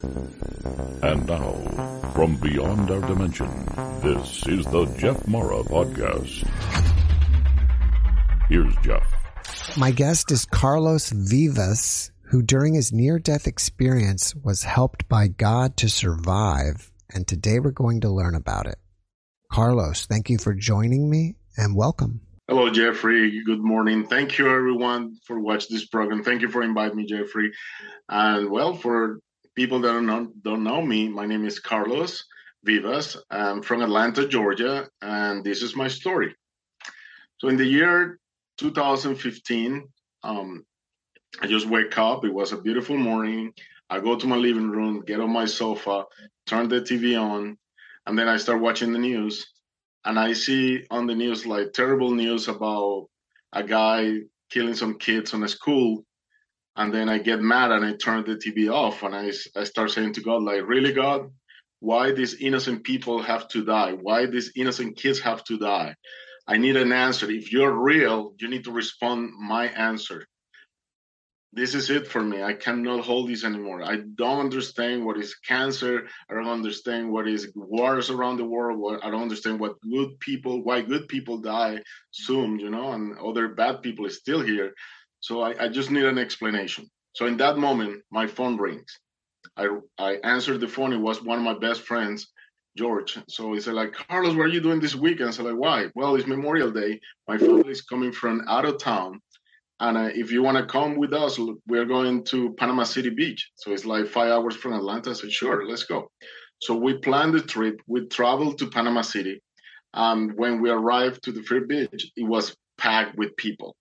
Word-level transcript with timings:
And 0.00 1.26
now, 1.26 1.54
from 2.14 2.36
beyond 2.36 2.88
our 2.88 3.00
dimension, 3.00 3.48
this 4.00 4.46
is 4.46 4.64
the 4.66 4.84
Jeff 4.96 5.26
Mara 5.26 5.64
Podcast. 5.64 6.46
Here's 8.48 8.76
Jeff. 8.84 9.12
My 9.76 9.90
guest 9.90 10.30
is 10.30 10.44
Carlos 10.44 11.10
Vivas, 11.10 12.12
who 12.30 12.42
during 12.42 12.74
his 12.74 12.92
near 12.92 13.18
death 13.18 13.48
experience 13.48 14.36
was 14.36 14.62
helped 14.62 15.08
by 15.08 15.26
God 15.26 15.76
to 15.78 15.88
survive. 15.88 16.92
And 17.12 17.26
today 17.26 17.58
we're 17.58 17.72
going 17.72 18.02
to 18.02 18.08
learn 18.08 18.36
about 18.36 18.68
it. 18.68 18.78
Carlos, 19.50 20.06
thank 20.06 20.30
you 20.30 20.38
for 20.38 20.54
joining 20.54 21.10
me 21.10 21.34
and 21.56 21.74
welcome. 21.74 22.20
Hello, 22.46 22.70
Jeffrey. 22.70 23.42
Good 23.44 23.64
morning. 23.64 24.06
Thank 24.06 24.38
you, 24.38 24.48
everyone, 24.48 25.16
for 25.26 25.40
watching 25.40 25.74
this 25.74 25.86
program. 25.86 26.22
Thank 26.22 26.42
you 26.42 26.48
for 26.48 26.62
inviting 26.62 26.96
me, 26.96 27.04
Jeffrey. 27.04 27.50
And 28.08 28.48
well, 28.48 28.74
for 28.74 29.18
people 29.58 29.80
that 29.80 29.90
don't 29.90 30.06
know, 30.06 30.30
don't 30.42 30.62
know 30.62 30.80
me, 30.80 31.08
my 31.08 31.26
name 31.26 31.44
is 31.44 31.58
Carlos 31.58 32.24
Vivas. 32.62 33.16
I'm 33.28 33.60
from 33.60 33.82
Atlanta, 33.82 34.28
Georgia, 34.28 34.88
and 35.02 35.42
this 35.42 35.62
is 35.62 35.74
my 35.74 35.88
story. 35.88 36.32
So, 37.38 37.48
in 37.48 37.56
the 37.56 37.64
year 37.64 38.20
2015, 38.58 39.88
um, 40.22 40.64
I 41.42 41.48
just 41.48 41.66
wake 41.66 41.98
up. 41.98 42.24
It 42.24 42.32
was 42.32 42.52
a 42.52 42.62
beautiful 42.62 42.96
morning. 42.96 43.52
I 43.90 43.98
go 43.98 44.14
to 44.14 44.28
my 44.28 44.36
living 44.36 44.70
room, 44.70 45.02
get 45.04 45.18
on 45.18 45.32
my 45.32 45.46
sofa, 45.46 46.04
turn 46.46 46.68
the 46.68 46.80
TV 46.80 47.20
on, 47.20 47.58
and 48.06 48.16
then 48.16 48.28
I 48.28 48.36
start 48.36 48.60
watching 48.60 48.92
the 48.92 49.00
news, 49.00 49.44
and 50.04 50.20
I 50.20 50.34
see 50.34 50.84
on 50.88 51.08
the 51.08 51.16
news 51.16 51.46
like 51.46 51.72
terrible 51.72 52.12
news 52.12 52.46
about 52.46 53.08
a 53.52 53.64
guy 53.64 54.20
killing 54.50 54.74
some 54.74 55.00
kids 55.00 55.34
on 55.34 55.42
a 55.42 55.48
school, 55.48 56.04
and 56.78 56.94
then 56.94 57.08
I 57.08 57.18
get 57.18 57.40
mad 57.40 57.72
and 57.72 57.84
I 57.84 57.92
turn 57.94 58.24
the 58.24 58.36
TV 58.36 58.72
off, 58.72 59.02
and 59.02 59.14
I 59.14 59.32
I 59.54 59.64
start 59.64 59.90
saying 59.90 60.14
to 60.14 60.22
God 60.22 60.42
like, 60.42 60.66
really 60.66 60.92
God, 60.92 61.30
why 61.80 62.12
these 62.12 62.34
innocent 62.34 62.84
people 62.84 63.20
have 63.22 63.48
to 63.48 63.64
die? 63.64 63.92
Why 63.92 64.26
these 64.26 64.52
innocent 64.56 64.96
kids 64.96 65.20
have 65.20 65.44
to 65.44 65.58
die? 65.58 65.96
I 66.46 66.56
need 66.56 66.76
an 66.76 66.92
answer. 66.92 67.30
If 67.30 67.52
you're 67.52 67.76
real, 67.92 68.32
you 68.38 68.48
need 68.48 68.64
to 68.64 68.72
respond 68.72 69.32
my 69.38 69.66
answer 69.66 70.24
this 71.52 71.74
is 71.74 71.88
it 71.88 72.06
for 72.06 72.22
me. 72.22 72.42
I 72.42 72.52
cannot 72.52 73.04
hold 73.04 73.28
this 73.28 73.44
anymore. 73.44 73.82
I 73.82 73.96
don't 74.14 74.40
understand 74.40 75.04
what 75.04 75.16
is 75.16 75.34
cancer. 75.34 76.06
I 76.30 76.34
don't 76.34 76.46
understand 76.46 77.10
what 77.10 77.26
is 77.26 77.50
wars 77.54 78.10
around 78.10 78.36
the 78.36 78.44
world. 78.44 79.00
I 79.02 79.10
don't 79.10 79.22
understand 79.22 79.58
what 79.58 79.80
good 79.80 80.20
people, 80.20 80.62
why 80.62 80.82
good 80.82 81.08
people 81.08 81.38
die 81.38 81.80
soon, 82.10 82.58
you 82.58 82.70
know, 82.70 82.92
and 82.92 83.18
other 83.18 83.48
bad 83.48 83.82
people 83.82 84.04
is 84.04 84.18
still 84.18 84.42
here. 84.42 84.74
So 85.20 85.42
I, 85.42 85.64
I 85.64 85.68
just 85.68 85.90
need 85.90 86.04
an 86.04 86.18
explanation. 86.18 86.88
So 87.14 87.26
in 87.26 87.36
that 87.38 87.58
moment, 87.58 88.02
my 88.10 88.26
phone 88.26 88.56
rings. 88.56 88.98
I 89.56 89.68
I 89.98 90.14
answered 90.24 90.60
the 90.60 90.68
phone. 90.68 90.92
It 90.92 90.98
was 90.98 91.22
one 91.22 91.38
of 91.38 91.44
my 91.44 91.58
best 91.58 91.82
friends, 91.82 92.28
George. 92.76 93.18
So 93.28 93.52
he 93.52 93.60
said, 93.60 93.74
like, 93.74 93.92
Carlos, 93.92 94.36
what 94.36 94.46
are 94.46 94.48
you 94.48 94.60
doing 94.60 94.80
this 94.80 94.94
weekend? 94.94 95.28
I 95.28 95.32
said, 95.32 95.46
like, 95.46 95.56
why? 95.56 95.86
Well, 95.94 96.14
it's 96.16 96.26
Memorial 96.26 96.70
Day. 96.70 97.00
My 97.26 97.38
family 97.38 97.70
is 97.70 97.82
coming 97.82 98.12
from 98.12 98.44
out 98.48 98.64
of 98.64 98.78
town 98.78 99.20
and 99.80 99.96
uh, 99.96 100.10
if 100.12 100.32
you 100.32 100.42
want 100.42 100.58
to 100.58 100.66
come 100.66 100.96
with 100.96 101.12
us, 101.12 101.38
we're 101.66 101.84
going 101.84 102.24
to 102.24 102.52
Panama 102.54 102.82
City 102.82 103.10
Beach. 103.10 103.50
So 103.54 103.72
it's 103.72 103.84
like 103.84 104.08
five 104.08 104.30
hours 104.30 104.56
from 104.56 104.72
Atlanta. 104.72 105.10
I 105.10 105.12
said, 105.12 105.32
sure, 105.32 105.66
let's 105.68 105.84
go. 105.84 106.10
So 106.60 106.74
we 106.74 106.98
planned 106.98 107.34
the 107.34 107.40
trip. 107.40 107.80
We 107.86 108.06
traveled 108.06 108.58
to 108.58 108.66
Panama 108.66 109.02
City. 109.02 109.40
And 109.94 110.34
when 110.36 110.60
we 110.60 110.70
arrived 110.70 111.22
to 111.24 111.32
the 111.32 111.42
free 111.42 111.64
beach, 111.64 112.10
it 112.16 112.24
was 112.24 112.56
packed 112.76 113.16
with 113.16 113.36
people. 113.36 113.76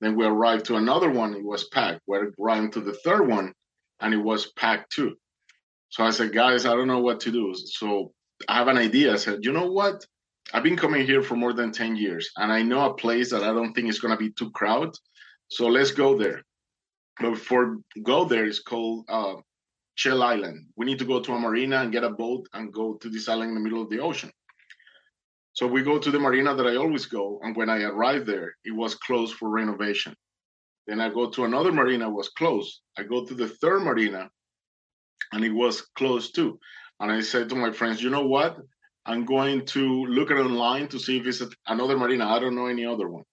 Then 0.00 0.16
we 0.16 0.24
arrived 0.24 0.66
to 0.66 0.76
another 0.76 1.10
one, 1.10 1.34
it 1.34 1.44
was 1.44 1.68
packed. 1.68 2.00
We 2.06 2.18
arrived 2.38 2.74
to 2.74 2.80
the 2.80 2.94
third 2.94 3.28
one, 3.28 3.52
and 4.00 4.14
it 4.14 4.18
was 4.18 4.52
packed 4.52 4.92
too. 4.92 5.16
So 5.90 6.04
I 6.04 6.10
said, 6.10 6.32
guys, 6.32 6.66
I 6.66 6.74
don't 6.74 6.88
know 6.88 7.00
what 7.00 7.20
to 7.20 7.30
do. 7.30 7.54
So 7.54 8.12
I 8.48 8.56
have 8.56 8.68
an 8.68 8.78
idea. 8.78 9.12
I 9.12 9.16
said, 9.16 9.44
you 9.44 9.52
know 9.52 9.70
what? 9.70 10.04
I've 10.52 10.62
been 10.62 10.76
coming 10.76 11.06
here 11.06 11.22
for 11.22 11.34
more 11.36 11.52
than 11.52 11.72
10 11.72 11.96
years, 11.96 12.30
and 12.36 12.52
I 12.52 12.62
know 12.62 12.86
a 12.86 12.94
place 12.94 13.30
that 13.30 13.42
I 13.42 13.52
don't 13.52 13.72
think 13.72 13.88
is 13.88 14.00
going 14.00 14.12
to 14.12 14.18
be 14.18 14.30
too 14.30 14.50
crowded 14.50 14.96
so 15.48 15.68
let's 15.68 15.92
go 15.92 16.16
there. 16.18 16.42
But 17.20 17.30
before 17.30 17.78
go 18.02 18.24
there, 18.24 18.46
it's 18.46 18.60
called 18.60 19.06
uh, 19.08 19.36
Island. 20.04 20.66
We 20.76 20.86
need 20.86 20.98
to 20.98 21.04
go 21.04 21.20
to 21.20 21.32
a 21.32 21.38
marina 21.38 21.78
and 21.78 21.92
get 21.92 22.04
a 22.04 22.10
boat 22.10 22.48
and 22.52 22.72
go 22.72 22.94
to 22.94 23.08
this 23.08 23.28
island 23.28 23.50
in 23.50 23.54
the 23.54 23.60
middle 23.60 23.82
of 23.82 23.90
the 23.90 24.00
ocean. 24.00 24.30
So 25.56 25.66
we 25.66 25.82
go 25.82 25.98
to 25.98 26.10
the 26.10 26.18
marina 26.20 26.54
that 26.54 26.66
I 26.66 26.76
always 26.76 27.06
go, 27.06 27.40
and 27.42 27.56
when 27.56 27.70
I 27.70 27.82
arrived 27.84 28.26
there, 28.26 28.54
it 28.66 28.72
was 28.72 28.94
closed 28.94 29.36
for 29.36 29.48
renovation. 29.48 30.14
Then 30.86 31.00
I 31.00 31.08
go 31.08 31.30
to 31.30 31.46
another 31.46 31.72
marina, 31.72 32.10
was 32.10 32.28
closed. 32.28 32.82
I 32.98 33.04
go 33.04 33.24
to 33.24 33.34
the 33.34 33.48
third 33.48 33.80
marina, 33.80 34.28
and 35.32 35.42
it 35.42 35.52
was 35.52 35.80
closed 35.96 36.34
too. 36.34 36.60
And 37.00 37.10
I 37.10 37.22
said 37.22 37.48
to 37.48 37.54
my 37.54 37.72
friends, 37.72 38.02
you 38.02 38.10
know 38.10 38.26
what? 38.26 38.58
I'm 39.06 39.24
going 39.24 39.64
to 39.76 40.04
look 40.04 40.30
at 40.30 40.36
online 40.36 40.88
to 40.88 40.98
see 40.98 41.16
if 41.16 41.26
it's 41.26 41.42
another 41.66 41.96
marina. 41.96 42.26
I 42.26 42.38
don't 42.38 42.54
know 42.54 42.66
any 42.66 42.84
other 42.84 43.08
one. 43.08 43.24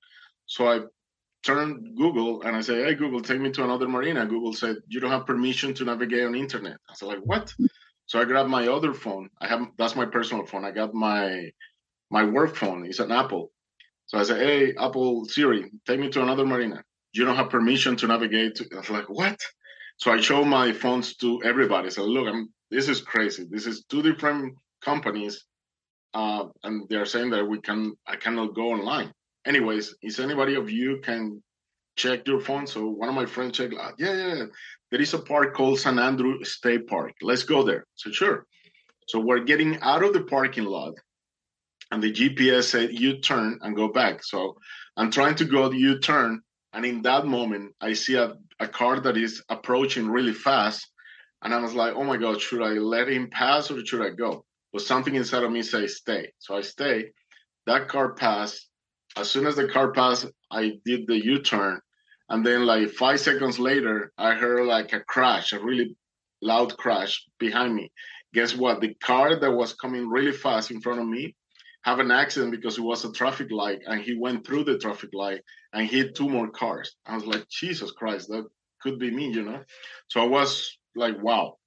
So 0.45 0.69
I 0.69 0.79
turn 1.45 1.93
Google 1.97 2.43
and 2.43 2.55
I 2.55 2.61
say, 2.61 2.85
"Hey 2.85 2.95
Google, 2.95 3.19
take 3.19 3.41
me 3.41 3.51
to 3.51 3.65
another 3.65 3.89
marina." 3.89 4.25
Google 4.25 4.53
said, 4.53 4.77
"You 4.87 5.01
don't 5.01 5.11
have 5.11 5.25
permission 5.25 5.73
to 5.73 5.83
navigate 5.83 6.23
on 6.23 6.35
internet." 6.35 6.77
I 6.89 6.93
said, 6.93 7.07
"Like 7.07 7.25
what?" 7.25 7.53
So 8.05 8.21
I 8.21 8.23
grabbed 8.23 8.49
my 8.49 8.67
other 8.69 8.93
phone. 8.93 9.29
I 9.41 9.47
have 9.47 9.67
that's 9.77 9.97
my 9.97 10.05
personal 10.05 10.45
phone. 10.45 10.63
I 10.63 10.71
got 10.71 10.93
my 10.93 11.51
my 12.17 12.23
work 12.37 12.53
phone. 12.61 12.81
is 12.91 12.99
an 12.99 13.11
Apple. 13.11 13.45
So 14.07 14.13
I 14.19 14.23
said, 14.23 14.39
"Hey 14.45 14.59
Apple 14.87 15.25
Siri, 15.33 15.61
take 15.87 15.99
me 16.03 16.09
to 16.11 16.21
another 16.21 16.45
marina." 16.45 16.79
You 17.15 17.25
don't 17.25 17.39
have 17.41 17.55
permission 17.57 17.93
to 17.97 18.07
navigate. 18.07 18.51
To, 18.55 18.63
I 18.73 18.77
was 18.83 18.89
like, 18.97 19.09
"What?" 19.19 19.39
So 20.01 20.11
I 20.15 20.17
show 20.19 20.39
my 20.59 20.67
phones 20.81 21.07
to 21.21 21.29
everybody. 21.51 21.89
So 21.89 22.01
look, 22.15 22.27
I'm 22.31 22.43
this 22.75 22.87
is 22.93 22.99
crazy. 23.13 23.43
This 23.55 23.65
is 23.71 23.85
two 23.91 24.01
different 24.09 24.55
companies, 24.89 25.33
uh, 26.19 26.43
and 26.63 26.75
they're 26.89 27.11
saying 27.13 27.31
that 27.31 27.45
we 27.51 27.57
can 27.67 27.79
I 28.13 28.15
cannot 28.23 28.55
go 28.55 28.65
online 28.77 29.11
anyways, 29.45 29.95
is 30.01 30.19
anybody 30.19 30.55
of 30.55 30.69
you 30.69 30.99
can 31.03 31.41
check 31.95 32.27
your 32.27 32.39
phone? 32.39 32.67
So 32.67 32.87
one 32.87 33.09
of 33.09 33.15
my 33.15 33.25
friends 33.25 33.57
checked, 33.57 33.73
uh, 33.79 33.91
yeah, 33.97 34.13
yeah, 34.13 34.35
yeah, 34.35 34.45
there 34.91 35.01
is 35.01 35.13
a 35.13 35.19
park 35.19 35.53
called 35.53 35.79
San 35.79 35.99
Andrew 35.99 36.43
State 36.43 36.87
Park. 36.87 37.13
Let's 37.21 37.43
go 37.43 37.63
there. 37.63 37.85
So 37.95 38.11
sure. 38.11 38.45
So 39.07 39.19
we're 39.19 39.43
getting 39.43 39.79
out 39.81 40.03
of 40.03 40.13
the 40.13 40.23
parking 40.23 40.65
lot, 40.65 40.93
and 41.93 42.01
the 42.01 42.11
GPS 42.11 42.63
said 42.63 42.99
you 42.99 43.19
turn 43.19 43.59
and 43.61 43.75
go 43.75 43.87
back. 43.87 44.23
So 44.23 44.57
I'm 44.97 45.11
trying 45.11 45.35
to 45.35 45.45
go 45.45 45.69
U 45.69 45.99
turn, 45.99 46.41
and 46.73 46.83
in 46.83 47.03
that 47.03 47.27
moment, 47.27 47.75
I 47.79 47.93
see 47.93 48.15
a, 48.15 48.33
a 48.59 48.67
car 48.67 48.99
that 48.99 49.15
is 49.15 49.43
approaching 49.47 50.07
really 50.09 50.33
fast, 50.33 50.89
and 51.43 51.53
I 51.53 51.59
was 51.59 51.75
like, 51.75 51.93
oh 51.93 52.03
my 52.03 52.17
god, 52.17 52.41
should 52.41 52.63
I 52.63 52.71
let 52.71 53.09
him 53.09 53.29
pass 53.29 53.69
or 53.69 53.85
should 53.85 54.01
I 54.01 54.09
go? 54.09 54.43
But 54.71 54.81
something 54.81 55.13
inside 55.13 55.43
of 55.43 55.51
me 55.51 55.61
says 55.61 55.97
stay. 55.97 56.33
So 56.39 56.57
I 56.57 56.61
stay. 56.61 57.11
That 57.67 57.89
car 57.89 58.15
passed 58.15 58.67
as 59.15 59.29
soon 59.29 59.45
as 59.45 59.55
the 59.55 59.67
car 59.67 59.91
passed, 59.91 60.25
I 60.49 60.79
did 60.83 61.05
the 61.05 61.23
U 61.23 61.43
turn. 61.43 61.79
And 62.27 62.43
then, 62.43 62.65
like 62.65 62.89
five 62.89 63.19
seconds 63.19 63.59
later, 63.59 64.11
I 64.17 64.33
heard 64.33 64.65
like 64.65 64.93
a 64.93 65.01
crash, 65.01 65.53
a 65.53 65.59
really 65.59 65.95
loud 66.41 66.75
crash 66.75 67.23
behind 67.37 67.75
me. 67.75 67.91
Guess 68.33 68.55
what? 68.55 68.81
The 68.81 68.95
car 68.95 69.39
that 69.39 69.51
was 69.51 69.73
coming 69.73 70.09
really 70.09 70.31
fast 70.31 70.71
in 70.71 70.81
front 70.81 70.99
of 70.99 71.07
me 71.07 71.35
have 71.83 71.99
an 71.99 72.11
accident 72.11 72.51
because 72.51 72.77
it 72.77 72.81
was 72.81 73.05
a 73.05 73.11
traffic 73.11 73.51
light 73.51 73.79
and 73.85 74.01
he 74.01 74.15
went 74.15 74.45
through 74.45 74.63
the 74.63 74.77
traffic 74.77 75.09
light 75.13 75.41
and 75.73 75.87
hit 75.87 76.15
two 76.15 76.29
more 76.29 76.49
cars. 76.49 76.95
I 77.05 77.15
was 77.15 77.25
like, 77.25 77.47
Jesus 77.49 77.91
Christ, 77.91 78.29
that 78.29 78.47
could 78.81 78.99
be 78.99 79.11
me, 79.11 79.29
you 79.29 79.43
know? 79.43 79.63
So 80.09 80.21
I 80.21 80.25
was 80.25 80.77
like, 80.95 81.21
wow. 81.21 81.57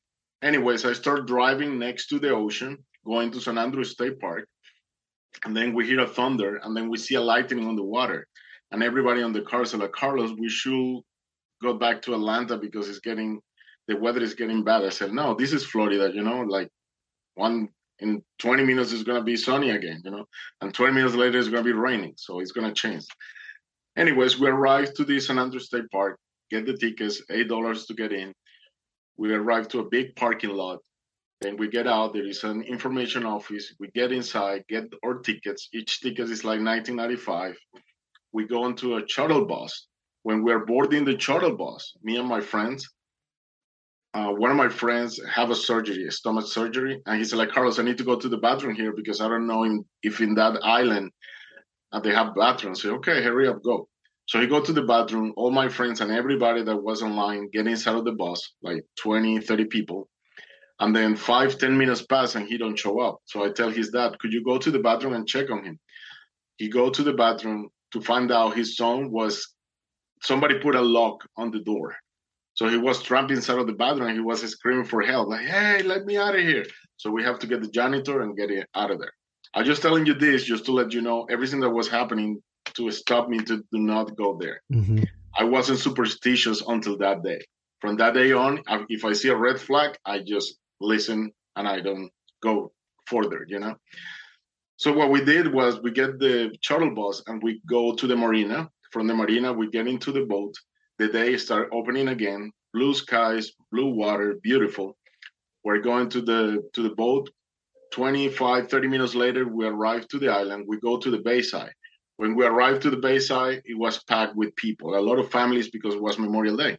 Anyways, 0.42 0.84
I 0.84 0.92
start 0.92 1.26
driving 1.26 1.78
next 1.78 2.08
to 2.08 2.18
the 2.18 2.30
ocean, 2.30 2.78
going 3.04 3.30
to 3.32 3.40
San 3.40 3.58
Andrew 3.58 3.84
State 3.84 4.20
Park 4.20 4.48
and 5.44 5.56
then 5.56 5.74
we 5.74 5.86
hear 5.86 6.00
a 6.00 6.06
thunder, 6.06 6.56
and 6.62 6.76
then 6.76 6.88
we 6.88 6.96
see 6.96 7.14
a 7.14 7.20
lightning 7.20 7.66
on 7.66 7.76
the 7.76 7.82
water, 7.82 8.26
and 8.70 8.82
everybody 8.82 9.22
on 9.22 9.32
the 9.32 9.42
car 9.42 9.64
said, 9.64 9.80
like, 9.80 9.92
Carlos, 9.92 10.32
we 10.38 10.48
should 10.48 11.00
go 11.62 11.74
back 11.74 12.02
to 12.02 12.14
Atlanta 12.14 12.56
because 12.56 12.88
it's 12.88 13.00
getting 13.00 13.40
the 13.88 13.96
weather 13.96 14.20
is 14.20 14.34
getting 14.34 14.64
bad. 14.64 14.84
I 14.84 14.88
said, 14.88 15.12
no, 15.12 15.34
this 15.34 15.52
is 15.52 15.64
Florida, 15.64 16.10
you 16.12 16.22
know, 16.22 16.40
like 16.40 16.68
one 17.34 17.68
in 18.00 18.22
20 18.38 18.64
minutes 18.64 18.92
it's 18.92 19.02
going 19.04 19.18
to 19.18 19.24
be 19.24 19.36
sunny 19.36 19.70
again, 19.70 20.02
you 20.04 20.10
know, 20.10 20.26
and 20.60 20.74
20 20.74 20.92
minutes 20.92 21.14
later 21.14 21.38
it's 21.38 21.48
going 21.48 21.64
to 21.64 21.72
be 21.72 21.72
raining, 21.72 22.14
so 22.16 22.40
it's 22.40 22.52
going 22.52 22.66
to 22.66 22.74
change. 22.74 23.04
Anyways, 23.96 24.38
we 24.38 24.48
arrived 24.48 24.96
to 24.96 25.04
the 25.04 25.18
San 25.18 25.38
Andreas 25.38 25.66
State 25.66 25.90
Park, 25.90 26.18
get 26.50 26.66
the 26.66 26.76
tickets, 26.76 27.22
eight 27.30 27.48
dollars 27.48 27.86
to 27.86 27.94
get 27.94 28.12
in. 28.12 28.34
We 29.16 29.32
arrived 29.32 29.70
to 29.70 29.80
a 29.80 29.88
big 29.88 30.14
parking 30.16 30.50
lot, 30.50 30.80
Then 31.40 31.56
we 31.56 31.68
get 31.68 31.86
out. 31.86 32.12
There 32.12 32.26
is 32.26 32.44
an 32.44 32.62
information 32.62 33.24
office. 33.24 33.74
We 33.78 33.88
get 33.94 34.12
inside, 34.12 34.64
get 34.68 34.84
our 35.04 35.18
tickets. 35.20 35.68
Each 35.72 36.00
ticket 36.00 36.30
is 36.30 36.44
like 36.44 36.60
1995. 36.60 37.56
We 38.32 38.46
go 38.46 38.66
into 38.66 38.96
a 38.96 39.08
shuttle 39.08 39.44
bus. 39.46 39.86
When 40.22 40.42
we're 40.42 40.64
boarding 40.66 41.04
the 41.04 41.18
shuttle 41.18 41.56
bus, 41.56 41.92
me 42.02 42.16
and 42.16 42.28
my 42.28 42.40
friends, 42.40 42.88
uh, 44.16 44.30
one 44.30 44.50
of 44.50 44.56
my 44.56 44.70
friends 44.70 45.20
have 45.30 45.50
a 45.50 45.54
surgery, 45.54 46.06
a 46.06 46.10
stomach 46.10 46.46
surgery, 46.46 47.02
and 47.04 47.18
he 47.18 47.24
said, 47.24 47.38
like, 47.38 47.50
Carlos, 47.50 47.78
I 47.78 47.82
need 47.82 47.98
to 47.98 48.04
go 48.04 48.16
to 48.18 48.30
the 48.30 48.38
bathroom 48.38 48.74
here 48.74 48.94
because 48.94 49.20
I 49.20 49.28
don't 49.28 49.46
know 49.46 49.64
in, 49.64 49.84
if 50.02 50.22
in 50.22 50.34
that 50.36 50.58
island 50.64 51.10
uh, 51.92 52.00
they 52.00 52.14
have 52.14 52.34
bathrooms. 52.34 52.80
So, 52.80 52.94
okay, 52.94 53.22
hurry 53.22 53.46
up, 53.46 53.62
go. 53.62 53.88
So 54.26 54.40
he 54.40 54.46
go 54.46 54.62
to 54.62 54.72
the 54.72 54.84
bathroom. 54.84 55.34
All 55.36 55.50
my 55.50 55.68
friends 55.68 56.00
and 56.00 56.10
everybody 56.10 56.62
that 56.62 56.82
was 56.82 57.02
online 57.02 57.50
get 57.52 57.66
inside 57.66 57.96
of 57.96 58.06
the 58.06 58.12
bus, 58.12 58.54
like 58.62 58.86
20, 59.00 59.40
30 59.40 59.66
people. 59.66 60.08
And 60.80 60.96
then 60.96 61.14
five, 61.14 61.58
10 61.58 61.76
minutes 61.76 62.06
pass 62.06 62.36
and 62.36 62.48
he 62.48 62.56
don't 62.56 62.78
show 62.78 62.98
up. 63.00 63.18
So 63.26 63.44
I 63.44 63.50
tell 63.50 63.68
his 63.68 63.90
dad, 63.90 64.18
could 64.18 64.32
you 64.32 64.42
go 64.42 64.56
to 64.56 64.70
the 64.70 64.78
bathroom 64.78 65.12
and 65.12 65.28
check 65.28 65.50
on 65.50 65.62
him? 65.62 65.78
He 66.56 66.68
go 66.70 66.88
to 66.88 67.02
the 67.02 67.12
bathroom 67.12 67.68
to 67.92 68.00
find 68.00 68.32
out 68.32 68.56
his 68.56 68.76
son 68.78 69.12
was, 69.12 69.46
somebody 70.22 70.58
put 70.58 70.74
a 70.74 70.80
lock 70.80 71.18
on 71.36 71.50
the 71.50 71.60
door. 71.60 71.94
So 72.56 72.68
he 72.68 72.78
was 72.78 73.02
trapped 73.02 73.30
inside 73.30 73.58
of 73.58 73.66
the 73.66 73.74
bathroom. 73.74 74.14
He 74.14 74.20
was 74.20 74.40
screaming 74.40 74.86
for 74.86 75.02
help, 75.02 75.28
like, 75.28 75.46
hey, 75.46 75.82
let 75.82 76.04
me 76.04 76.16
out 76.16 76.34
of 76.34 76.40
here. 76.40 76.64
So 76.96 77.10
we 77.10 77.22
have 77.22 77.38
to 77.40 77.46
get 77.46 77.60
the 77.60 77.68
janitor 77.68 78.22
and 78.22 78.36
get 78.36 78.50
it 78.50 78.66
out 78.74 78.90
of 78.90 78.98
there. 78.98 79.12
I'm 79.54 79.64
just 79.64 79.82
telling 79.82 80.06
you 80.06 80.14
this 80.14 80.44
just 80.44 80.64
to 80.66 80.72
let 80.72 80.92
you 80.92 81.02
know 81.02 81.26
everything 81.30 81.60
that 81.60 81.70
was 81.70 81.88
happening 81.88 82.42
to 82.74 82.90
stop 82.90 83.28
me 83.28 83.38
to 83.40 83.58
do 83.72 83.78
not 83.78 84.16
go 84.16 84.36
there. 84.40 84.62
Mm-hmm. 84.72 85.04
I 85.38 85.44
wasn't 85.44 85.78
superstitious 85.78 86.62
until 86.66 86.96
that 86.98 87.22
day. 87.22 87.40
From 87.80 87.96
that 87.98 88.14
day 88.14 88.32
on, 88.32 88.62
if 88.88 89.04
I 89.04 89.12
see 89.12 89.28
a 89.28 89.36
red 89.36 89.60
flag, 89.60 89.96
I 90.06 90.20
just 90.20 90.56
listen 90.80 91.30
and 91.56 91.68
I 91.68 91.80
don't 91.80 92.10
go 92.42 92.72
further, 93.06 93.44
you 93.46 93.58
know? 93.58 93.76
So 94.78 94.92
what 94.92 95.10
we 95.10 95.24
did 95.24 95.52
was 95.52 95.80
we 95.82 95.90
get 95.90 96.18
the 96.18 96.56
shuttle 96.62 96.94
bus 96.94 97.22
and 97.26 97.42
we 97.42 97.60
go 97.68 97.94
to 97.94 98.06
the 98.06 98.16
marina. 98.16 98.70
From 98.92 99.06
the 99.06 99.14
marina, 99.14 99.52
we 99.52 99.70
get 99.70 99.86
into 99.86 100.10
the 100.10 100.24
boat. 100.24 100.54
The 100.98 101.08
day 101.08 101.36
start 101.36 101.68
opening 101.72 102.08
again. 102.08 102.52
Blue 102.72 102.94
skies, 102.94 103.52
blue 103.70 103.90
water, 103.92 104.38
beautiful. 104.42 104.96
We're 105.62 105.80
going 105.80 106.08
to 106.10 106.22
the 106.22 106.62
to 106.74 106.82
the 106.82 106.94
boat. 106.94 107.30
25, 107.92 108.68
30 108.68 108.88
minutes 108.88 109.14
later, 109.14 109.46
we 109.46 109.66
arrive 109.66 110.08
to 110.08 110.18
the 110.18 110.28
island. 110.28 110.64
We 110.66 110.78
go 110.80 110.98
to 110.98 111.10
the 111.10 111.18
bayside. 111.18 111.72
When 112.16 112.34
we 112.34 112.44
arrived 112.46 112.82
to 112.82 112.90
the 112.90 112.96
bayside, 112.96 113.62
it 113.64 113.78
was 113.78 114.02
packed 114.04 114.36
with 114.36 114.56
people, 114.56 114.96
a 114.96 115.00
lot 115.00 115.18
of 115.18 115.30
families 115.30 115.70
because 115.70 115.94
it 115.94 116.02
was 116.02 116.18
Memorial 116.18 116.56
Day. 116.56 116.78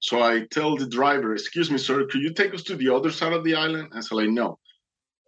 So 0.00 0.22
I 0.22 0.46
tell 0.50 0.76
the 0.76 0.86
driver, 0.86 1.32
excuse 1.32 1.70
me, 1.70 1.78
sir, 1.78 2.06
could 2.06 2.20
you 2.20 2.32
take 2.32 2.54
us 2.54 2.62
to 2.64 2.76
the 2.76 2.94
other 2.94 3.10
side 3.10 3.32
of 3.32 3.44
the 3.44 3.54
island? 3.54 3.88
And 3.92 4.04
so 4.04 4.16
like, 4.16 4.28
no, 4.28 4.58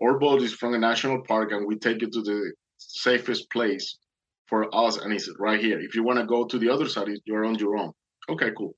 our 0.02 0.18
boat 0.18 0.42
is 0.42 0.52
from 0.52 0.74
a 0.74 0.78
national 0.78 1.22
park 1.22 1.52
and 1.52 1.66
we 1.66 1.76
take 1.76 2.02
you 2.02 2.10
to 2.10 2.22
the 2.22 2.52
safest 2.76 3.50
place 3.50 3.98
for 4.46 4.72
us. 4.74 4.98
And 4.98 5.12
it's 5.12 5.28
right 5.38 5.60
here. 5.60 5.80
If 5.80 5.94
you 5.94 6.02
want 6.02 6.18
to 6.18 6.26
go 6.26 6.44
to 6.44 6.58
the 6.58 6.68
other 6.68 6.88
side, 6.88 7.08
you're 7.24 7.44
on 7.44 7.56
your 7.56 7.76
own. 7.76 7.92
Okay, 8.30 8.50
cool. 8.56 8.74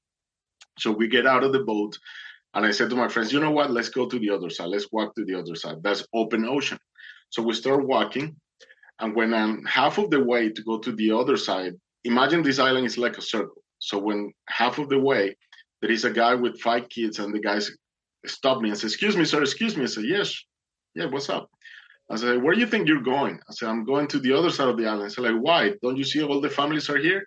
So 0.78 0.90
we 0.90 1.08
get 1.08 1.26
out 1.26 1.44
of 1.44 1.52
the 1.52 1.60
boat 1.60 1.98
and 2.54 2.64
I 2.64 2.70
said 2.70 2.90
to 2.90 2.96
my 2.96 3.08
friends, 3.08 3.32
you 3.32 3.40
know 3.40 3.50
what? 3.50 3.70
Let's 3.70 3.88
go 3.90 4.06
to 4.06 4.18
the 4.18 4.30
other 4.30 4.50
side. 4.50 4.68
Let's 4.68 4.88
walk 4.92 5.14
to 5.16 5.24
the 5.24 5.34
other 5.34 5.54
side. 5.54 5.82
That's 5.82 6.06
open 6.14 6.44
ocean. 6.44 6.78
So 7.30 7.42
we 7.42 7.54
start 7.54 7.86
walking 7.86 8.36
and 9.02 9.16
when 9.16 9.34
I'm 9.34 9.64
half 9.64 9.98
of 9.98 10.10
the 10.10 10.22
way 10.22 10.50
to 10.50 10.62
go 10.62 10.78
to 10.78 10.92
the 10.92 11.10
other 11.10 11.36
side, 11.36 11.74
imagine 12.04 12.42
this 12.42 12.60
island 12.60 12.86
is 12.86 12.96
like 12.98 13.18
a 13.18 13.22
circle. 13.22 13.62
So 13.80 13.98
when 13.98 14.32
half 14.48 14.78
of 14.78 14.88
the 14.88 14.98
way, 15.00 15.36
there 15.80 15.90
is 15.90 16.04
a 16.04 16.10
guy 16.10 16.36
with 16.36 16.60
five 16.60 16.88
kids, 16.88 17.18
and 17.18 17.34
the 17.34 17.40
guys 17.40 17.68
stop 18.26 18.62
me 18.62 18.68
and 18.68 18.78
say, 18.78 18.86
"Excuse 18.86 19.16
me, 19.16 19.24
sir. 19.24 19.42
Excuse 19.42 19.76
me." 19.76 19.82
I 19.82 19.86
say, 19.86 20.02
"Yes, 20.02 20.28
yeah. 20.94 21.06
What's 21.06 21.28
up?" 21.28 21.50
I 22.08 22.16
said, 22.16 22.40
"Where 22.40 22.54
do 22.54 22.60
you 22.60 22.66
think 22.68 22.86
you're 22.86 23.02
going?" 23.02 23.40
I 23.48 23.52
said, 23.52 23.68
"I'm 23.68 23.84
going 23.84 24.06
to 24.08 24.20
the 24.20 24.32
other 24.38 24.50
side 24.50 24.68
of 24.68 24.76
the 24.76 24.86
island." 24.86 25.06
I 25.06 25.08
say, 25.08 25.22
"Like, 25.22 25.42
why? 25.42 25.74
Don't 25.82 25.96
you 25.96 26.04
see 26.04 26.22
all 26.22 26.40
the 26.40 26.48
families 26.48 26.88
are 26.88 26.98
here?" 26.98 27.26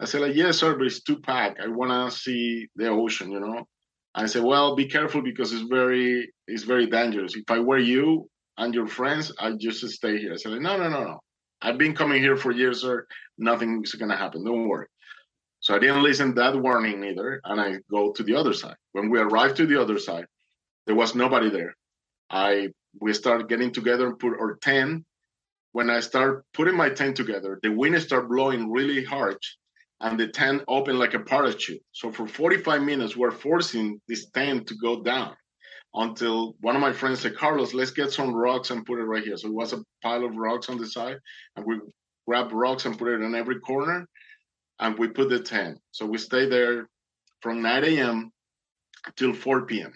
I 0.00 0.04
said, 0.04 0.20
"Like, 0.20 0.36
yes, 0.36 0.58
sir, 0.58 0.76
but 0.76 0.86
it's 0.86 1.02
too 1.02 1.18
packed. 1.20 1.60
I 1.60 1.68
want 1.68 1.90
to 1.90 2.16
see 2.16 2.68
the 2.76 2.88
ocean, 2.88 3.32
you 3.32 3.40
know." 3.40 3.66
I 4.14 4.26
said, 4.26 4.42
"Well, 4.44 4.76
be 4.76 4.86
careful 4.86 5.22
because 5.22 5.52
it's 5.52 5.68
very 5.68 6.32
it's 6.46 6.64
very 6.64 6.86
dangerous. 6.86 7.36
If 7.36 7.50
I 7.50 7.58
were 7.60 7.78
you, 7.78 8.28
and 8.58 8.74
your 8.74 8.88
friends, 8.88 9.32
I'd 9.38 9.60
just 9.60 9.88
stay 9.88 10.18
here. 10.18 10.32
I 10.32 10.36
said, 10.36 10.52
no, 10.60 10.76
no, 10.76 10.88
no, 10.88 11.04
no. 11.04 11.20
I've 11.62 11.78
been 11.78 11.94
coming 11.94 12.20
here 12.20 12.36
for 12.36 12.50
years, 12.52 12.82
sir. 12.82 13.06
Nothing's 13.38 13.94
gonna 13.94 14.16
happen. 14.16 14.44
Don't 14.44 14.68
worry. 14.68 14.86
So 15.60 15.74
I 15.74 15.78
didn't 15.78 16.02
listen 16.02 16.34
that 16.34 16.56
warning 16.56 17.02
either, 17.04 17.40
and 17.44 17.60
I 17.60 17.78
go 17.90 18.12
to 18.12 18.22
the 18.22 18.34
other 18.34 18.52
side. 18.52 18.76
When 18.92 19.10
we 19.10 19.18
arrived 19.18 19.56
to 19.56 19.66
the 19.66 19.80
other 19.80 19.98
side, 19.98 20.26
there 20.86 20.94
was 20.94 21.14
nobody 21.14 21.50
there. 21.50 21.74
I 22.30 22.68
we 23.00 23.12
started 23.12 23.48
getting 23.48 23.72
together 23.72 24.06
and 24.08 24.18
put 24.18 24.38
our 24.40 24.56
tent. 24.56 25.04
When 25.72 25.90
I 25.90 26.00
start 26.00 26.44
putting 26.52 26.76
my 26.76 26.90
tent 26.90 27.16
together, 27.16 27.58
the 27.62 27.70
wind 27.70 28.00
started 28.02 28.28
blowing 28.28 28.70
really 28.70 29.04
hard, 29.04 29.38
and 30.00 30.18
the 30.18 30.28
tent 30.28 30.62
opened 30.68 30.98
like 30.98 31.14
a 31.14 31.20
parachute. 31.20 31.82
So 31.92 32.12
for 32.12 32.26
45 32.26 32.82
minutes, 32.82 33.16
we're 33.16 33.30
forcing 33.30 34.00
this 34.08 34.30
tent 34.30 34.66
to 34.68 34.74
go 34.76 35.02
down 35.02 35.34
until 35.94 36.54
one 36.60 36.76
of 36.76 36.82
my 36.82 36.92
friends 36.92 37.20
said, 37.20 37.36
Carlos, 37.36 37.74
let's 37.74 37.90
get 37.90 38.12
some 38.12 38.34
rocks 38.34 38.70
and 38.70 38.84
put 38.84 38.98
it 38.98 39.04
right 39.04 39.24
here. 39.24 39.36
So 39.36 39.48
it 39.48 39.54
was 39.54 39.72
a 39.72 39.82
pile 40.02 40.24
of 40.24 40.36
rocks 40.36 40.68
on 40.68 40.78
the 40.78 40.86
side, 40.86 41.16
and 41.56 41.64
we 41.66 41.80
grabbed 42.26 42.52
rocks 42.52 42.84
and 42.84 42.98
put 42.98 43.08
it 43.08 43.22
in 43.22 43.34
every 43.34 43.58
corner, 43.60 44.06
and 44.78 44.98
we 44.98 45.08
put 45.08 45.30
the 45.30 45.40
tent. 45.40 45.78
So 45.90 46.06
we 46.06 46.18
stayed 46.18 46.52
there 46.52 46.88
from 47.40 47.62
9 47.62 47.84
a.m. 47.84 48.30
till 49.16 49.32
4 49.32 49.66
p.m. 49.66 49.92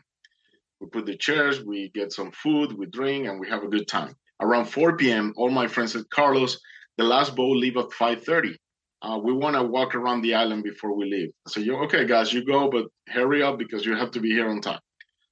We 0.81 0.89
put 0.89 1.07
the 1.07 1.17
chairs, 1.17 1.63
we 1.63 1.91
get 1.95 2.13
some 2.13 2.33
food, 2.33 2.77
we 2.77 2.87
drink, 2.87 3.29
and 3.29 3.39
we 3.39 3.49
have 3.49 3.63
a 3.63 3.69
good 3.69 3.87
time. 3.87 4.17
Around 4.41 4.65
4 4.65 4.97
p.m., 4.97 5.33
all 5.37 5.51
my 5.51 5.69
friends 5.69 5.93
said, 5.93 6.11
Carlos, 6.11 6.59
the 6.97 7.05
last 7.05 7.37
boat 7.37 7.57
leave 7.57 7.77
at 7.77 7.91
5:30. 7.91 8.57
Uh, 9.03 9.19
we 9.19 9.33
want 9.33 9.57
to 9.57 9.63
walk 9.65 9.97
around 9.97 10.23
the 10.23 10.35
island 10.35 10.63
before 10.63 10.95
we 10.95 11.11
leave. 11.11 11.31
I 11.47 11.51
said, 11.51 11.69
okay, 11.69 12.07
guys, 12.07 12.33
you 12.33 12.45
go, 12.45 12.71
but 12.71 12.87
hurry 13.09 13.43
up 13.43 13.59
because 13.59 13.85
you 13.85 13.97
have 13.97 14.13
to 14.13 14.21
be 14.21 14.31
here 14.31 14.49
on 14.49 14.61
time. 14.61 14.79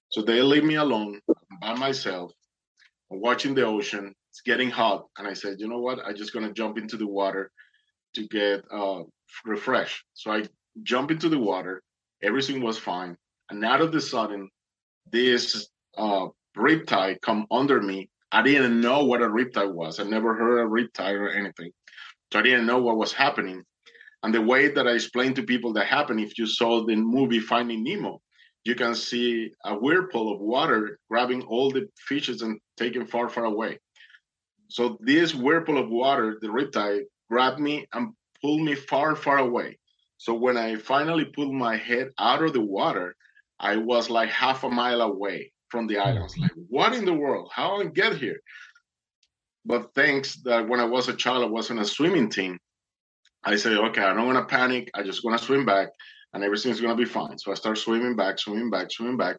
So 0.09 0.23
they 0.23 0.43
leave 0.43 0.65
me 0.65 0.75
alone 0.75 1.21
by 1.61 1.75
myself, 1.75 2.33
watching 3.11 3.55
the 3.55 3.65
ocean. 3.65 4.13
It's 4.31 4.41
getting 4.41 4.71
hot, 4.71 5.07
and 5.19 5.27
I 5.27 5.35
said, 5.35 5.57
you 5.59 5.69
know 5.69 5.79
what? 5.79 6.01
I'm 6.05 6.17
just 6.17 6.33
gonna 6.33 6.53
jump 6.53 6.79
into 6.79 6.97
the 6.97 7.07
water 7.07 7.51
to 8.15 8.27
get 8.27 8.65
uh, 8.73 9.03
refreshed. 9.45 10.05
So 10.15 10.33
I 10.33 10.45
jump 10.83 11.13
into 11.13 11.29
the 11.29 11.39
water. 11.39 11.83
Everything 12.23 12.63
was 12.63 12.77
fine, 12.79 13.17
and 13.51 13.65
out 13.65 13.81
of 13.81 13.93
the 13.93 14.01
sudden, 14.01 14.49
this 15.11 15.69
uh, 15.97 16.27
riptide 16.57 17.21
come 17.23 17.47
under 17.51 17.81
me. 17.81 18.09
I 18.33 18.43
didn't 18.43 18.81
know 18.81 19.05
what 19.05 19.23
a 19.23 19.27
riptide 19.27 19.73
was. 19.73 19.99
I 19.99 20.05
never 20.05 20.37
heard 20.37 20.61
a 20.61 20.69
riptide 20.69 21.19
or 21.19 21.31
anything, 21.31 21.71
so 22.33 22.39
I 22.39 22.43
didn't 22.43 22.67
know 22.67 22.79
what 22.79 22.97
was 22.97 23.13
happening. 23.13 23.65
And 24.23 24.35
the 24.35 24.43
way 24.43 24.69
that 24.69 24.87
I 24.87 24.93
explained 24.93 25.37
to 25.37 25.43
people 25.43 25.73
that 25.75 25.87
happened, 25.87 26.21
if 26.21 26.39
you 26.39 26.47
saw 26.47 26.85
the 26.85 26.97
movie 26.97 27.41
Finding 27.41 27.83
Nemo, 27.83 28.21
you 28.65 28.75
can 28.75 28.95
see 28.95 29.53
a 29.65 29.75
whirlpool 29.75 30.33
of 30.33 30.41
water 30.41 30.99
grabbing 31.11 31.43
all 31.43 31.71
the 31.71 31.89
fishes 31.97 32.43
and 32.43 32.61
taking 32.77 33.07
far, 33.07 33.29
far 33.29 33.45
away. 33.45 33.79
So 34.69 34.99
this 35.01 35.35
whirlpool 35.35 35.79
of 35.79 35.89
water, 35.89 36.39
the 36.41 36.49
riptide, 36.49 37.05
grabbed 37.31 37.61
me 37.61 37.87
and 37.93 38.13
pulled 38.43 38.61
me 38.61 38.75
far, 38.75 39.17
far 39.17 39.39
away. 39.39 39.79
So 40.19 40.35
when 40.35 40.59
I 40.59 40.77
finally 40.77 41.25
pulled 41.25 41.55
my 41.55 41.77
head 41.77 42.11
out 42.19 42.43
of 42.43 42.53
the 42.53 42.61
water, 42.61 43.17
I 43.59 43.77
was 43.77 44.11
like 44.11 44.29
half 44.29 44.65
a 44.65 44.69
mile 44.69 45.01
away 45.01 45.53
from 45.69 45.87
the 45.87 45.99
island. 45.99 46.31
Like, 46.39 46.53
what 46.69 46.93
in 46.95 47.05
the 47.05 47.15
world? 47.15 47.51
How 47.55 47.79
did 47.79 47.89
I 47.89 47.91
get 47.91 48.17
here? 48.17 48.41
But 49.65 49.95
thanks 49.95 50.37
that 50.45 50.69
when 50.69 50.81
I 50.81 50.85
was 50.85 51.09
a 51.09 51.15
child, 51.15 51.43
I 51.43 51.47
was 51.47 51.71
in 51.71 51.79
a 51.79 51.85
swimming 51.85 52.29
team. 52.29 52.59
I 53.45 53.57
said, 53.57 53.73
okay, 53.73 54.03
I 54.03 54.15
don't 54.15 54.27
want 54.27 54.39
to 54.39 54.55
panic. 54.55 54.91
I 54.95 55.03
just 55.03 55.25
want 55.25 55.39
to 55.39 55.45
swim 55.45 55.65
back 55.65 55.89
and 56.33 56.45
everything's 56.45 56.81
gonna 56.81 56.95
be 56.95 57.05
fine. 57.05 57.39
So 57.39 57.51
I 57.51 57.55
start 57.55 57.79
swimming 57.79 58.17
back, 58.17 58.39
swimming 58.39 58.71
back, 58.71 58.91
swimming 58.91 59.17
back. 59.17 59.37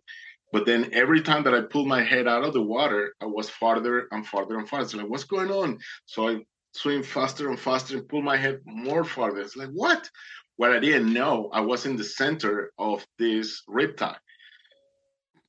But 0.51 0.65
then 0.65 0.89
every 0.91 1.22
time 1.22 1.43
that 1.43 1.53
I 1.53 1.62
pulled 1.62 1.88
my 1.88 2.03
head 2.03 2.27
out 2.27 2.43
of 2.43 2.53
the 2.53 2.62
water, 2.62 3.13
I 3.22 3.25
was 3.25 3.50
farther 3.50 4.08
and 4.12 4.25
farther 4.27 4.58
and 4.58 4.67
farther. 4.67 4.89
So 4.89 4.98
like, 4.98 5.10
what's 5.10 5.24
going 5.24 5.50
on? 5.50 5.79
So 6.05 6.27
I 6.27 6.46
swim 6.74 7.03
faster 7.03 7.50
and 7.50 7.60
faster 7.60 7.98
and 7.98 8.08
pull 8.08 8.22
my 8.22 8.36
head 8.36 8.60
more 8.65 9.03
farther. 9.05 9.39
It's 9.39 9.55
like, 9.55 9.70
what? 9.70 10.10
What 10.58 10.72
I 10.72 10.79
didn't 10.79 11.13
know, 11.13 11.50
I 11.53 11.62
was 11.62 11.86
in 11.86 11.96
the 11.96 12.03
center 12.03 12.72
of 12.77 13.05
this 13.17 13.63
riptide. 13.70 14.17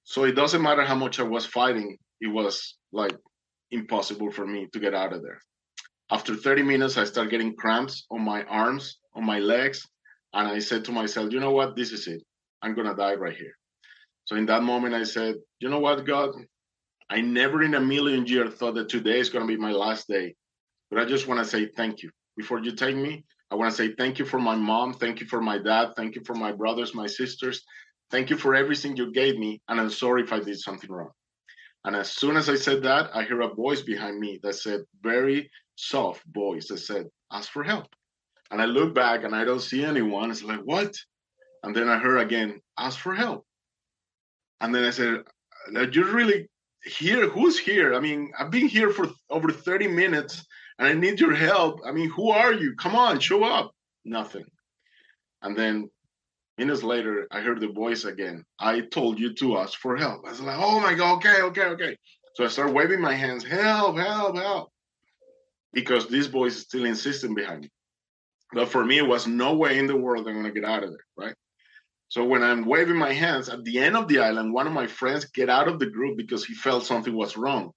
So 0.05 0.25
it 0.25 0.33
doesn't 0.33 0.63
matter 0.63 0.85
how 0.85 0.95
much 0.95 1.19
I 1.21 1.25
was 1.25 1.45
fighting, 1.45 1.99
it 2.21 2.29
was 2.29 2.77
like 2.93 3.17
impossible 3.71 4.31
for 4.31 4.47
me 4.47 4.69
to 4.73 4.79
get 4.79 4.95
out 4.95 5.13
of 5.13 5.23
there. 5.23 5.41
After 6.13 6.37
30 6.37 6.63
minutes, 6.65 6.99
I 6.99 7.05
start 7.05 7.31
getting 7.31 7.57
cramps 7.57 8.05
on 8.11 8.21
my 8.21 8.43
arms, 8.43 8.99
on 9.15 9.25
my 9.25 9.39
legs, 9.39 9.89
and 10.35 10.47
I 10.47 10.59
said 10.59 10.85
to 10.85 10.93
myself, 10.93 11.33
you 11.33 11.41
know 11.41 11.53
what? 11.53 11.75
This 11.75 11.91
is 11.91 12.07
it. 12.07 12.23
I'm 12.61 12.75
going 12.75 12.87
to 12.87 12.95
die 12.95 13.15
right 13.15 13.35
here. 13.35 13.57
So 14.27 14.37
in 14.37 14.45
that 14.45 14.63
moment, 14.63 14.93
I 14.93 15.05
said, 15.05 15.37
you 15.59 15.71
know 15.71 15.79
what, 15.79 16.05
God? 16.05 16.33
I 17.09 17.23
never 17.23 17.63
in 17.63 17.77
a 17.77 17.81
million 17.81 18.27
years 18.27 18.53
thought 18.53 18.75
that 18.75 18.91
today 18.91 19.21
is 19.21 19.31
going 19.31 19.47
to 19.47 19.51
be 19.51 19.59
my 19.59 19.73
last 19.73 20.07
day. 20.07 20.35
But 20.91 20.99
I 21.01 21.07
just 21.07 21.29
want 21.29 21.41
to 21.43 21.47
say 21.47 21.71
thank 21.75 22.03
you. 22.03 22.11
Before 22.37 22.61
you 22.61 22.73
take 22.73 22.97
me, 22.97 23.25
I 23.51 23.55
want 23.55 23.71
to 23.71 23.77
say 23.77 23.95
thank 23.95 24.19
you 24.19 24.27
for 24.27 24.39
my 24.39 24.55
mom. 24.55 24.93
Thank 24.93 25.19
you 25.21 25.27
for 25.27 25.41
my 25.41 25.57
dad. 25.57 25.93
Thank 25.97 26.15
you 26.15 26.23
for 26.27 26.35
my 26.35 26.53
brothers, 26.53 26.95
my 26.95 27.07
sisters. 27.07 27.63
Thank 28.11 28.29
you 28.29 28.37
for 28.37 28.55
everything 28.55 28.99
you 28.99 29.13
gave 29.13 29.39
me. 29.39 29.63
And 29.67 29.81
I'm 29.81 29.89
sorry 29.91 30.25
if 30.25 30.33
I 30.35 30.41
did 30.41 30.61
something 30.61 30.93
wrong. 30.93 31.13
And 31.85 31.97
as 31.97 32.13
soon 32.13 32.37
as 32.37 32.51
I 32.51 32.55
said 32.55 32.83
that, 32.83 33.11
I 33.15 33.25
hear 33.25 33.41
a 33.41 33.55
voice 33.55 33.81
behind 33.81 34.21
me 34.21 34.39
that 34.43 34.55
said, 34.55 34.83
very 35.03 35.51
soft 35.77 36.23
voice 36.33 36.69
that 36.69 36.79
said, 36.79 37.09
ask 37.31 37.51
for 37.51 37.63
help. 37.63 37.87
And 38.51 38.61
I 38.61 38.67
look 38.67 38.95
back 38.95 39.25
and 39.25 39.35
I 39.35 39.45
don't 39.45 39.61
see 39.61 39.85
anyone. 39.85 40.31
It's 40.31 40.43
like, 40.43 40.61
what? 40.61 40.95
And 41.63 41.75
then 41.75 41.89
I 41.89 41.99
heard 41.99 42.19
again, 42.19 42.61
ask 42.79 42.99
for 42.99 43.15
help. 43.15 43.47
And 44.61 44.75
then 44.75 44.85
I 44.85 44.91
said, 44.91 45.23
Are 45.75 45.85
you're 45.85 46.15
really 46.15 46.49
here? 46.85 47.29
Who's 47.29 47.59
here? 47.59 47.95
I 47.95 48.01
mean, 48.01 48.31
I've 48.39 48.51
been 48.51 48.69
here 48.69 48.91
for 48.91 49.09
over 49.31 49.51
30 49.51 49.89
minutes 49.89 50.45
and 50.79 50.89
I 50.89 50.93
need 50.93 51.21
your 51.21 51.35
help. 51.35 51.81
I 51.87 51.93
mean, 51.93 52.11
who 52.11 52.31
are 52.31 52.53
you? 52.53 52.75
Come 52.77 52.97
on, 52.97 53.21
show 53.21 53.45
up. 53.45 53.73
Nothing. 54.05 54.45
And 55.43 55.57
then 55.57 55.91
minutes 56.59 56.83
later, 56.83 57.27
I 57.31 57.41
heard 57.41 57.61
the 57.61 57.69
voice 57.69 58.05
again. 58.05 58.45
I 58.59 58.81
told 58.81 59.19
you 59.19 59.35
to 59.35 59.59
ask 59.59 59.79
for 59.79 59.97
help. 59.97 60.25
I 60.27 60.31
was 60.31 60.41
like, 60.41 60.59
oh 60.59 60.81
my 60.81 60.95
God, 60.95 61.17
okay, 61.17 61.43
okay, 61.43 61.65
okay. 61.67 61.97
So 62.35 62.45
I 62.45 62.49
started 62.49 62.75
waving 62.75 63.01
my 63.01 63.15
hands, 63.15 63.45
help, 63.45 63.99
help, 63.99 64.37
help. 64.37 64.72
Because 65.73 66.07
this 66.09 66.27
voice 66.27 66.57
is 66.57 66.63
still 66.63 66.85
insisting 66.85 67.35
behind 67.35 67.63
me. 67.63 67.71
But 68.53 68.69
for 68.69 68.85
me, 68.85 68.99
it 68.99 69.07
was 69.07 69.27
no 69.27 69.55
way 69.55 69.79
in 69.79 69.87
the 69.87 69.97
world 69.97 70.29
I'm 70.29 70.43
to 70.45 70.51
get 70.51 70.65
out 70.65 70.83
of 70.85 70.91
there, 70.91 71.07
right? 71.17 71.35
So 72.09 72.25
when 72.25 72.43
I'm 72.43 72.67
waving 72.67 72.97
my 72.97 73.13
hands 73.13 73.49
at 73.49 73.65
the 73.65 73.79
end 73.79 73.97
of 73.97 74.07
the 74.07 74.19
island, 74.19 74.53
one 74.53 74.67
of 74.67 74.75
my 74.75 74.87
friends 74.87 75.25
get 75.25 75.49
out 75.49 75.69
of 75.69 75.79
the 75.79 75.87
group 75.87 76.19
because 76.19 76.45
he 76.45 76.53
felt 76.53 76.85
something 76.85 77.17
was 77.17 77.39
wrong. 77.39 77.73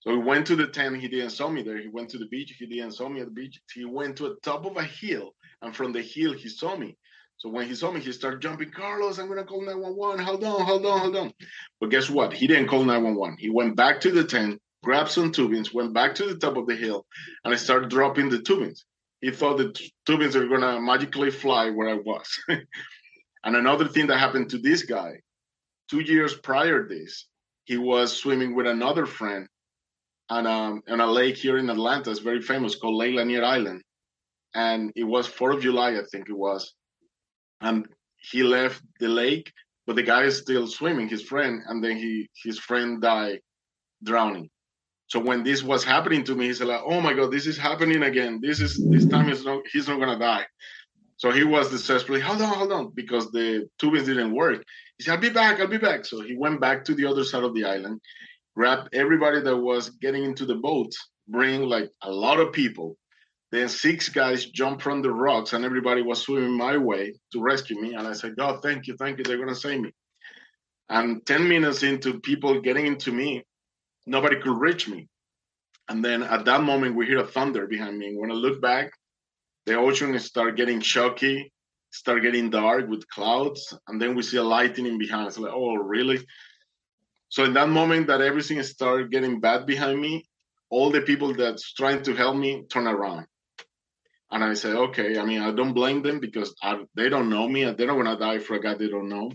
So 0.00 0.10
he 0.10 0.16
went 0.16 0.46
to 0.48 0.56
the 0.56 0.66
tent. 0.66 0.96
He 0.96 1.08
didn't 1.08 1.30
saw 1.30 1.48
me 1.48 1.62
there. 1.62 1.80
He 1.80 1.88
went 1.88 2.08
to 2.10 2.18
the 2.18 2.26
beach. 2.26 2.56
He 2.58 2.66
didn't 2.66 2.92
saw 2.92 3.08
me 3.08 3.20
at 3.20 3.26
the 3.26 3.32
beach. 3.32 3.60
He 3.72 3.84
went 3.84 4.16
to 4.16 4.24
the 4.24 4.36
top 4.42 4.66
of 4.66 4.76
a 4.76 4.82
hill, 4.82 5.34
and 5.62 5.76
from 5.76 5.92
the 5.92 6.02
hill 6.02 6.32
he 6.32 6.48
saw 6.48 6.74
me. 6.74 6.96
So 7.36 7.48
when 7.48 7.68
he 7.68 7.74
saw 7.74 7.90
me, 7.92 8.00
he 8.00 8.12
started 8.12 8.42
jumping. 8.42 8.70
Carlos, 8.70 9.18
I'm 9.18 9.28
gonna 9.28 9.44
call 9.44 9.64
911. 9.64 10.24
Hold 10.24 10.44
on, 10.44 10.66
hold 10.66 10.86
on, 10.86 11.00
hold 11.00 11.16
on. 11.16 11.32
But 11.80 11.90
guess 11.90 12.10
what? 12.10 12.32
He 12.32 12.46
didn't 12.46 12.68
call 12.68 12.84
911. 12.84 13.36
He 13.38 13.50
went 13.50 13.76
back 13.76 14.00
to 14.00 14.10
the 14.10 14.24
tent, 14.24 14.60
grabbed 14.82 15.10
some 15.10 15.32
tubings, 15.32 15.74
went 15.74 15.92
back 15.92 16.14
to 16.14 16.26
the 16.26 16.36
top 16.36 16.56
of 16.56 16.66
the 16.66 16.76
hill, 16.76 17.06
and 17.44 17.52
I 17.52 17.56
started 17.56 17.90
dropping 17.90 18.30
the 18.30 18.38
tubings. 18.38 18.84
He 19.20 19.30
thought 19.30 19.58
the 19.58 19.74
tubings 20.08 20.34
were 20.34 20.48
gonna 20.48 20.80
magically 20.80 21.30
fly 21.30 21.70
where 21.70 21.88
I 21.88 21.94
was. 21.94 22.26
and 22.48 23.56
another 23.56 23.86
thing 23.86 24.06
that 24.06 24.18
happened 24.18 24.50
to 24.50 24.58
this 24.58 24.82
guy, 24.84 25.20
two 25.90 26.00
years 26.00 26.34
prior 26.34 26.88
this, 26.88 27.26
he 27.64 27.76
was 27.76 28.16
swimming 28.16 28.54
with 28.54 28.66
another 28.66 29.06
friend 29.06 29.46
on 30.30 30.46
um, 30.46 30.82
on 30.88 31.00
a 31.00 31.06
lake 31.06 31.36
here 31.36 31.58
in 31.58 31.68
Atlanta. 31.68 32.10
It's 32.10 32.20
very 32.20 32.40
famous 32.40 32.76
called 32.76 32.96
Lake 32.96 33.14
Lanier 33.14 33.44
Island, 33.44 33.82
and 34.54 34.92
it 34.96 35.04
was 35.04 35.26
Fourth 35.26 35.56
of 35.56 35.62
July, 35.62 35.90
I 35.90 36.02
think 36.10 36.28
it 36.28 36.36
was, 36.36 36.72
and 37.60 37.86
he 38.16 38.42
left 38.42 38.82
the 38.98 39.08
lake, 39.08 39.52
but 39.86 39.96
the 39.96 40.02
guy 40.02 40.24
is 40.24 40.38
still 40.38 40.66
swimming, 40.66 41.08
his 41.08 41.22
friend, 41.22 41.62
and 41.66 41.84
then 41.84 41.96
he 41.96 42.28
his 42.42 42.58
friend 42.58 43.02
died 43.02 43.40
drowning. 44.02 44.48
So 45.10 45.20
when 45.20 45.44
this 45.44 45.62
was 45.62 45.84
happening 45.84 46.24
to 46.24 46.36
me, 46.36 46.46
he 46.48 46.54
said 46.54 46.68
like, 46.68 46.82
"Oh 46.84 47.00
my 47.02 47.14
God, 47.14 47.32
this 47.32 47.46
is 47.46 47.58
happening 47.58 48.02
again. 48.04 48.40
This 48.42 48.60
is 48.60 48.84
this 48.90 49.06
time 49.08 49.30
is 49.30 49.44
not 49.44 49.62
he's 49.72 49.88
not 49.88 50.00
gonna 50.00 50.18
die." 50.18 50.46
So 51.18 51.30
he 51.32 51.44
was 51.44 51.70
desperately, 51.70 52.20
hold 52.20 52.42
on, 52.42 52.48
hold 52.54 52.72
on, 52.72 52.92
because 52.94 53.30
the 53.32 53.68
tubing 53.78 54.04
didn't 54.04 54.34
work. 54.34 54.64
He 54.98 55.04
said, 55.04 55.14
I'll 55.14 55.20
be 55.20 55.30
back, 55.30 55.60
I'll 55.60 55.68
be 55.68 55.78
back. 55.78 56.04
So 56.06 56.22
he 56.22 56.36
went 56.36 56.60
back 56.60 56.84
to 56.86 56.94
the 56.94 57.06
other 57.06 57.24
side 57.24 57.44
of 57.44 57.54
the 57.54 57.64
island 57.64 57.92
grabbed 58.56 58.94
everybody 58.94 59.40
that 59.40 59.56
was 59.56 59.90
getting 59.90 60.24
into 60.24 60.44
the 60.46 60.56
boat, 60.56 60.92
bring 61.28 61.62
like 61.62 61.90
a 62.02 62.10
lot 62.10 62.40
of 62.40 62.52
people. 62.52 62.96
Then 63.52 63.68
six 63.68 64.08
guys 64.08 64.46
jumped 64.46 64.82
from 64.82 65.02
the 65.02 65.10
rocks 65.12 65.52
and 65.54 65.64
everybody 65.64 66.02
was 66.02 66.22
swimming 66.22 66.56
my 66.56 66.76
way 66.78 67.14
to 67.32 67.42
rescue 67.42 67.80
me. 67.80 67.94
And 67.94 68.06
I 68.08 68.12
said, 68.14 68.36
God, 68.36 68.60
thank 68.62 68.86
you, 68.86 68.96
thank 68.98 69.18
you. 69.18 69.24
They're 69.24 69.38
gonna 69.38 69.54
save 69.54 69.80
me. 69.80 69.92
And 70.90 71.24
10 71.26 71.48
minutes 71.48 71.82
into 71.82 72.20
people 72.20 72.60
getting 72.60 72.86
into 72.86 73.12
me, 73.12 73.44
nobody 74.06 74.40
could 74.40 74.58
reach 74.58 74.88
me. 74.88 75.08
And 75.88 76.04
then 76.04 76.22
at 76.22 76.44
that 76.44 76.62
moment, 76.62 76.96
we 76.96 77.06
hear 77.06 77.18
a 77.18 77.26
thunder 77.26 77.66
behind 77.66 77.98
me. 77.98 78.08
And 78.08 78.18
When 78.18 78.30
I 78.30 78.34
look 78.34 78.60
back, 78.60 78.92
the 79.66 79.74
ocean 79.76 80.18
start 80.18 80.56
getting 80.56 80.80
shocky, 80.80 81.52
start 81.90 82.22
getting 82.22 82.50
dark 82.50 82.88
with 82.88 83.08
clouds, 83.08 83.76
and 83.88 84.00
then 84.00 84.14
we 84.14 84.22
see 84.22 84.36
a 84.36 84.42
lightning 84.42 84.98
behind 84.98 85.28
us. 85.28 85.38
Like, 85.38 85.52
oh, 85.52 85.76
really? 85.76 86.24
So 87.28 87.44
in 87.44 87.54
that 87.54 87.68
moment 87.68 88.06
that 88.08 88.20
everything 88.20 88.62
started 88.62 89.10
getting 89.10 89.40
bad 89.40 89.66
behind 89.66 90.00
me, 90.00 90.24
all 90.70 90.90
the 90.90 91.02
people 91.02 91.34
that's 91.34 91.72
trying 91.72 92.02
to 92.04 92.14
help 92.14 92.36
me 92.36 92.64
turn 92.70 92.86
around. 92.86 93.26
And 94.32 94.44
I 94.44 94.54
say, 94.54 94.70
okay, 94.70 95.18
I 95.18 95.24
mean, 95.24 95.40
I 95.40 95.50
don't 95.50 95.72
blame 95.72 96.02
them 96.02 96.20
because 96.20 96.54
I, 96.62 96.78
they 96.94 97.08
don't 97.08 97.28
know 97.28 97.48
me 97.48 97.64
they 97.64 97.86
don't 97.86 97.96
want 97.96 98.08
to 98.08 98.24
die 98.24 98.38
for 98.38 98.54
a 98.54 98.60
God 98.60 98.78
they 98.78 98.88
don't 98.88 99.08
know. 99.08 99.32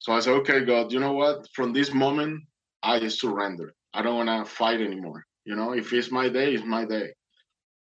So 0.00 0.12
I 0.12 0.20
said, 0.20 0.34
okay, 0.40 0.64
God, 0.64 0.92
you 0.92 1.00
know 1.00 1.12
what? 1.12 1.48
From 1.54 1.72
this 1.72 1.92
moment, 1.92 2.42
I 2.82 3.06
surrender. 3.08 3.74
I 3.94 4.02
don't 4.02 4.16
want 4.16 4.46
to 4.46 4.50
fight 4.50 4.80
anymore. 4.80 5.24
You 5.44 5.56
know, 5.56 5.72
if 5.72 5.92
it's 5.92 6.10
my 6.10 6.28
day, 6.28 6.54
it's 6.54 6.64
my 6.64 6.84
day. 6.84 7.10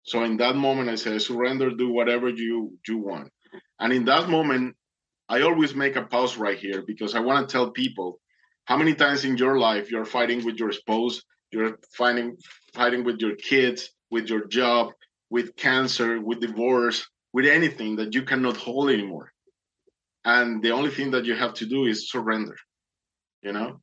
So 0.02 0.22
in 0.24 0.36
that 0.38 0.56
moment, 0.56 0.88
I 0.90 0.96
said, 0.96 1.20
surrender, 1.22 1.70
do 1.70 1.90
whatever 1.90 2.28
you 2.28 2.78
you 2.86 2.98
want. 2.98 3.30
And 3.78 3.92
in 3.92 4.04
that 4.06 4.28
moment, 4.28 4.76
I 5.28 5.40
always 5.42 5.74
make 5.74 5.96
a 5.96 6.02
pause 6.02 6.36
right 6.36 6.58
here 6.58 6.82
because 6.86 7.14
I 7.14 7.20
want 7.20 7.48
to 7.48 7.52
tell 7.52 7.70
people 7.70 8.20
how 8.66 8.76
many 8.76 8.94
times 8.94 9.24
in 9.24 9.36
your 9.36 9.58
life 9.58 9.90
you're 9.90 10.04
fighting 10.04 10.44
with 10.44 10.56
your 10.58 10.72
spouse, 10.72 11.22
you're 11.50 11.78
fighting 11.96 12.36
fighting 12.74 13.04
with 13.04 13.20
your 13.20 13.36
kids, 13.36 13.90
with 14.10 14.28
your 14.28 14.46
job, 14.46 14.92
with 15.30 15.56
cancer, 15.56 16.20
with 16.20 16.40
divorce, 16.40 17.06
with 17.32 17.46
anything 17.46 17.96
that 17.96 18.14
you 18.14 18.22
cannot 18.22 18.56
hold 18.56 18.90
anymore. 18.90 19.32
And 20.24 20.62
the 20.62 20.70
only 20.70 20.90
thing 20.90 21.10
that 21.12 21.24
you 21.24 21.34
have 21.34 21.54
to 21.54 21.66
do 21.66 21.84
is 21.84 22.10
surrender, 22.10 22.56
you 23.42 23.52
know? 23.52 23.80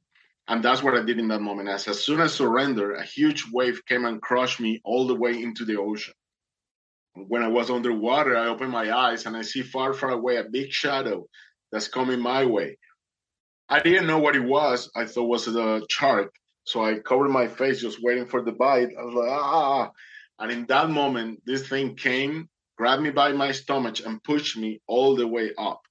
And 0.47 0.63
that's 0.63 0.83
what 0.83 0.95
I 0.95 1.03
did 1.03 1.19
in 1.19 1.27
that 1.29 1.41
moment. 1.41 1.69
As, 1.69 1.87
as 1.87 2.03
soon 2.03 2.19
as 2.19 2.33
I 2.33 2.35
surrendered, 2.35 2.97
a 2.97 3.03
huge 3.03 3.45
wave 3.51 3.85
came 3.85 4.05
and 4.05 4.21
crushed 4.21 4.59
me 4.59 4.81
all 4.83 5.07
the 5.07 5.15
way 5.15 5.41
into 5.41 5.65
the 5.65 5.77
ocean. 5.77 6.13
When 7.13 7.43
I 7.43 7.47
was 7.47 7.69
underwater, 7.69 8.35
I 8.37 8.47
opened 8.47 8.71
my 8.71 8.95
eyes 8.95 9.25
and 9.25 9.35
I 9.35 9.41
see 9.41 9.61
far, 9.61 9.93
far 9.93 10.11
away 10.11 10.37
a 10.37 10.43
big 10.43 10.71
shadow 10.71 11.25
that's 11.71 11.87
coming 11.87 12.19
my 12.19 12.45
way. 12.45 12.77
I 13.69 13.79
didn't 13.79 14.07
know 14.07 14.19
what 14.19 14.35
it 14.35 14.43
was. 14.43 14.89
I 14.95 15.05
thought 15.05 15.29
was 15.29 15.47
a 15.47 15.81
shark. 15.89 16.33
So 16.65 16.83
I 16.83 16.99
covered 16.99 17.29
my 17.29 17.47
face 17.47 17.81
just 17.81 18.03
waiting 18.03 18.27
for 18.27 18.41
the 18.41 18.51
bite. 18.51 18.89
I 18.97 19.03
was 19.03 19.13
like, 19.13 19.29
ah. 19.29 19.91
And 20.39 20.51
in 20.51 20.65
that 20.67 20.89
moment, 20.89 21.41
this 21.45 21.67
thing 21.67 21.95
came, 21.95 22.49
grabbed 22.77 23.01
me 23.01 23.11
by 23.11 23.31
my 23.31 23.51
stomach, 23.51 23.99
and 24.05 24.23
pushed 24.23 24.57
me 24.57 24.81
all 24.87 25.15
the 25.15 25.27
way 25.27 25.51
up. 25.57 25.81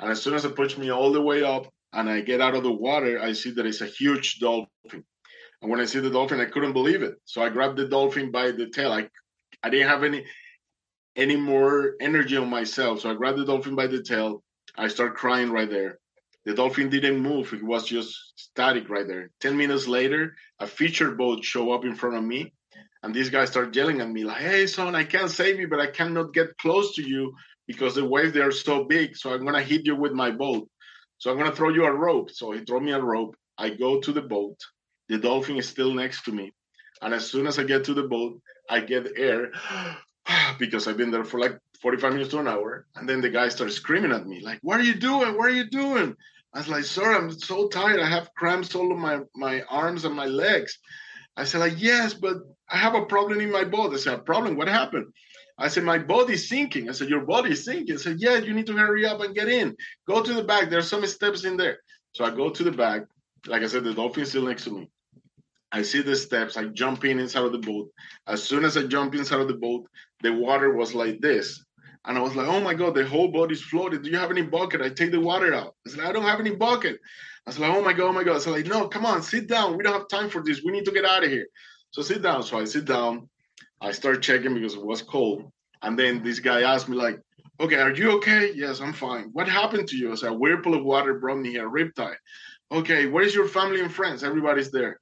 And 0.00 0.10
as 0.10 0.20
soon 0.22 0.34
as 0.34 0.44
it 0.44 0.56
pushed 0.56 0.78
me 0.78 0.90
all 0.90 1.12
the 1.12 1.22
way 1.22 1.44
up 1.44 1.66
and 1.92 2.08
I 2.08 2.20
get 2.20 2.40
out 2.40 2.54
of 2.54 2.62
the 2.62 2.72
water, 2.72 3.20
I 3.20 3.32
see 3.32 3.50
that 3.52 3.66
it's 3.66 3.80
a 3.80 3.86
huge 3.86 4.38
dolphin. 4.38 5.04
And 5.62 5.70
when 5.70 5.80
I 5.80 5.84
see 5.84 6.00
the 6.00 6.10
dolphin, 6.10 6.40
I 6.40 6.46
couldn't 6.46 6.72
believe 6.72 7.02
it. 7.02 7.14
So 7.24 7.42
I 7.42 7.48
grabbed 7.48 7.76
the 7.76 7.86
dolphin 7.86 8.30
by 8.30 8.50
the 8.50 8.68
tail. 8.68 8.92
I, 8.92 9.08
I 9.62 9.70
didn't 9.70 9.88
have 9.88 10.02
any 10.04 10.24
any 11.14 11.36
more 11.36 11.94
energy 12.00 12.36
on 12.36 12.48
myself. 12.48 13.00
So 13.00 13.10
I 13.10 13.14
grabbed 13.14 13.38
the 13.38 13.44
dolphin 13.44 13.76
by 13.76 13.86
the 13.86 14.02
tail. 14.02 14.42
I 14.76 14.88
start 14.88 15.14
crying 15.14 15.50
right 15.50 15.68
there. 15.68 15.98
The 16.44 16.54
dolphin 16.54 16.88
didn't 16.88 17.20
move. 17.20 17.52
It 17.52 17.62
was 17.62 17.84
just 17.84 18.16
static 18.36 18.88
right 18.88 19.06
there. 19.06 19.30
10 19.40 19.56
minutes 19.56 19.86
later, 19.86 20.34
a 20.58 20.66
feature 20.66 21.12
boat 21.12 21.44
show 21.44 21.70
up 21.72 21.84
in 21.84 21.94
front 21.94 22.16
of 22.16 22.24
me. 22.24 22.52
And 23.02 23.14
these 23.14 23.30
guys 23.30 23.50
start 23.50 23.74
yelling 23.76 24.00
at 24.00 24.10
me 24.10 24.24
like, 24.24 24.42
hey, 24.42 24.66
son, 24.66 24.94
I 24.94 25.04
can't 25.04 25.30
save 25.30 25.60
you, 25.60 25.68
but 25.68 25.80
I 25.80 25.88
cannot 25.88 26.32
get 26.32 26.56
close 26.58 26.94
to 26.96 27.02
you 27.02 27.34
because 27.66 27.94
the 27.94 28.04
waves, 28.04 28.32
they 28.32 28.40
are 28.40 28.52
so 28.52 28.84
big. 28.84 29.16
So 29.16 29.32
I'm 29.32 29.42
going 29.42 29.54
to 29.54 29.62
hit 29.62 29.86
you 29.86 29.96
with 29.96 30.12
my 30.12 30.30
boat. 30.30 30.68
So 31.22 31.30
I'm 31.30 31.38
going 31.38 31.48
to 31.48 31.54
throw 31.56 31.68
you 31.68 31.84
a 31.84 31.92
rope. 31.92 32.32
So 32.32 32.50
he 32.50 32.64
threw 32.64 32.80
me 32.80 32.90
a 32.90 33.00
rope. 33.00 33.36
I 33.56 33.70
go 33.70 34.00
to 34.00 34.12
the 34.12 34.22
boat. 34.22 34.58
The 35.08 35.18
dolphin 35.18 35.56
is 35.56 35.68
still 35.68 35.94
next 35.94 36.24
to 36.24 36.32
me. 36.32 36.52
And 37.00 37.14
as 37.14 37.30
soon 37.30 37.46
as 37.46 37.60
I 37.60 37.62
get 37.62 37.84
to 37.84 37.94
the 37.94 38.02
boat, 38.02 38.42
I 38.68 38.80
get 38.80 39.06
air 39.16 39.52
because 40.58 40.88
I've 40.88 40.96
been 40.96 41.12
there 41.12 41.22
for 41.22 41.38
like 41.38 41.56
45 41.80 42.14
minutes 42.14 42.30
to 42.30 42.40
an 42.40 42.48
hour. 42.48 42.86
And 42.96 43.08
then 43.08 43.20
the 43.20 43.30
guy 43.30 43.50
starts 43.50 43.76
screaming 43.76 44.10
at 44.10 44.26
me, 44.26 44.40
like, 44.42 44.58
what 44.62 44.80
are 44.80 44.82
you 44.82 44.94
doing? 44.94 45.36
What 45.36 45.46
are 45.46 45.54
you 45.54 45.70
doing? 45.70 46.16
I 46.52 46.58
was 46.58 46.66
like, 46.66 46.82
sir, 46.82 47.14
I'm 47.14 47.30
so 47.30 47.68
tired. 47.68 48.00
I 48.00 48.08
have 48.08 48.34
cramps 48.34 48.74
all 48.74 48.90
of 48.90 48.98
my, 48.98 49.20
my 49.36 49.62
arms 49.70 50.04
and 50.04 50.16
my 50.16 50.26
legs. 50.26 50.76
I 51.36 51.44
said, 51.44 51.60
like, 51.60 51.80
yes, 51.80 52.14
but 52.14 52.38
I 52.68 52.78
have 52.78 52.96
a 52.96 53.06
problem 53.06 53.40
in 53.40 53.52
my 53.52 53.62
body. 53.62 53.94
I 53.94 53.98
said, 53.98 54.14
a 54.14 54.18
problem? 54.18 54.56
What 54.56 54.66
happened? 54.66 55.12
I 55.62 55.68
said, 55.68 55.84
my 55.84 55.98
body's 55.98 56.48
sinking. 56.48 56.88
I 56.88 56.92
said, 56.92 57.08
your 57.08 57.24
body's 57.24 57.64
sinking. 57.64 57.94
I 57.94 57.98
said, 57.98 58.20
yeah, 58.20 58.38
you 58.38 58.52
need 58.52 58.66
to 58.66 58.76
hurry 58.76 59.06
up 59.06 59.20
and 59.20 59.34
get 59.34 59.48
in. 59.48 59.76
Go 60.08 60.22
to 60.22 60.32
the 60.32 60.42
back. 60.42 60.68
There's 60.68 60.88
some 60.88 61.06
steps 61.06 61.44
in 61.44 61.56
there. 61.56 61.78
So 62.14 62.24
I 62.24 62.30
go 62.30 62.50
to 62.50 62.64
the 62.64 62.72
back. 62.72 63.02
Like 63.46 63.62
I 63.62 63.66
said, 63.66 63.84
the 63.84 63.94
dolphin's 63.94 64.30
still 64.30 64.46
next 64.46 64.64
to 64.64 64.70
me. 64.70 64.90
I 65.70 65.82
see 65.82 66.02
the 66.02 66.16
steps. 66.16 66.56
I 66.56 66.66
jump 66.66 67.04
in 67.04 67.18
inside 67.18 67.44
of 67.44 67.52
the 67.52 67.58
boat. 67.58 67.90
As 68.26 68.42
soon 68.42 68.64
as 68.64 68.76
I 68.76 68.82
jump 68.82 69.14
inside 69.14 69.40
of 69.40 69.48
the 69.48 69.54
boat, 69.54 69.86
the 70.20 70.32
water 70.32 70.74
was 70.74 70.94
like 70.94 71.20
this. 71.20 71.64
And 72.04 72.18
I 72.18 72.20
was 72.20 72.34
like, 72.34 72.48
oh 72.48 72.60
my 72.60 72.74
God, 72.74 72.94
the 72.94 73.06
whole 73.06 73.28
body's 73.28 73.62
floated. 73.62 74.02
Do 74.02 74.10
you 74.10 74.18
have 74.18 74.32
any 74.32 74.42
bucket? 74.42 74.82
I 74.82 74.88
take 74.88 75.12
the 75.12 75.20
water 75.20 75.54
out. 75.54 75.76
I 75.86 75.90
said, 75.90 76.04
I 76.04 76.12
don't 76.12 76.24
have 76.24 76.40
any 76.40 76.54
bucket. 76.54 76.98
I 77.46 77.50
was 77.50 77.58
like, 77.58 77.74
oh 77.74 77.82
my 77.82 77.92
God, 77.92 78.08
oh 78.08 78.12
my 78.12 78.24
God. 78.24 78.42
So 78.42 78.50
like, 78.50 78.66
no, 78.66 78.88
come 78.88 79.06
on, 79.06 79.22
sit 79.22 79.46
down. 79.46 79.76
We 79.76 79.84
don't 79.84 79.94
have 79.94 80.08
time 80.08 80.28
for 80.28 80.42
this. 80.42 80.62
We 80.64 80.72
need 80.72 80.84
to 80.84 80.92
get 80.92 81.04
out 81.04 81.24
of 81.24 81.30
here. 81.30 81.46
So 81.92 82.02
sit 82.02 82.22
down. 82.22 82.42
So 82.42 82.58
I 82.58 82.64
sit 82.64 82.84
down. 82.84 83.28
I 83.82 83.90
start 83.90 84.22
checking 84.22 84.54
because 84.54 84.74
it 84.74 84.84
was 84.84 85.02
cold. 85.02 85.50
And 85.82 85.98
then 85.98 86.22
this 86.22 86.38
guy 86.38 86.62
asked 86.62 86.88
me, 86.88 86.96
like, 86.96 87.20
okay, 87.58 87.76
are 87.76 87.92
you 87.92 88.12
okay? 88.12 88.52
Yes, 88.54 88.80
I'm 88.80 88.92
fine. 88.92 89.30
What 89.32 89.48
happened 89.48 89.88
to 89.88 89.96
you? 89.96 90.12
I 90.12 90.14
said, 90.14 90.30
a 90.30 90.34
whirlpool 90.34 90.74
of 90.74 90.84
water 90.84 91.18
brought 91.18 91.38
me 91.38 91.50
here, 91.50 91.68
riptide. 91.68 92.14
Okay, 92.70 93.06
where 93.06 93.24
is 93.24 93.34
your 93.34 93.48
family 93.48 93.80
and 93.80 93.92
friends? 93.92 94.22
Everybody's 94.22 94.70
there. 94.70 95.00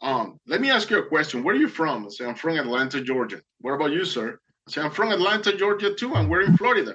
Um, 0.00 0.38
let 0.46 0.60
me 0.60 0.70
ask 0.70 0.88
you 0.90 0.98
a 0.98 1.06
question. 1.06 1.42
Where 1.42 1.54
are 1.54 1.58
you 1.58 1.68
from? 1.68 2.06
I 2.06 2.08
said, 2.08 2.28
I'm 2.28 2.36
from 2.36 2.56
Atlanta, 2.56 3.00
Georgia. 3.00 3.40
What 3.60 3.74
about 3.74 3.90
you, 3.90 4.04
sir? 4.04 4.38
I 4.66 4.70
said, 4.70 4.84
I'm 4.84 4.92
from 4.92 5.10
Atlanta, 5.10 5.54
Georgia 5.56 5.92
too, 5.92 6.14
and 6.14 6.30
we're 6.30 6.42
in 6.42 6.56
Florida. 6.56 6.94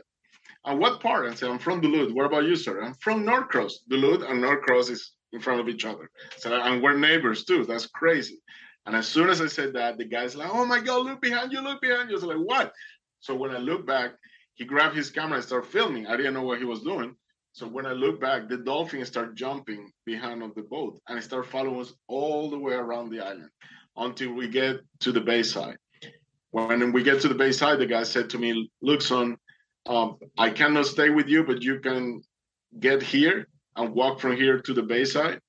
And 0.63 0.79
what 0.79 1.01
part? 1.01 1.29
I 1.29 1.35
said, 1.35 1.49
I'm 1.49 1.59
from 1.59 1.81
Duluth. 1.81 2.13
What 2.13 2.25
about 2.25 2.45
you, 2.45 2.55
sir? 2.55 2.81
I'm 2.81 2.95
from 2.95 3.25
Norcross. 3.25 3.79
Duluth 3.87 4.23
and 4.23 4.41
Norcross 4.41 4.89
is 4.89 5.11
in 5.33 5.41
front 5.41 5.59
of 5.59 5.69
each 5.69 5.85
other. 5.85 6.09
So, 6.37 6.55
and 6.59 6.81
we're 6.81 6.97
neighbors 6.97 7.43
too. 7.43 7.65
That's 7.65 7.87
crazy. 7.87 8.39
And 8.85 8.95
as 8.95 9.07
soon 9.07 9.29
as 9.29 9.41
I 9.41 9.47
said 9.47 9.73
that, 9.73 9.97
the 9.97 10.05
guy's 10.05 10.35
like, 10.35 10.49
oh 10.51 10.65
my 10.65 10.79
God, 10.79 11.05
look 11.05 11.21
behind 11.21 11.51
you, 11.51 11.61
look 11.61 11.81
behind 11.81 12.09
you. 12.09 12.15
I 12.15 12.19
was 12.19 12.23
like, 12.23 12.37
what? 12.37 12.73
So 13.19 13.35
when 13.35 13.51
I 13.51 13.57
look 13.57 13.87
back, 13.87 14.11
he 14.53 14.65
grabbed 14.65 14.95
his 14.95 15.09
camera 15.09 15.35
and 15.35 15.43
started 15.43 15.69
filming. 15.69 16.07
I 16.07 16.15
didn't 16.15 16.33
know 16.33 16.43
what 16.43 16.59
he 16.59 16.65
was 16.65 16.81
doing. 16.81 17.15
So 17.53 17.67
when 17.67 17.85
I 17.85 17.93
look 17.93 18.19
back, 18.19 18.49
the 18.49 18.57
dolphin 18.57 19.05
start 19.05 19.35
jumping 19.35 19.91
behind 20.05 20.43
of 20.43 20.53
the 20.55 20.61
boat 20.61 20.99
and 21.07 21.23
start 21.23 21.47
following 21.47 21.81
us 21.81 21.93
all 22.07 22.49
the 22.49 22.59
way 22.59 22.73
around 22.73 23.09
the 23.09 23.21
island 23.21 23.49
until 23.97 24.33
we 24.33 24.47
get 24.47 24.81
to 24.99 25.11
the 25.11 25.21
bayside. 25.21 25.77
When 26.51 26.91
we 26.91 27.01
get 27.03 27.21
to 27.21 27.27
the 27.27 27.35
bayside, 27.35 27.79
the 27.79 27.85
guy 27.85 28.03
said 28.03 28.29
to 28.31 28.37
me, 28.37 28.69
look, 28.81 29.01
son, 29.01 29.37
um, 29.87 30.17
I 30.37 30.49
cannot 30.49 30.85
stay 30.85 31.09
with 31.09 31.27
you, 31.27 31.43
but 31.43 31.61
you 31.61 31.79
can 31.79 32.21
get 32.79 33.01
here 33.01 33.47
and 33.75 33.93
walk 33.93 34.19
from 34.19 34.35
here 34.35 34.59
to 34.59 34.73
the 34.73 34.83
bayside. 34.83 35.39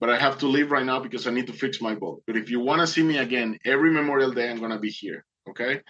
But 0.00 0.10
I 0.10 0.18
have 0.18 0.38
to 0.38 0.46
leave 0.46 0.70
right 0.70 0.86
now 0.86 1.00
because 1.00 1.26
I 1.26 1.30
need 1.32 1.48
to 1.48 1.52
fix 1.52 1.80
my 1.80 1.94
boat. 1.94 2.22
But 2.26 2.36
if 2.36 2.50
you 2.50 2.60
want 2.60 2.80
to 2.80 2.86
see 2.86 3.02
me 3.02 3.18
again, 3.18 3.58
every 3.64 3.90
Memorial 3.90 4.30
Day, 4.30 4.48
I'm 4.48 4.58
going 4.58 4.70
to 4.70 4.78
be 4.78 4.90
here. 4.90 5.24
Okay. 5.48 5.80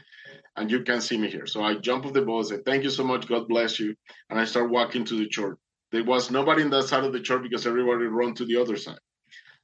And 0.56 0.70
you 0.70 0.82
can 0.82 1.00
see 1.00 1.18
me 1.18 1.28
here. 1.28 1.46
So 1.46 1.62
I 1.62 1.74
jump 1.74 2.06
off 2.06 2.14
the 2.14 2.22
boat, 2.22 2.46
say, 2.46 2.58
Thank 2.64 2.84
you 2.84 2.90
so 2.90 3.04
much. 3.04 3.28
God 3.28 3.48
bless 3.48 3.78
you. 3.78 3.94
And 4.30 4.38
I 4.38 4.44
start 4.44 4.70
walking 4.70 5.04
to 5.04 5.18
the 5.18 5.28
church. 5.28 5.58
There 5.92 6.04
was 6.04 6.30
nobody 6.30 6.62
in 6.62 6.70
that 6.70 6.84
side 6.84 7.04
of 7.04 7.12
the 7.12 7.20
church 7.20 7.42
because 7.42 7.66
everybody 7.66 8.04
run 8.04 8.34
to 8.34 8.44
the 8.44 8.56
other 8.56 8.76
side. 8.76 8.98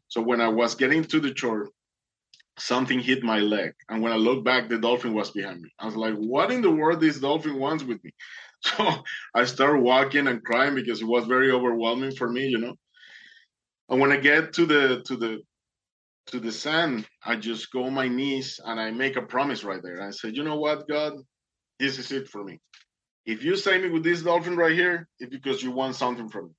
So 0.08 0.22
when 0.22 0.40
I 0.40 0.48
was 0.48 0.74
getting 0.74 1.04
to 1.04 1.20
the 1.20 1.32
church, 1.32 1.68
something 2.58 3.00
hit 3.00 3.22
my 3.22 3.40
leg. 3.40 3.72
And 3.88 4.02
when 4.02 4.12
I 4.12 4.16
looked 4.16 4.44
back, 4.44 4.68
the 4.68 4.78
dolphin 4.78 5.14
was 5.14 5.30
behind 5.30 5.60
me. 5.60 5.70
I 5.78 5.86
was 5.86 5.96
like, 5.96 6.14
what 6.14 6.50
in 6.52 6.62
the 6.62 6.70
world 6.70 7.00
this 7.00 7.18
dolphin 7.18 7.58
wants 7.58 7.84
with 7.84 8.02
me? 8.04 8.12
So 8.64 8.94
I 9.34 9.44
started 9.44 9.82
walking 9.82 10.26
and 10.26 10.42
crying 10.42 10.74
because 10.74 11.02
it 11.02 11.04
was 11.06 11.26
very 11.26 11.50
overwhelming 11.50 12.14
for 12.16 12.30
me, 12.30 12.46
you 12.46 12.56
know. 12.56 12.76
And 13.88 14.00
when 14.00 14.12
I 14.12 14.16
get 14.16 14.54
to 14.54 14.66
the 14.66 15.02
to 15.06 15.16
the 15.16 15.42
to 16.28 16.40
the 16.40 16.52
sand, 16.52 17.06
I 17.24 17.36
just 17.36 17.70
go 17.70 17.84
on 17.84 17.94
my 17.94 18.08
knees 18.08 18.60
and 18.64 18.80
I 18.80 18.90
make 18.90 19.16
a 19.16 19.22
promise 19.22 19.62
right 19.62 19.82
there. 19.82 20.00
I 20.02 20.10
said, 20.10 20.36
you 20.36 20.42
know 20.42 20.58
what, 20.58 20.88
God, 20.88 21.12
this 21.78 21.98
is 21.98 22.12
it 22.12 22.28
for 22.28 22.42
me. 22.42 22.60
If 23.26 23.42
you 23.42 23.56
save 23.56 23.82
me 23.82 23.90
with 23.90 24.04
this 24.04 24.22
dolphin 24.22 24.56
right 24.56 24.74
here, 24.74 25.08
it's 25.18 25.30
because 25.30 25.62
you 25.62 25.70
want 25.70 25.96
something 25.96 26.28
from 26.28 26.46
me. 26.46 26.54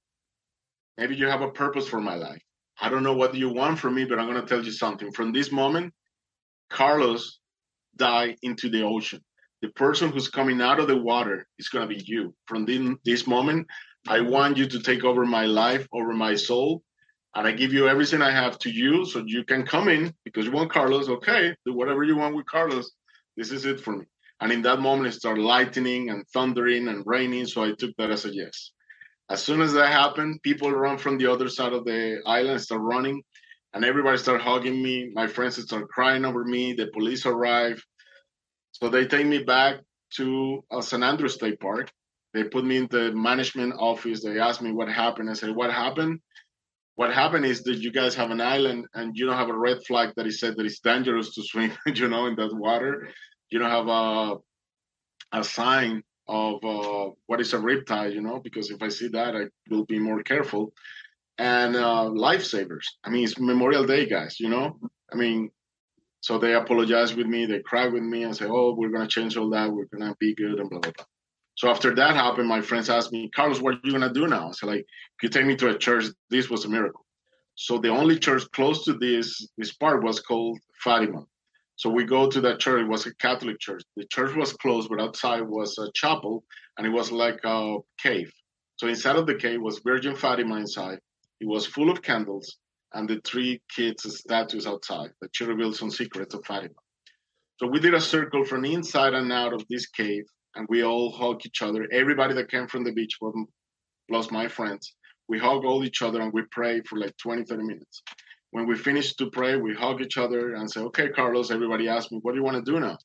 Maybe 0.98 1.16
you 1.16 1.28
have 1.28 1.42
a 1.42 1.52
purpose 1.52 1.88
for 1.88 2.00
my 2.00 2.16
life. 2.16 2.42
I 2.80 2.90
don't 2.90 3.04
know 3.04 3.16
what 3.16 3.34
you 3.36 3.50
want 3.50 3.80
from 3.80 3.96
me, 3.96 4.06
but 4.06 4.20
I'm 4.20 4.30
going 4.30 4.42
to 4.42 4.48
tell 4.48 4.64
you 4.64 4.72
something. 4.72 5.12
From 5.12 5.32
this 5.32 5.52
moment, 5.52 5.94
Carlos 6.70 7.40
died 7.96 8.38
into 8.42 8.70
the 8.70 8.84
ocean. 8.84 9.22
The 9.62 9.70
person 9.70 10.12
who's 10.12 10.28
coming 10.28 10.62
out 10.62 10.80
of 10.80 10.88
the 10.88 10.98
water 10.98 11.48
is 11.58 11.70
going 11.70 11.88
to 11.88 11.96
be 11.96 12.04
you. 12.06 12.36
From 12.46 12.66
this 13.06 13.28
moment, 13.28 13.68
I 14.08 14.22
want 14.22 14.58
you 14.58 14.68
to 14.68 14.80
take 14.80 15.04
over 15.04 15.26
my 15.26 15.46
life, 15.46 15.88
over 15.94 16.14
my 16.14 16.36
soul, 16.36 16.84
and 17.36 17.46
I 17.46 17.52
give 17.52 17.74
you 17.74 17.88
everything 17.88 18.22
I 18.22 18.32
have 18.32 18.58
to 18.60 18.70
you 18.72 19.06
so 19.06 19.24
you 19.26 19.44
can 19.44 19.66
come 19.66 19.90
in 19.90 20.14
because 20.24 20.46
you 20.46 20.52
want 20.52 20.72
Carlos. 20.72 21.10
Okay, 21.10 21.54
do 21.66 21.74
whatever 21.74 22.04
you 22.04 22.16
want 22.16 22.36
with 22.36 22.46
Carlos. 22.46 22.92
This 23.36 23.52
is 23.52 23.66
it 23.66 23.82
for 23.82 23.98
me. 23.98 24.06
And 24.40 24.52
in 24.52 24.62
that 24.64 24.80
moment, 24.80 25.08
it 25.08 25.18
started 25.18 25.42
lightning 25.42 26.10
and 26.10 26.26
thundering 26.34 26.88
and 26.88 27.04
raining. 27.06 27.46
So 27.46 27.64
I 27.64 27.74
took 27.78 27.92
that 27.98 28.10
as 28.10 28.26
a 28.26 28.34
yes. 28.34 28.72
As 29.30 29.44
soon 29.44 29.62
as 29.62 29.74
that 29.74 29.92
happened, 29.92 30.42
people 30.44 30.72
run 30.72 30.98
from 30.98 31.18
the 31.18 31.32
other 31.32 31.50
side 31.50 31.74
of 31.74 31.84
the 31.84 32.22
island, 32.26 32.62
start 32.62 32.82
running, 32.82 33.22
and 33.74 33.84
everybody 33.84 34.18
start 34.18 34.42
hugging 34.42 34.82
me. 34.82 35.12
My 35.14 35.28
friends 35.28 35.62
start 35.62 35.90
crying 35.90 36.24
over 36.24 36.44
me. 36.46 36.74
The 36.74 36.88
police 36.88 37.26
arrive. 37.26 37.84
So 38.72 38.90
they 38.90 39.08
take 39.08 39.26
me 39.26 39.44
back 39.44 39.82
to 40.16 40.64
uh, 40.72 40.82
San 40.82 41.04
Andreas 41.04 41.34
State 41.34 41.60
Park. 41.60 41.92
They 42.34 42.44
put 42.44 42.66
me 42.66 42.78
in 42.78 42.88
the 42.92 43.12
management 43.14 43.74
office. 43.78 44.24
They 44.24 44.40
asked 44.40 44.62
me 44.62 44.72
what 44.72 44.90
happened. 44.90 45.30
I 45.30 45.34
said, 45.34 45.56
What 45.56 45.72
happened? 45.72 46.20
What 46.96 47.14
happened 47.14 47.46
is 47.46 47.64
that 47.64 47.78
you 47.78 47.92
guys 47.92 48.16
have 48.16 48.32
an 48.32 48.42
island 48.42 48.88
and 48.94 49.18
you 49.18 49.26
don't 49.26 49.38
have 49.38 49.50
a 49.50 49.58
red 49.58 49.84
flag 49.86 50.14
that 50.16 50.28
is 50.28 50.40
said 50.40 50.56
that 50.56 50.66
it's 50.66 50.80
dangerous 50.80 51.36
to 51.36 51.44
swim, 51.44 51.72
you 51.86 52.08
know, 52.08 52.28
in 52.28 52.36
that 52.36 52.56
water. 52.56 53.10
You 53.50 53.60
don't 53.60 53.70
have 53.70 53.88
a 53.88 54.36
a 55.32 55.44
sign 55.44 56.04
of 56.28 56.64
uh, 56.64 57.12
what 57.28 57.42
is 57.42 57.54
a 57.54 57.58
riptide, 57.58 58.14
you 58.14 58.22
know, 58.22 58.40
because 58.40 58.72
if 58.72 58.82
I 58.82 58.90
see 58.90 59.10
that, 59.10 59.36
I 59.36 59.46
will 59.70 59.86
be 59.86 60.00
more 60.00 60.24
careful. 60.24 60.74
And 61.38 61.76
uh, 61.76 62.10
lifesavers. 62.10 62.86
I 63.04 63.10
mean, 63.10 63.26
it's 63.26 63.40
Memorial 63.40 63.86
Day, 63.86 64.08
guys, 64.08 64.40
you 64.40 64.50
know? 64.50 64.80
I 65.12 65.16
mean, 65.18 65.52
so 66.22 66.40
they 66.40 66.56
apologize 66.56 67.14
with 67.14 67.28
me, 67.28 67.46
they 67.46 67.60
cry 67.60 67.88
with 67.88 68.02
me 68.02 68.24
and 68.24 68.36
say, 68.36 68.46
oh, 68.48 68.74
we're 68.74 68.90
going 68.90 69.08
to 69.08 69.08
change 69.08 69.38
all 69.38 69.50
that, 69.52 69.72
we're 69.72 69.86
going 69.86 70.10
to 70.10 70.16
be 70.20 70.34
good, 70.34 70.60
and 70.60 70.70
blah, 70.70 70.80
blah, 70.80 70.92
blah. 70.96 71.06
So 71.56 71.70
after 71.70 71.96
that 71.96 72.16
happened, 72.16 72.50
my 72.50 72.62
friends 72.62 72.90
asked 72.90 73.14
me, 73.14 73.30
Carlos, 73.30 73.62
what 73.62 73.76
are 73.76 73.80
you 73.84 73.98
to 73.98 74.10
do 74.12 74.28
now? 74.28 74.50
I 74.50 74.52
said, 74.52 74.68
like, 74.68 74.80
if 74.80 75.24
you 75.24 75.30
take 75.30 75.46
me 75.46 75.56
to 75.58 75.70
a 75.70 75.78
church? 75.78 76.06
This 76.30 76.50
was 76.50 76.66
a 76.66 76.70
miracle. 76.70 77.06
So 77.56 77.78
the 77.78 77.90
only 77.90 78.20
church 78.20 78.44
close 78.52 78.84
to 78.84 78.94
this 78.94 79.48
this 79.58 79.74
part 79.74 80.04
was 80.04 80.20
called 80.20 80.60
Fatima. 80.84 81.24
So 81.78 81.90
we 81.90 82.04
go 82.04 82.30
to 82.30 82.42
that 82.42 82.60
church. 82.60 82.82
It 82.82 82.90
was 82.90 83.06
a 83.06 83.16
Catholic 83.16 83.60
church. 83.60 83.84
The 83.96 84.06
church 84.06 84.36
was 84.36 84.54
closed, 84.54 84.90
but 84.90 85.02
outside 85.02 85.42
was 85.42 85.78
a 85.78 85.92
chapel, 85.94 86.44
and 86.78 86.86
it 86.86 86.90
was 86.90 87.12
like 87.12 87.40
a 87.46 87.78
cave. 87.98 88.32
So 88.78 88.88
inside 88.88 89.16
of 89.16 89.26
the 89.26 89.36
cave 89.36 89.62
was 89.62 89.80
Virgin 89.80 90.16
Fatima 90.16 90.58
inside. 90.58 91.00
It 91.40 91.48
was 91.48 91.66
full 91.66 91.90
of 91.90 92.02
candles, 92.02 92.58
and 92.94 93.10
the 93.10 93.22
three 93.24 93.62
kids' 93.74 94.20
statues 94.20 94.68
outside 94.68 95.12
that 95.22 95.32
she 95.34 95.46
reveals 95.46 95.80
some 95.80 95.92
secrets 95.92 96.34
of 96.34 96.46
Fatima. 96.46 96.76
So 97.60 97.68
we 97.68 97.80
did 97.80 97.94
a 97.94 98.02
circle 98.02 98.44
from 98.44 98.66
inside 98.66 99.14
and 99.14 99.32
out 99.32 99.54
of 99.54 99.66
this 99.70 99.88
cave, 99.88 100.26
and 100.56 100.68
we 100.70 100.84
all 100.84 101.12
hug 101.12 101.46
each 101.46 101.62
other. 101.62 101.88
Everybody 101.92 102.34
that 102.36 102.52
came 102.52 102.68
from 102.68 102.84
the 102.84 102.94
beach, 102.94 103.18
plus 104.10 104.32
my 104.32 104.48
friends, 104.48 104.96
we 105.28 105.40
hug 105.40 105.66
all 105.66 105.84
each 105.84 106.02
other 106.02 106.22
and 106.22 106.32
we 106.34 106.44
pray 106.52 106.82
for 106.82 106.98
like 107.00 107.16
20, 107.18 107.44
30 107.44 107.64
minutes 107.64 108.04
when 108.56 108.68
we 108.68 108.78
finish 108.78 109.14
to 109.16 109.30
pray, 109.30 109.58
we 109.58 109.74
hug 109.74 110.02
each 110.02 110.18
other 110.18 110.54
and 110.54 110.72
say, 110.72 110.80
"Okay, 110.80 111.10
Carlos." 111.10 111.52
Everybody 111.52 111.90
asked 111.90 112.10
me, 112.14 112.20
"What 112.22 112.32
do 112.32 112.38
you 112.38 112.44
want 112.48 112.58
to 112.64 112.72
do 112.72 112.80
now?" 112.80 112.98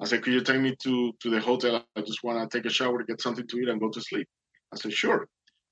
I 0.00 0.04
said, 0.04 0.22
"Could 0.22 0.32
you 0.32 0.42
take 0.42 0.60
me 0.60 0.76
to 0.84 1.12
to 1.22 1.28
the 1.28 1.40
hotel? 1.40 1.84
I 1.96 2.02
just 2.02 2.22
want 2.22 2.38
to 2.38 2.46
take 2.56 2.66
a 2.66 2.74
shower, 2.78 3.02
get 3.02 3.20
something 3.20 3.46
to 3.48 3.56
eat, 3.60 3.68
and 3.68 3.80
go 3.80 3.90
to 3.90 4.00
sleep." 4.00 4.28
I 4.72 4.76
said, 4.76 4.92
"Sure." 4.92 5.26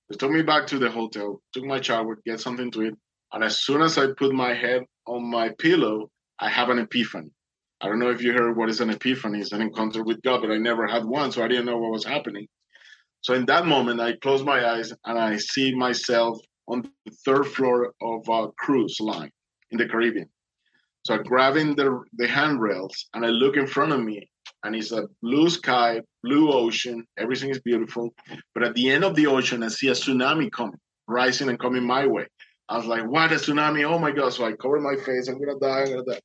They 0.08 0.16
took 0.16 0.32
me 0.32 0.42
back 0.42 0.66
to 0.68 0.80
the 0.80 0.90
hotel, 0.90 1.28
took 1.52 1.64
my 1.64 1.80
shower, 1.80 2.12
get 2.26 2.40
something 2.40 2.72
to 2.72 2.82
eat, 2.86 2.94
and 3.32 3.44
as 3.44 3.54
soon 3.66 3.82
as 3.82 3.96
I 3.98 4.04
put 4.22 4.32
my 4.32 4.52
head 4.52 4.82
on 5.06 5.22
my 5.38 5.50
pillow, 5.66 6.10
I 6.40 6.48
have 6.48 6.70
an 6.70 6.80
epiphany. 6.80 7.30
I 7.80 7.86
don't 7.88 7.98
know 7.98 8.10
if 8.10 8.22
you 8.22 8.32
heard 8.32 8.56
what 8.56 8.68
is 8.68 8.80
an 8.80 8.90
epiphany. 8.90 9.40
It's 9.40 9.52
an 9.52 9.62
encounter 9.62 10.04
with 10.04 10.20
God, 10.22 10.42
but 10.42 10.50
I 10.50 10.58
never 10.58 10.86
had 10.86 11.04
one, 11.04 11.32
so 11.32 11.42
I 11.42 11.48
didn't 11.48 11.66
know 11.66 11.78
what 11.78 11.92
was 11.92 12.04
happening. 12.04 12.46
So 13.22 13.34
in 13.34 13.46
that 13.46 13.66
moment, 13.66 14.00
I 14.00 14.16
close 14.16 14.42
my 14.42 14.66
eyes 14.70 14.92
and 15.04 15.18
I 15.18 15.36
see 15.36 15.74
myself 15.74 16.38
on 16.68 16.82
the 17.04 17.12
third 17.24 17.46
floor 17.46 17.94
of 18.02 18.28
a 18.28 18.48
cruise 18.58 18.98
line 19.00 19.30
in 19.70 19.78
the 19.78 19.88
Caribbean. 19.88 20.28
So 21.04 21.14
I'm 21.14 21.22
grabbing 21.22 21.74
the, 21.74 22.02
the 22.14 22.28
handrails 22.28 23.08
and 23.14 23.24
I 23.24 23.28
look 23.28 23.56
in 23.56 23.66
front 23.66 23.92
of 23.92 24.00
me 24.00 24.28
and 24.64 24.76
it's 24.76 24.92
a 24.92 25.08
blue 25.22 25.48
sky, 25.48 26.02
blue 26.22 26.52
ocean, 26.52 27.06
everything 27.18 27.50
is 27.50 27.60
beautiful. 27.60 28.10
But 28.54 28.64
at 28.64 28.74
the 28.74 28.90
end 28.90 29.04
of 29.04 29.14
the 29.14 29.26
ocean, 29.26 29.62
I 29.62 29.68
see 29.68 29.88
a 29.88 29.92
tsunami 29.92 30.52
coming, 30.52 30.78
rising 31.06 31.48
and 31.48 31.58
coming 31.58 31.86
my 31.86 32.06
way. 32.06 32.26
I 32.68 32.76
was 32.76 32.86
like, 32.86 33.04
what, 33.06 33.32
a 33.32 33.36
tsunami? 33.36 33.84
Oh 33.84 33.98
my 33.98 34.12
God. 34.12 34.32
So 34.32 34.44
I 34.44 34.52
cover 34.52 34.80
my 34.80 34.96
face, 34.96 35.28
I'm 35.28 35.40
gonna 35.40 35.58
die, 35.58 35.80
I'm 35.80 35.90
gonna 35.90 36.04
die. 36.04 36.20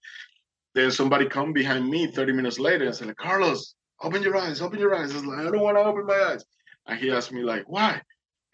Then 0.75 0.91
somebody 0.91 1.27
come 1.27 1.53
behind 1.53 1.89
me 1.89 2.07
30 2.07 2.33
minutes 2.33 2.59
later 2.59 2.85
and 2.85 2.93
said, 2.93 3.07
like, 3.07 3.17
Carlos, 3.17 3.75
open 4.01 4.21
your 4.21 4.37
eyes, 4.37 4.61
open 4.61 4.79
your 4.79 4.93
eyes. 4.93 5.11
I 5.11 5.15
was 5.15 5.25
like, 5.25 5.39
I 5.39 5.43
don't 5.43 5.61
want 5.61 5.77
to 5.77 5.83
open 5.83 6.05
my 6.05 6.31
eyes. 6.31 6.45
And 6.85 6.99
he 6.99 7.11
asked 7.11 7.31
me, 7.31 7.41
like, 7.41 7.63
why? 7.65 8.01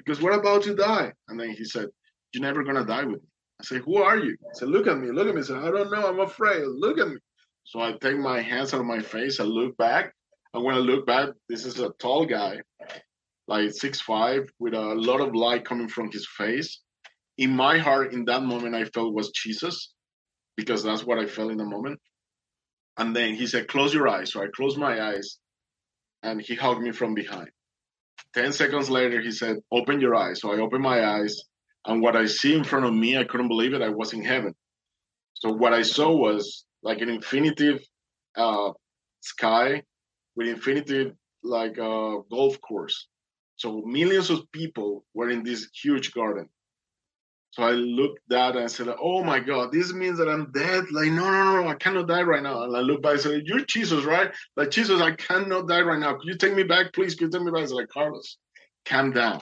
because 0.04 0.22
we're 0.22 0.40
about 0.40 0.64
to 0.64 0.76
die. 0.76 1.12
And 1.28 1.40
then 1.40 1.52
he 1.52 1.64
said, 1.64 1.88
You're 2.34 2.44
never 2.44 2.64
gonna 2.64 2.86
die 2.86 3.04
with 3.04 3.22
me. 3.22 3.28
I 3.60 3.64
said, 3.64 3.82
Who 3.82 3.98
are 3.98 4.18
you? 4.18 4.36
I 4.44 4.54
said, 4.54 4.70
Look 4.70 4.88
at 4.88 4.98
me, 4.98 5.12
look 5.12 5.28
at 5.28 5.36
me. 5.36 5.42
I 5.42 5.44
said, 5.44 5.58
I 5.58 5.72
don't 5.72 5.92
know, 5.92 6.08
I'm 6.08 6.20
afraid. 6.20 6.64
Look 6.66 7.00
at 7.00 7.08
me. 7.08 7.18
So 7.64 7.80
I 7.80 7.94
take 7.94 8.18
my 8.18 8.42
hands 8.42 8.74
out 8.74 8.82
of 8.82 8.86
my 8.86 9.00
face, 9.00 9.40
I 9.40 9.44
look 9.44 9.78
back. 9.78 10.14
And 10.54 10.64
when 10.64 10.76
I 10.76 10.80
look 10.80 11.06
back, 11.06 11.30
this 11.48 11.66
is 11.66 11.80
a 11.80 11.92
tall 12.00 12.26
guy, 12.26 12.58
like 13.48 13.72
six 13.72 14.02
five, 14.02 14.50
with 14.60 14.74
a 14.74 14.82
lot 14.82 15.22
of 15.22 15.36
light 15.36 15.64
coming 15.64 15.88
from 15.88 16.12
his 16.12 16.28
face. 16.28 16.82
In 17.38 17.56
my 17.56 17.78
heart, 17.78 18.14
in 18.14 18.26
that 18.26 18.44
moment, 18.44 18.76
I 18.76 18.86
felt 18.86 19.14
was 19.14 19.32
Jesus, 19.32 19.94
because 20.58 20.84
that's 20.84 21.06
what 21.06 21.20
I 21.20 21.26
felt 21.26 21.52
in 21.52 21.58
the 21.58 21.66
moment. 21.66 22.00
And 22.98 23.16
then 23.16 23.36
he 23.36 23.48
said, 23.48 23.68
Close 23.68 23.94
your 23.94 24.08
eyes. 24.08 24.32
So 24.32 24.42
I 24.42 24.48
closed 24.54 24.78
my 24.78 25.02
eyes 25.02 25.38
and 26.24 26.42
he 26.42 26.56
hugged 26.56 26.82
me 26.82 26.92
from 26.92 27.14
behind. 27.14 27.50
10 28.34 28.54
seconds 28.54 28.90
later, 28.90 29.22
he 29.22 29.32
said, 29.32 29.58
Open 29.72 30.00
your 30.00 30.16
eyes. 30.16 30.40
So 30.42 30.52
I 30.52 30.60
opened 30.60 30.84
my 30.84 31.04
eyes, 31.04 31.42
and 31.86 32.02
what 32.02 32.16
I 32.16 32.26
see 32.26 32.56
in 32.56 32.64
front 32.64 32.86
of 32.86 32.94
me, 32.94 33.18
I 33.18 33.24
couldn't 33.24 33.48
believe 33.48 33.74
it. 33.74 33.82
I 33.82 33.90
was 33.90 34.14
in 34.14 34.24
heaven. 34.24 34.54
So 35.34 35.52
what 35.52 35.74
I 35.74 35.82
saw 35.82 36.16
was 36.16 36.66
like 36.84 37.02
an 37.02 37.10
infinitive 37.10 37.80
uh, 38.38 38.72
sky 39.22 39.84
with 40.36 40.48
infinitive 40.48 41.14
like 41.44 41.78
a 41.78 41.84
uh, 41.84 42.18
golf 42.32 42.62
course. 42.62 43.08
So 43.56 43.82
millions 43.86 44.30
of 44.30 44.52
people 44.52 45.04
were 45.14 45.30
in 45.30 45.44
this 45.44 45.68
huge 45.74 46.14
garden. 46.14 46.50
So 47.52 47.64
I 47.64 47.72
looked 47.72 48.20
that 48.30 48.56
and 48.56 48.64
I 48.64 48.68
said, 48.68 48.88
"Oh 48.98 49.24
my 49.26 49.40
God, 49.40 49.74
this 49.74 49.94
means 49.94 50.18
that 50.20 50.30
I'm 50.30 50.52
dead." 50.54 50.90
Like, 50.92 51.12
no, 51.12 51.30
no, 51.30 51.62
no, 51.62 51.68
I 51.68 51.76
cannot 51.76 52.08
die 52.08 52.22
right 52.22 52.42
now. 52.42 52.64
And 52.64 52.76
I 52.76 52.80
look 52.80 53.02
back 53.02 53.14
and 53.14 53.22
said, 53.22 53.42
"You're 53.46 53.66
Jesus, 53.66 54.06
right? 54.06 54.34
Like 54.56 54.72
Jesus, 54.72 55.02
I 55.02 55.12
cannot 55.12 55.68
die 55.68 55.82
right 55.82 56.00
now. 56.00 56.14
Could 56.14 56.28
you 56.28 56.38
take 56.38 56.56
me 56.56 56.64
back, 56.64 56.94
please? 56.94 57.14
Could 57.14 57.26
you 57.26 57.30
take 57.32 57.42
me 57.42 57.52
back?" 57.52 57.64
I 57.64 57.66
said, 57.66 57.76
"Like 57.76 57.90
Carlos, 57.90 58.38
calm 58.86 59.12
down. 59.12 59.42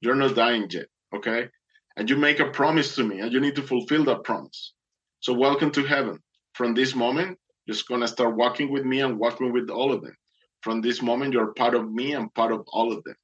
You're 0.00 0.16
not 0.16 0.34
dying 0.34 0.66
yet, 0.68 0.86
okay? 1.14 1.48
And 1.96 2.10
you 2.10 2.16
make 2.16 2.40
a 2.40 2.50
promise 2.50 2.96
to 2.96 3.04
me, 3.04 3.20
and 3.20 3.32
you 3.32 3.40
need 3.40 3.54
to 3.54 3.62
fulfill 3.62 4.04
that 4.06 4.24
promise. 4.24 4.72
So 5.20 5.32
welcome 5.32 5.70
to 5.72 5.84
heaven. 5.84 6.18
From 6.54 6.74
this 6.74 6.96
moment, 6.96 7.38
you're 7.66 7.74
just 7.74 7.88
gonna 7.88 8.08
start 8.08 8.34
walking 8.34 8.70
with 8.72 8.84
me 8.84 9.00
and 9.00 9.16
walking 9.18 9.52
with 9.52 9.70
all 9.70 9.92
of 9.92 10.02
them. 10.02 10.16
From 10.62 10.80
this 10.80 11.00
moment, 11.02 11.34
you're 11.34 11.54
part 11.54 11.74
of 11.74 11.88
me 11.88 12.14
and 12.14 12.34
part 12.34 12.50
of 12.50 12.64
all 12.68 12.92
of 12.92 13.04
them. 13.04 13.14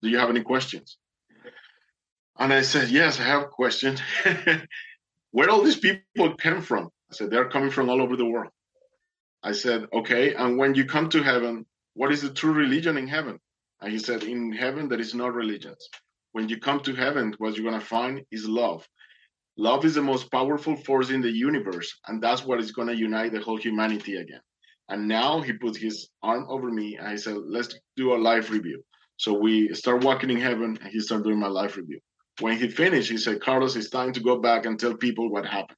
Do 0.00 0.08
you 0.10 0.18
have 0.18 0.30
any 0.30 0.42
questions?" 0.42 0.96
And 2.38 2.52
I 2.52 2.62
said, 2.62 2.88
Yes, 2.88 3.20
I 3.20 3.24
have 3.24 3.42
a 3.42 3.48
question. 3.48 3.98
Where 5.30 5.50
all 5.50 5.62
these 5.62 5.78
people 5.78 6.34
came 6.36 6.62
from? 6.62 6.90
I 7.10 7.14
said, 7.14 7.30
They're 7.30 7.48
coming 7.48 7.70
from 7.70 7.88
all 7.88 8.02
over 8.02 8.16
the 8.16 8.26
world. 8.26 8.50
I 9.42 9.52
said, 9.52 9.86
Okay, 9.92 10.34
and 10.34 10.56
when 10.58 10.74
you 10.74 10.84
come 10.84 11.08
to 11.10 11.22
heaven, 11.22 11.66
what 11.94 12.12
is 12.12 12.22
the 12.22 12.30
true 12.30 12.52
religion 12.52 12.96
in 12.96 13.06
heaven? 13.06 13.38
And 13.80 13.92
he 13.92 13.98
said, 13.98 14.22
In 14.22 14.52
heaven, 14.52 14.88
there 14.88 15.00
is 15.00 15.14
no 15.14 15.28
religions. 15.28 15.88
When 16.32 16.48
you 16.48 16.58
come 16.58 16.80
to 16.80 16.94
heaven, 16.94 17.34
what 17.38 17.56
you're 17.56 17.68
going 17.68 17.80
to 17.80 17.86
find 17.86 18.22
is 18.30 18.48
love. 18.48 18.86
Love 19.58 19.84
is 19.84 19.94
the 19.94 20.02
most 20.02 20.30
powerful 20.30 20.76
force 20.76 21.10
in 21.10 21.20
the 21.20 21.30
universe, 21.30 21.94
and 22.06 22.22
that's 22.22 22.44
what 22.44 22.58
is 22.58 22.72
going 22.72 22.88
to 22.88 22.96
unite 22.96 23.32
the 23.32 23.40
whole 23.40 23.58
humanity 23.58 24.16
again. 24.16 24.40
And 24.88 25.06
now 25.06 25.42
he 25.42 25.52
put 25.52 25.76
his 25.76 26.08
arm 26.22 26.46
over 26.48 26.70
me 26.70 26.96
and 26.96 27.10
he 27.10 27.16
said, 27.18 27.36
Let's 27.36 27.74
do 27.96 28.14
a 28.14 28.16
life 28.16 28.50
review. 28.50 28.82
So 29.18 29.34
we 29.34 29.72
start 29.74 30.04
walking 30.04 30.30
in 30.30 30.40
heaven, 30.40 30.78
and 30.80 30.90
he 30.90 31.00
started 31.00 31.24
doing 31.24 31.38
my 31.38 31.48
life 31.48 31.76
review. 31.76 32.00
When 32.40 32.56
he 32.56 32.68
finished, 32.68 33.10
he 33.10 33.18
said, 33.18 33.42
Carlos, 33.42 33.76
it's 33.76 33.90
time 33.90 34.12
to 34.14 34.20
go 34.20 34.38
back 34.38 34.66
and 34.66 34.78
tell 34.78 34.94
people 34.94 35.30
what 35.30 35.46
happened. 35.46 35.76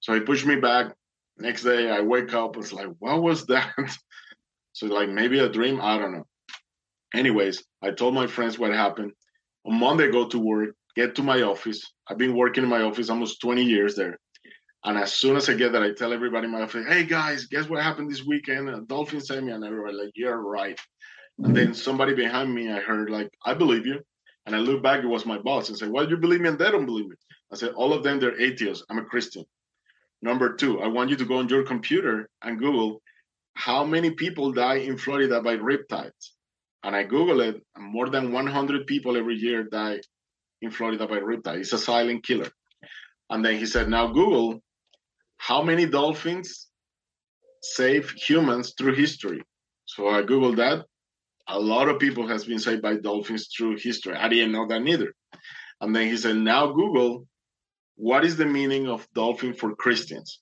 So 0.00 0.14
he 0.14 0.20
pushed 0.20 0.46
me 0.46 0.56
back. 0.56 0.94
Next 1.38 1.62
day, 1.62 1.90
I 1.90 2.00
wake 2.00 2.34
up. 2.34 2.56
It's 2.56 2.72
like, 2.72 2.88
what 2.98 3.22
was 3.22 3.46
that? 3.46 3.72
so, 4.72 4.86
like, 4.86 5.08
maybe 5.08 5.38
a 5.38 5.48
dream? 5.48 5.80
I 5.80 5.98
don't 5.98 6.12
know. 6.12 6.26
Anyways, 7.14 7.64
I 7.82 7.90
told 7.92 8.14
my 8.14 8.26
friends 8.26 8.58
what 8.58 8.72
happened. 8.72 9.12
On 9.66 9.78
Monday, 9.78 10.08
I 10.08 10.10
go 10.10 10.28
to 10.28 10.38
work, 10.38 10.70
get 10.96 11.14
to 11.16 11.22
my 11.22 11.42
office. 11.42 11.82
I've 12.08 12.18
been 12.18 12.36
working 12.36 12.64
in 12.64 12.70
my 12.70 12.82
office 12.82 13.10
almost 13.10 13.40
20 13.40 13.62
years 13.62 13.96
there. 13.96 14.18
And 14.84 14.96
as 14.96 15.12
soon 15.12 15.36
as 15.36 15.48
I 15.48 15.54
get 15.54 15.72
there, 15.72 15.82
I 15.82 15.92
tell 15.92 16.12
everybody 16.12 16.46
in 16.46 16.52
my 16.52 16.62
office, 16.62 16.86
hey 16.88 17.04
guys, 17.04 17.46
guess 17.46 17.68
what 17.68 17.82
happened 17.82 18.10
this 18.10 18.24
weekend? 18.24 18.68
A 18.70 18.80
dolphin 18.82 19.20
sent 19.20 19.44
me, 19.44 19.52
and 19.52 19.64
everybody 19.64 19.94
like, 19.94 20.12
you're 20.14 20.40
right. 20.40 20.78
And 21.38 21.54
then 21.54 21.74
somebody 21.74 22.14
behind 22.14 22.54
me, 22.54 22.70
I 22.70 22.80
heard 22.80 23.10
like, 23.10 23.30
I 23.44 23.54
believe 23.54 23.86
you. 23.86 24.00
And 24.46 24.56
I 24.56 24.58
look 24.58 24.82
back, 24.82 25.02
it 25.02 25.06
was 25.06 25.26
my 25.26 25.38
boss 25.38 25.68
and 25.68 25.78
say, 25.78 25.88
Well, 25.88 26.08
you 26.08 26.16
believe 26.16 26.40
me 26.40 26.48
and 26.48 26.58
they 26.58 26.70
don't 26.70 26.86
believe 26.86 27.08
me. 27.08 27.16
I 27.52 27.56
said, 27.56 27.72
All 27.74 27.92
of 27.92 28.02
them, 28.02 28.20
they're 28.20 28.40
atheists. 28.40 28.84
I'm 28.88 28.98
a 28.98 29.04
Christian. 29.04 29.44
Number 30.22 30.54
two, 30.54 30.80
I 30.80 30.88
want 30.88 31.10
you 31.10 31.16
to 31.16 31.24
go 31.24 31.36
on 31.36 31.48
your 31.48 31.64
computer 31.64 32.28
and 32.42 32.58
Google 32.58 33.02
how 33.54 33.84
many 33.84 34.10
people 34.10 34.52
die 34.52 34.76
in 34.76 34.96
Florida 34.96 35.40
by 35.42 35.56
riptides. 35.56 36.30
And 36.82 36.96
I 36.96 37.02
Google 37.04 37.40
it, 37.40 37.62
and 37.74 37.84
more 37.84 38.08
than 38.08 38.32
100 38.32 38.86
people 38.86 39.16
every 39.16 39.36
year 39.36 39.64
die 39.64 40.00
in 40.62 40.70
Florida 40.70 41.06
by 41.06 41.18
riptide. 41.18 41.60
It's 41.60 41.72
a 41.72 41.78
silent 41.78 42.24
killer. 42.24 42.48
And 43.28 43.44
then 43.44 43.58
he 43.58 43.66
said, 43.66 43.88
Now 43.88 44.08
Google 44.08 44.62
how 45.36 45.62
many 45.62 45.86
dolphins 45.86 46.68
save 47.62 48.10
humans 48.10 48.74
through 48.76 48.94
history. 48.94 49.42
So 49.86 50.08
I 50.08 50.22
Googled 50.22 50.56
that 50.56 50.86
a 51.50 51.58
lot 51.58 51.88
of 51.88 51.98
people 51.98 52.26
has 52.28 52.44
been 52.44 52.58
saved 52.58 52.82
by 52.82 52.96
dolphins 52.96 53.48
through 53.54 53.76
history. 53.78 54.14
I 54.14 54.28
didn't 54.28 54.52
know 54.52 54.66
that 54.68 54.80
neither. 54.80 55.14
And 55.80 55.94
then 55.94 56.06
he 56.06 56.16
said, 56.16 56.36
now 56.36 56.68
Google, 56.72 57.26
what 57.96 58.24
is 58.24 58.36
the 58.36 58.46
meaning 58.46 58.88
of 58.88 59.06
dolphin 59.14 59.54
for 59.54 59.74
Christians? 59.74 60.40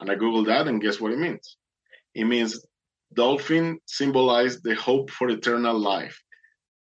And 0.00 0.10
I 0.10 0.14
Googled 0.14 0.46
that 0.46 0.68
and 0.68 0.80
guess 0.80 1.00
what 1.00 1.12
it 1.12 1.18
means? 1.18 1.56
It 2.14 2.24
means 2.24 2.64
dolphin 3.14 3.78
symbolize 3.86 4.60
the 4.60 4.74
hope 4.74 5.10
for 5.10 5.28
eternal 5.28 5.78
life. 5.78 6.20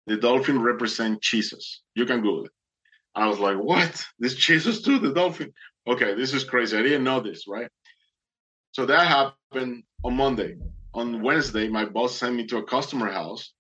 The 0.08 0.18
dolphin 0.18 0.62
represent 0.62 1.22
Jesus. 1.22 1.82
You 1.96 2.06
can 2.06 2.22
Google 2.22 2.46
it. 2.46 2.52
I 3.16 3.28
was 3.28 3.40
like, 3.40 3.58
what? 3.58 4.06
This 4.20 4.36
Jesus 4.36 4.82
too, 4.82 5.00
the 5.00 5.14
dolphin. 5.14 5.52
Okay, 5.88 6.16
this 6.16 6.34
is 6.34 6.44
crazy. 6.44 6.78
I 6.78 6.82
didn't 6.82 7.04
know 7.04 7.22
this, 7.22 7.46
right? 7.48 7.70
So 8.72 8.86
that 8.86 9.08
happened 9.08 9.84
on 10.04 10.18
Monday 10.18 10.58
on 10.96 11.22
Wednesday, 11.22 11.68
my 11.68 11.84
boss 11.84 12.18
sent 12.18 12.36
me 12.36 12.46
to 12.48 12.58
a 12.58 12.64
customer 12.64 13.12
house. 13.12 13.52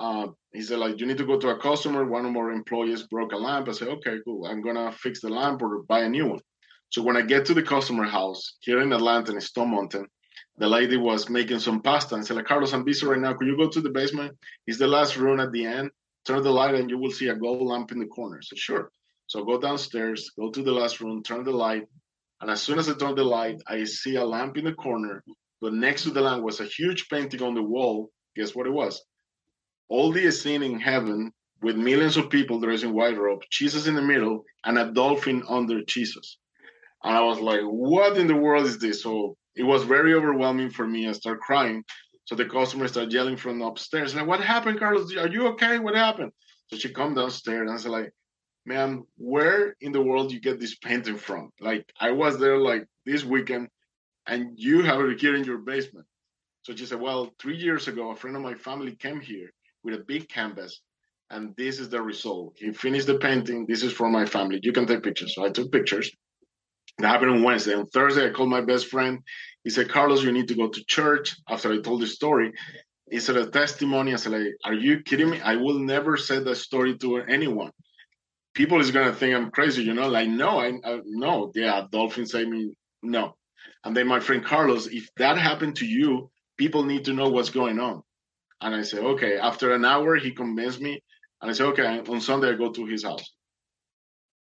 Uh, 0.00 0.26
he 0.52 0.60
said, 0.60 0.80
like, 0.80 0.98
you 0.98 1.06
need 1.06 1.18
to 1.18 1.26
go 1.26 1.38
to 1.38 1.50
a 1.50 1.60
customer. 1.60 2.04
One 2.04 2.26
of 2.26 2.36
our 2.36 2.50
employees 2.50 3.04
broke 3.04 3.32
a 3.32 3.36
lamp. 3.36 3.68
I 3.68 3.72
said, 3.72 3.88
okay, 3.88 4.16
cool. 4.24 4.44
I'm 4.44 4.60
gonna 4.60 4.90
fix 4.90 5.20
the 5.20 5.28
lamp 5.28 5.62
or 5.62 5.84
buy 5.84 6.00
a 6.00 6.08
new 6.08 6.26
one. 6.26 6.40
So 6.90 7.00
when 7.02 7.16
I 7.16 7.22
get 7.22 7.46
to 7.46 7.54
the 7.54 7.62
customer 7.62 8.04
house 8.04 8.56
here 8.60 8.80
in 8.80 8.92
Atlanta 8.92 9.32
in 9.32 9.40
Stone 9.40 9.70
Mountain, 9.70 10.06
the 10.58 10.68
lady 10.68 10.96
was 10.96 11.30
making 11.30 11.60
some 11.60 11.80
pasta 11.80 12.16
and 12.16 12.26
said, 12.26 12.36
like, 12.36 12.46
Carlos, 12.46 12.72
I'm 12.72 12.84
busy 12.84 13.06
right 13.06 13.20
now. 13.20 13.34
Could 13.34 13.46
you 13.46 13.56
go 13.56 13.68
to 13.68 13.80
the 13.80 13.90
basement? 13.90 14.36
It's 14.66 14.78
the 14.78 14.88
last 14.88 15.16
room 15.16 15.38
at 15.38 15.52
the 15.52 15.64
end. 15.64 15.90
Turn 16.24 16.42
the 16.42 16.50
light 16.50 16.74
and 16.74 16.90
you 16.90 16.98
will 16.98 17.10
see 17.12 17.28
a 17.28 17.36
gold 17.36 17.62
lamp 17.62 17.92
in 17.92 18.00
the 18.00 18.06
corner. 18.06 18.40
So 18.42 18.56
sure. 18.56 18.90
So 19.28 19.44
go 19.44 19.60
downstairs, 19.60 20.30
go 20.36 20.50
to 20.50 20.62
the 20.62 20.72
last 20.72 21.00
room, 21.00 21.22
turn 21.22 21.44
the 21.44 21.52
light. 21.52 21.86
And 22.40 22.50
as 22.50 22.62
soon 22.62 22.78
as 22.80 22.88
I 22.88 22.94
turn 22.94 23.14
the 23.14 23.24
light, 23.24 23.62
I 23.68 23.84
see 23.84 24.16
a 24.16 24.24
lamp 24.24 24.56
in 24.56 24.64
the 24.64 24.72
corner 24.72 25.22
but 25.64 25.72
next 25.72 26.02
to 26.02 26.10
the 26.10 26.20
lamp 26.20 26.42
was 26.42 26.60
a 26.60 26.66
huge 26.66 27.08
painting 27.08 27.42
on 27.42 27.54
the 27.54 27.62
wall. 27.62 28.10
Guess 28.36 28.54
what 28.54 28.66
it 28.66 28.72
was? 28.72 29.02
All 29.88 30.12
the 30.12 30.30
scene 30.30 30.62
in 30.62 30.78
heaven 30.78 31.32
with 31.62 31.74
millions 31.76 32.18
of 32.18 32.28
people 32.28 32.60
dressed 32.60 32.84
in 32.84 32.92
white 32.92 33.16
robe, 33.16 33.40
Jesus 33.50 33.86
in 33.86 33.94
the 33.94 34.02
middle, 34.02 34.44
and 34.66 34.78
a 34.78 34.92
dolphin 34.92 35.42
under 35.48 35.82
Jesus. 35.84 36.36
And 37.02 37.16
I 37.16 37.22
was 37.22 37.40
like, 37.40 37.62
what 37.62 38.18
in 38.18 38.26
the 38.26 38.36
world 38.36 38.66
is 38.66 38.76
this? 38.76 39.02
So 39.02 39.38
it 39.56 39.62
was 39.62 39.84
very 39.84 40.12
overwhelming 40.12 40.68
for 40.68 40.86
me. 40.86 41.08
I 41.08 41.12
started 41.12 41.40
crying. 41.40 41.82
So 42.26 42.34
the 42.34 42.44
customer 42.44 42.86
started 42.86 43.14
yelling 43.14 43.38
from 43.38 43.62
upstairs, 43.62 44.14
like, 44.14 44.26
what 44.26 44.40
happened, 44.40 44.78
Carlos? 44.78 45.16
Are 45.16 45.28
you 45.28 45.46
okay? 45.52 45.78
What 45.78 45.94
happened? 45.94 46.32
So 46.66 46.76
she 46.76 46.92
come 46.92 47.14
downstairs 47.14 47.70
and 47.70 47.70
I 47.70 47.80
said, 47.80 47.90
like, 47.90 48.12
man, 48.66 49.04
where 49.16 49.76
in 49.80 49.92
the 49.92 50.02
world 50.02 50.30
you 50.30 50.40
get 50.40 50.60
this 50.60 50.76
painting 50.76 51.16
from? 51.16 51.52
Like 51.58 51.90
I 51.98 52.10
was 52.10 52.38
there 52.38 52.58
like 52.58 52.84
this 53.06 53.24
weekend 53.24 53.68
and 54.26 54.52
you 54.56 54.82
have 54.82 55.00
it 55.00 55.20
here 55.20 55.36
in 55.36 55.44
your 55.44 55.58
basement. 55.58 56.06
So 56.62 56.74
she 56.74 56.86
said, 56.86 57.00
Well, 57.00 57.30
three 57.38 57.56
years 57.56 57.88
ago, 57.88 58.10
a 58.10 58.16
friend 58.16 58.36
of 58.36 58.42
my 58.42 58.54
family 58.54 58.96
came 58.96 59.20
here 59.20 59.50
with 59.82 59.94
a 59.94 60.04
big 60.04 60.28
canvas, 60.28 60.80
and 61.30 61.54
this 61.56 61.78
is 61.78 61.90
the 61.90 62.00
result. 62.00 62.56
He 62.58 62.72
finished 62.72 63.06
the 63.06 63.18
painting. 63.18 63.66
This 63.66 63.82
is 63.82 63.92
for 63.92 64.08
my 64.08 64.24
family. 64.24 64.60
You 64.62 64.72
can 64.72 64.86
take 64.86 65.02
pictures. 65.02 65.34
So 65.34 65.44
I 65.44 65.50
took 65.50 65.70
pictures. 65.70 66.10
That 66.98 67.08
happened 67.08 67.32
on 67.32 67.42
Wednesday. 67.42 67.74
On 67.74 67.86
Thursday, 67.86 68.26
I 68.26 68.30
called 68.30 68.50
my 68.50 68.60
best 68.60 68.86
friend. 68.86 69.18
He 69.64 69.70
said, 69.70 69.90
Carlos, 69.90 70.22
you 70.22 70.32
need 70.32 70.48
to 70.48 70.54
go 70.54 70.68
to 70.68 70.84
church. 70.86 71.36
After 71.48 71.72
I 71.72 71.80
told 71.80 72.00
the 72.00 72.06
story, 72.06 72.52
he 73.10 73.20
said 73.20 73.36
a 73.36 73.50
testimony. 73.50 74.14
I 74.14 74.16
said, 74.16 74.32
like, 74.32 74.54
Are 74.64 74.74
you 74.74 75.00
kidding 75.00 75.30
me? 75.30 75.40
I 75.40 75.56
will 75.56 75.78
never 75.78 76.16
say 76.16 76.38
that 76.38 76.56
story 76.56 76.96
to 76.98 77.18
anyone. 77.18 77.72
People 78.54 78.80
is 78.80 78.92
gonna 78.92 79.12
think 79.12 79.34
I'm 79.34 79.50
crazy, 79.50 79.82
you 79.82 79.94
know. 79.94 80.08
Like, 80.08 80.28
no, 80.28 80.60
I, 80.60 80.72
I 80.84 81.00
no, 81.04 81.50
yeah, 81.54 81.84
dolphins 81.90 82.30
say 82.32 82.44
me 82.44 82.74
no. 83.02 83.34
And 83.84 83.96
then 83.96 84.06
my 84.06 84.20
friend 84.20 84.44
Carlos, 84.44 84.86
if 84.86 85.08
that 85.16 85.38
happened 85.38 85.76
to 85.76 85.86
you, 85.86 86.30
people 86.56 86.84
need 86.84 87.04
to 87.06 87.12
know 87.12 87.28
what's 87.28 87.50
going 87.50 87.78
on. 87.78 88.02
And 88.60 88.74
I 88.74 88.82
said, 88.82 89.00
okay. 89.00 89.38
After 89.38 89.74
an 89.74 89.84
hour, 89.84 90.16
he 90.16 90.30
convinced 90.30 90.80
me. 90.80 91.02
And 91.42 91.50
I 91.50 91.54
said, 91.54 91.66
okay, 91.66 92.00
on 92.00 92.20
Sunday, 92.20 92.50
I 92.50 92.54
go 92.54 92.72
to 92.72 92.86
his 92.86 93.04
house. 93.04 93.34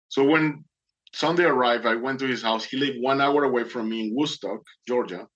So 0.10 0.24
when 0.24 0.64
Sunday 1.14 1.44
arrived, 1.44 1.86
I 1.86 1.96
went 1.96 2.20
to 2.20 2.28
his 2.28 2.42
house. 2.42 2.64
He 2.64 2.78
lived 2.78 3.02
one 3.02 3.20
hour 3.20 3.44
away 3.44 3.66
from 3.66 3.90
me 3.90 4.08
in 4.08 4.16
Woodstock, 4.16 4.62
Georgia. 4.88 5.28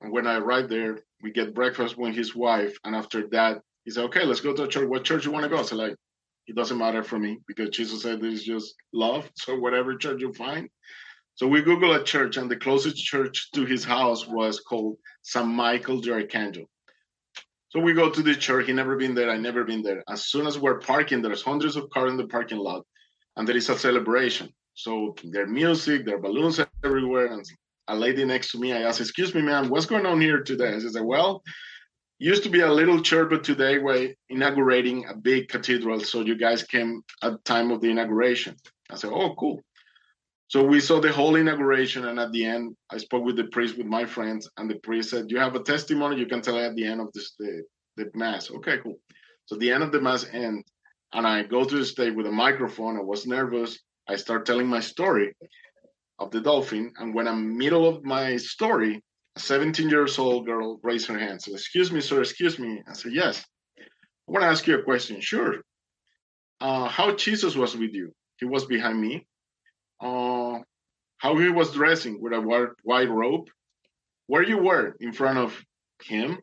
And 0.00 0.12
when 0.12 0.26
I 0.26 0.36
arrived 0.36 0.70
there, 0.70 1.00
we 1.22 1.30
get 1.30 1.54
breakfast 1.54 1.96
with 1.96 2.14
his 2.14 2.34
wife. 2.34 2.76
And 2.84 2.94
after 2.94 3.28
that, 3.28 3.60
he 3.84 3.90
said, 3.90 4.04
okay, 4.04 4.24
let's 4.24 4.40
go 4.40 4.54
to 4.54 4.64
a 4.64 4.68
church. 4.68 4.88
What 4.88 5.04
church 5.04 5.24
you 5.24 5.32
want 5.32 5.44
to 5.44 5.48
go? 5.48 5.58
I 5.58 5.62
said, 5.62 5.78
like, 5.78 5.96
it 6.46 6.56
doesn't 6.56 6.78
matter 6.78 7.02
for 7.02 7.18
me 7.18 7.38
because 7.46 7.70
Jesus 7.70 8.02
said 8.02 8.22
it's 8.24 8.42
just 8.42 8.74
love. 8.92 9.30
So 9.36 9.56
whatever 9.56 9.96
church 9.96 10.20
you 10.20 10.32
find, 10.32 10.68
so 11.40 11.48
we 11.48 11.62
Google 11.62 11.94
a 11.94 12.04
church, 12.04 12.36
and 12.36 12.50
the 12.50 12.56
closest 12.56 13.02
church 13.02 13.50
to 13.52 13.64
his 13.64 13.82
house 13.82 14.26
was 14.28 14.60
called 14.60 14.98
St. 15.22 15.48
Michael 15.48 15.98
the 16.02 16.12
Archangel. 16.12 16.66
So 17.70 17.80
we 17.80 17.94
go 17.94 18.10
to 18.10 18.22
the 18.22 18.34
church. 18.34 18.66
He 18.66 18.74
never 18.74 18.94
been 18.94 19.14
there. 19.14 19.30
I 19.30 19.38
never 19.38 19.64
been 19.64 19.80
there. 19.82 20.04
As 20.06 20.26
soon 20.26 20.46
as 20.46 20.58
we're 20.58 20.80
parking, 20.80 21.22
there's 21.22 21.40
hundreds 21.40 21.76
of 21.76 21.88
cars 21.88 22.10
in 22.10 22.18
the 22.18 22.26
parking 22.26 22.58
lot, 22.58 22.84
and 23.36 23.48
there 23.48 23.56
is 23.56 23.70
a 23.70 23.78
celebration. 23.78 24.50
So 24.74 25.16
there 25.24 25.46
music, 25.46 26.04
there 26.04 26.16
are 26.16 26.26
balloons 26.28 26.60
everywhere, 26.84 27.32
and 27.32 27.42
a 27.88 27.96
lady 27.96 28.22
next 28.26 28.52
to 28.52 28.58
me. 28.58 28.74
I 28.74 28.82
asked, 28.82 29.00
"Excuse 29.00 29.34
me, 29.34 29.40
ma'am, 29.40 29.70
what's 29.70 29.86
going 29.86 30.04
on 30.04 30.20
here 30.20 30.42
today?" 30.42 30.78
She 30.78 30.90
said, 30.90 31.06
"Well, 31.14 31.42
used 32.18 32.42
to 32.42 32.50
be 32.50 32.60
a 32.60 32.70
little 32.80 33.00
church, 33.00 33.30
but 33.30 33.44
today 33.44 33.78
we're 33.78 34.14
inaugurating 34.28 35.06
a 35.06 35.14
big 35.14 35.48
cathedral. 35.48 36.00
So 36.00 36.20
you 36.20 36.34
guys 36.34 36.64
came 36.64 37.02
at 37.22 37.32
the 37.32 37.42
time 37.44 37.70
of 37.70 37.80
the 37.80 37.88
inauguration." 37.88 38.56
I 38.90 38.96
said, 38.96 39.10
"Oh, 39.10 39.34
cool." 39.36 39.64
So 40.50 40.64
we 40.64 40.80
saw 40.80 40.98
the 41.00 41.12
whole 41.12 41.36
inauguration, 41.36 42.06
and 42.08 42.18
at 42.18 42.32
the 42.32 42.44
end, 42.44 42.74
I 42.90 42.98
spoke 42.98 43.24
with 43.24 43.36
the 43.36 43.44
priest, 43.44 43.78
with 43.78 43.86
my 43.86 44.04
friends, 44.04 44.50
and 44.56 44.68
the 44.68 44.80
priest 44.80 45.10
said, 45.10 45.30
"You 45.30 45.38
have 45.38 45.54
a 45.54 45.62
testimony. 45.62 46.18
You 46.18 46.26
can 46.26 46.42
tell 46.42 46.58
at 46.58 46.74
the 46.74 46.86
end 46.86 47.00
of 47.00 47.12
this 47.12 47.36
the, 47.38 47.62
the 47.96 48.10
mass." 48.14 48.50
Okay, 48.50 48.78
cool. 48.78 48.98
So 49.46 49.54
the 49.54 49.70
end 49.70 49.84
of 49.84 49.92
the 49.92 50.00
mass 50.00 50.26
end, 50.32 50.64
and 51.12 51.24
I 51.24 51.44
go 51.44 51.62
to 51.62 51.76
the 51.76 51.84
stage 51.84 52.16
with 52.16 52.26
a 52.26 52.32
microphone. 52.32 52.96
I 52.96 53.00
was 53.00 53.28
nervous. 53.28 53.78
I 54.08 54.16
start 54.16 54.44
telling 54.44 54.66
my 54.66 54.80
story 54.80 55.36
of 56.18 56.32
the 56.32 56.40
dolphin. 56.40 56.92
And 56.98 57.14
when 57.14 57.28
I'm 57.28 57.56
middle 57.56 57.86
of 57.86 58.02
my 58.02 58.36
story, 58.36 59.04
a 59.36 59.38
17 59.38 59.88
years 59.88 60.18
old 60.18 60.46
girl 60.46 60.80
raised 60.82 61.06
her 61.06 61.18
hand. 61.18 61.40
Said, 61.40 61.54
"Excuse 61.54 61.92
me, 61.92 62.00
sir. 62.00 62.22
Excuse 62.22 62.58
me." 62.58 62.82
I 62.88 62.94
said, 62.94 63.12
"Yes." 63.12 63.46
I 63.78 64.32
want 64.32 64.42
to 64.42 64.48
ask 64.48 64.66
you 64.66 64.76
a 64.76 64.82
question. 64.82 65.20
Sure. 65.20 65.62
Uh, 66.60 66.88
how 66.88 67.14
Jesus 67.14 67.54
was 67.54 67.76
with 67.76 67.94
you? 67.94 68.12
He 68.38 68.46
was 68.46 68.64
behind 68.64 69.00
me. 69.00 69.28
Uh, 70.00 70.60
how 71.18 71.36
he 71.36 71.48
was 71.50 71.72
dressing 71.72 72.20
with 72.20 72.32
a 72.32 72.40
white, 72.82 73.10
robe? 73.10 73.48
Where 74.26 74.42
you 74.42 74.58
were 74.58 74.96
in 75.00 75.12
front 75.12 75.38
of 75.38 75.62
him? 76.02 76.38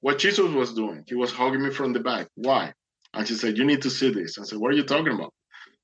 What 0.00 0.18
Jesus 0.18 0.50
was 0.52 0.74
doing? 0.74 1.04
He 1.06 1.14
was 1.14 1.32
hugging 1.32 1.62
me 1.62 1.70
from 1.70 1.92
the 1.92 2.00
back. 2.00 2.28
Why? 2.34 2.72
And 3.14 3.26
she 3.26 3.34
said, 3.34 3.58
"You 3.58 3.64
need 3.64 3.82
to 3.82 3.90
see 3.90 4.10
this." 4.10 4.38
I 4.38 4.44
said, 4.44 4.58
"What 4.58 4.72
are 4.72 4.76
you 4.76 4.84
talking 4.84 5.12
about?" 5.12 5.34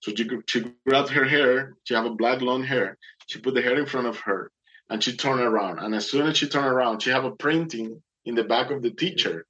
So 0.01 0.13
she, 0.15 0.29
she 0.47 0.73
grabbed 0.87 1.11
her 1.11 1.25
hair. 1.25 1.75
She 1.85 1.95
have 1.95 2.07
a 2.07 2.15
black 2.15 2.41
long 2.41 2.63
hair. 2.63 2.97
She 3.27 3.41
put 3.41 3.55
the 3.55 3.63
hair 3.63 3.79
in 3.79 3.87
front 3.87 4.07
of 4.07 4.19
her, 4.21 4.51
and 4.89 5.03
she 5.03 5.17
turned 5.17 5.41
around. 5.41 5.81
And 5.81 5.95
as 5.95 6.09
soon 6.09 6.27
as 6.27 6.37
she 6.37 6.49
turned 6.49 6.67
around, 6.67 7.03
she 7.03 7.11
have 7.11 7.25
a 7.25 7.33
printing 7.33 8.03
in 8.25 8.35
the 8.35 8.45
back 8.45 8.71
of 8.71 8.83
the 8.83 8.91
teacher, 8.91 9.47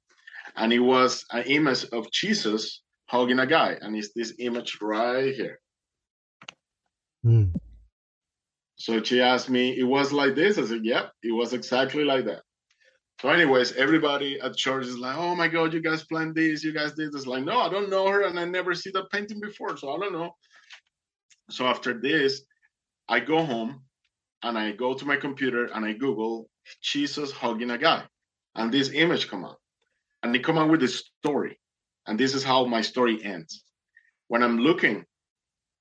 and 0.55 0.73
it 0.73 0.79
was 0.79 1.25
an 1.31 1.43
image 1.43 1.85
of 1.91 2.11
Jesus 2.11 2.81
hugging 3.07 3.39
a 3.39 3.47
guy, 3.47 3.77
and 3.81 3.95
it's 3.95 4.13
this 4.13 4.33
image 4.39 4.77
right 4.81 5.33
here. 5.33 5.59
Mm. 7.25 7.58
So 8.79 9.03
she 9.03 9.21
asked 9.21 9.49
me, 9.49 9.77
"It 9.77 9.83
was 9.83 10.13
like 10.13 10.35
this?" 10.35 10.57
I 10.57 10.65
said, 10.65 10.85
"Yep, 10.85 11.11
it 11.23 11.33
was 11.33 11.53
exactly 11.53 12.05
like 12.05 12.25
that." 12.25 12.43
So, 13.21 13.27
anyways, 13.27 13.73
everybody 13.73 14.39
at 14.39 14.55
church 14.55 14.85
is 14.85 14.97
like, 14.97 15.17
"Oh 15.17 15.35
my 15.35 15.49
God, 15.49 15.73
you 15.73 15.81
guys 15.81 16.05
planned 16.05 16.35
this, 16.35 16.63
you 16.63 16.71
guys 16.71 16.93
did 16.93 17.11
this." 17.11 17.27
Like, 17.27 17.43
no, 17.43 17.59
I 17.59 17.69
don't 17.69 17.89
know 17.89 18.07
her, 18.07 18.21
and 18.23 18.39
I 18.39 18.45
never 18.45 18.73
see 18.73 18.91
that 18.91 19.11
painting 19.11 19.41
before, 19.41 19.75
so 19.75 19.93
I 19.93 19.99
don't 19.99 20.13
know. 20.13 20.31
So 21.49 21.65
after 21.65 21.99
this, 21.99 22.43
I 23.09 23.19
go 23.19 23.43
home 23.43 23.83
and 24.43 24.57
I 24.57 24.71
go 24.71 24.93
to 24.93 25.05
my 25.05 25.17
computer 25.17 25.65
and 25.65 25.83
I 25.83 25.93
Google 25.93 26.49
Jesus 26.81 27.31
hugging 27.31 27.71
a 27.71 27.77
guy, 27.77 28.07
and 28.55 28.71
this 28.71 28.91
image 28.93 29.27
come 29.27 29.43
out, 29.43 29.59
and 30.23 30.33
they 30.33 30.39
come 30.39 30.57
out 30.57 30.69
with 30.69 30.83
a 30.83 30.87
story, 30.87 31.59
and 32.07 32.17
this 32.17 32.33
is 32.33 32.45
how 32.45 32.63
my 32.63 32.81
story 32.81 33.21
ends. 33.21 33.63
When 34.29 34.41
I'm 34.41 34.59
looking, 34.59 35.05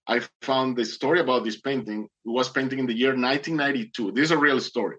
I 0.09 0.23
found 0.41 0.75
the 0.75 0.87
story 0.87 1.21
about 1.21 1.45
this 1.45 1.61
painting. 1.61 2.05
It 2.05 2.31
was 2.31 2.49
painting 2.49 2.79
in 2.79 2.87
the 2.87 2.97
year 2.97 3.11
1992. 3.11 4.13
This 4.13 4.25
is 4.25 4.31
a 4.31 4.39
real 4.39 4.59
story. 4.59 4.97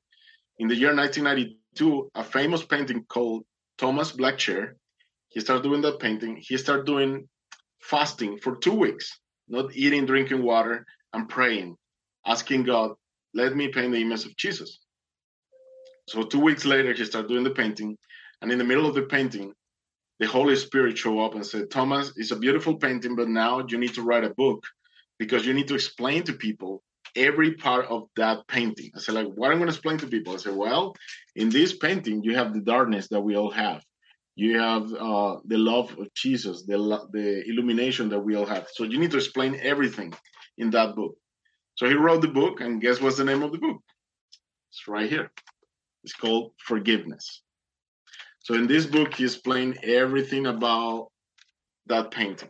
In 0.60 0.68
the 0.68 0.76
year 0.76 0.96
1992 0.96 2.12
a 2.14 2.24
famous 2.24 2.64
painting 2.64 3.06
called 3.10 3.44
Thomas 3.80 4.12
Blackshear. 4.12 4.74
He 5.30 5.40
started 5.40 5.64
doing 5.64 5.82
that 5.82 6.00
painting. 6.00 6.38
He 6.40 6.58
started 6.58 6.86
doing 6.86 7.28
fasting 7.82 8.38
for 8.38 8.58
two 8.58 8.74
weeks, 8.74 9.20
not 9.48 9.76
eating, 9.76 10.06
drinking 10.06 10.44
water, 10.44 10.86
and 11.14 11.28
praying, 11.28 11.76
asking 12.26 12.64
God, 12.64 12.92
let 13.34 13.56
me 13.56 13.70
paint 13.70 13.94
the 13.94 14.02
image 14.02 14.26
of 14.26 14.36
Jesus. 14.36 14.80
So 16.08 16.24
two 16.24 16.40
weeks 16.40 16.66
later, 16.66 16.94
he 16.94 17.06
started 17.06 17.30
doing 17.30 17.44
the 17.44 17.52
painting. 17.52 17.98
And 18.42 18.52
in 18.52 18.58
the 18.58 18.64
middle 18.64 18.86
of 18.86 18.96
the 18.96 19.04
painting, 19.04 19.54
the 20.20 20.28
Holy 20.28 20.56
Spirit 20.56 20.98
showed 20.98 21.24
up 21.24 21.36
and 21.36 21.46
said, 21.46 21.72
Thomas, 21.72 22.12
it's 22.16 22.32
a 22.32 22.36
beautiful 22.36 22.76
painting, 22.76 23.16
but 23.16 23.30
now 23.30 23.66
you 23.68 23.78
need 23.78 23.94
to 23.96 24.04
write 24.04 24.24
a 24.24 24.32
book 24.32 24.64
because 25.20 25.46
you 25.46 25.54
need 25.54 25.68
to 25.68 25.76
explain 25.76 26.24
to 26.24 26.34
people 26.34 26.82
every 27.16 27.54
part 27.56 27.86
of 27.88 28.08
that 28.16 28.48
painting. 28.48 28.92
I 28.96 29.00
said, 29.00 29.16
like, 29.16 29.28
what 29.28 29.52
I'm 29.52 29.58
going 29.58 29.70
to 29.70 29.76
explain 29.76 29.98
to 30.00 30.08
people? 30.08 30.34
I 30.34 30.38
said, 30.38 30.56
well, 30.56 30.96
in 31.36 31.50
this 31.50 31.78
painting, 31.78 32.24
you 32.24 32.36
have 32.36 32.54
the 32.54 32.62
darkness 32.62 33.08
that 33.10 33.22
we 33.22 33.36
all 33.36 33.52
have. 33.52 33.84
You 34.36 34.60
have 34.60 34.84
uh, 34.94 35.38
the 35.46 35.58
love 35.58 35.92
of 36.00 36.14
Jesus, 36.14 36.64
the 36.66 36.78
the 37.12 37.44
illumination 37.50 38.08
that 38.10 38.20
we 38.20 38.36
all 38.36 38.46
have. 38.46 38.68
So 38.74 38.86
you 38.86 38.98
need 38.98 39.12
to 39.12 39.18
explain 39.18 39.60
everything 39.62 40.14
in 40.58 40.70
that 40.72 40.96
book. 40.96 41.16
So 41.76 41.88
he 41.88 41.96
wrote 41.96 42.22
the 42.22 42.30
book, 42.30 42.62
and 42.62 42.80
guess 42.80 43.02
what's 43.02 43.18
the 43.18 43.26
name 43.26 43.44
of 43.44 43.52
the 43.52 43.58
book? 43.58 43.82
It's 44.72 44.88
right 44.88 45.10
here. 45.10 45.30
It's 46.06 46.14
called 46.14 46.54
Forgiveness. 46.66 47.42
So 48.40 48.54
in 48.54 48.68
this 48.68 48.86
book, 48.86 49.16
he 49.16 49.26
explained 49.26 49.80
everything 49.84 50.46
about 50.46 51.10
that 51.88 52.12
painting. 52.12 52.50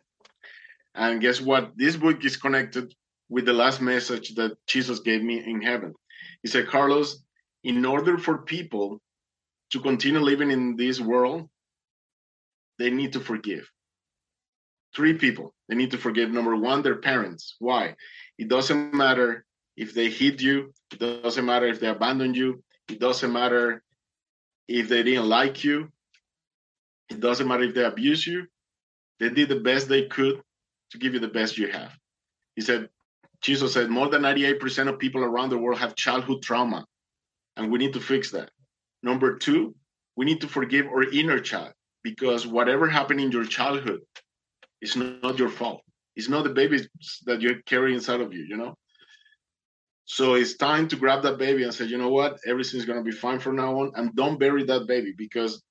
And 0.95 1.21
guess 1.21 1.39
what? 1.39 1.73
This 1.75 1.95
book 1.95 2.23
is 2.25 2.38
connected 2.38 2.93
with 3.30 3.45
the 3.45 3.54
last 3.54 3.82
message 3.82 4.36
that 4.36 4.58
Jesus 4.67 4.99
gave 4.99 5.23
me 5.23 5.43
in 5.45 5.62
heaven. 5.62 5.93
He 6.41 6.49
said, 6.49 6.67
Carlos, 6.67 7.23
in 7.63 7.86
order 7.86 8.17
for 8.17 8.39
people 8.39 9.02
to 9.71 9.80
continue 9.80 10.19
living 10.19 10.52
in 10.52 10.75
this 10.75 10.99
world, 10.99 11.49
they 12.80 12.89
need 12.89 13.13
to 13.13 13.19
forgive. 13.19 13.69
Three 14.95 15.13
people 15.13 15.54
they 15.67 15.75
need 15.75 15.91
to 15.91 15.97
forgive. 15.97 16.32
Number 16.32 16.56
one, 16.56 16.82
their 16.82 16.95
parents. 16.95 17.56
Why? 17.60 17.95
It 18.38 18.47
doesn't 18.47 18.93
matter 18.93 19.45
if 19.78 19.93
they 19.93 20.10
hit 20.10 20.41
you, 20.41 20.73
it 20.91 20.99
doesn't 20.99 21.45
matter 21.45 21.67
if 21.67 21.80
they 21.80 21.88
abandoned 21.88 22.36
you, 22.36 22.63
it 22.89 22.99
doesn't 22.99 23.32
matter 23.32 23.84
if 24.67 24.89
they 24.89 25.04
didn't 25.04 25.30
like 25.30 25.63
you, 25.63 25.91
it 27.10 27.19
doesn't 27.19 27.47
matter 27.47 27.63
if 27.63 27.75
they 27.75 27.86
abuse 27.86 28.25
you. 28.25 28.47
They 29.19 29.30
did 29.30 29.49
the 29.49 29.60
best 29.60 29.88
they 29.88 30.08
could 30.08 30.41
to 30.91 30.97
give 30.97 31.13
you 31.13 31.19
the 31.19 31.28
best 31.28 31.58
you 31.58 31.67
have. 31.67 31.91
He 32.56 32.62
said, 32.62 32.89
Jesus 33.41 33.73
said 33.73 33.89
more 33.89 34.10
than 34.10 34.21
98% 34.21 34.89
of 34.89 34.99
people 34.99 35.23
around 35.23 35.49
the 35.49 35.58
world 35.58 35.80
have 35.80 35.95
childhood 35.95 36.41
trauma, 36.43 36.86
and 37.56 37.71
we 37.71 37.78
need 37.78 37.93
to 37.93 37.99
fix 37.99 38.32
that. 38.32 38.52
Number 39.02 39.38
two, 39.38 39.75
we 40.15 40.25
need 40.25 40.41
to 40.41 40.47
forgive 40.47 40.88
our 40.88 41.04
inner 41.04 41.39
child 41.39 41.71
because 42.04 42.45
whatever 42.45 42.89
happened 42.89 43.21
in 43.21 43.32
your 43.32 43.45
childhood 43.45 44.02
is 44.82 44.95
not 44.95 45.39
your 45.39 45.49
fault. 45.49 45.82
It's 46.15 46.30
not 46.30 46.43
the 46.43 46.49
baby 46.49 46.86
that 47.25 47.41
you 47.41 47.62
carry 47.65 47.93
inside 47.93 48.19
of 48.19 48.34
you, 48.34 48.43
you 48.43 48.58
know? 48.58 48.75
So 50.06 50.34
it's 50.34 50.58
time 50.58 50.88
to 50.88 50.95
grab 50.95 51.21
that 51.23 51.38
baby 51.38 51.63
and 51.63 51.73
say, 51.73 51.86
you 51.86 51.97
know 51.97 52.10
what, 52.10 52.39
everything's 52.45 52.86
going 52.86 52.97
to 52.97 53.04
be 53.04 53.15
fine 53.15 53.39
from 53.39 53.56
now 53.56 53.80
on. 53.80 53.91
And 53.95 54.13
don't 54.15 54.39
bury 54.39 54.63
that 54.65 54.88
baby 54.88 55.13
because 55.15 55.62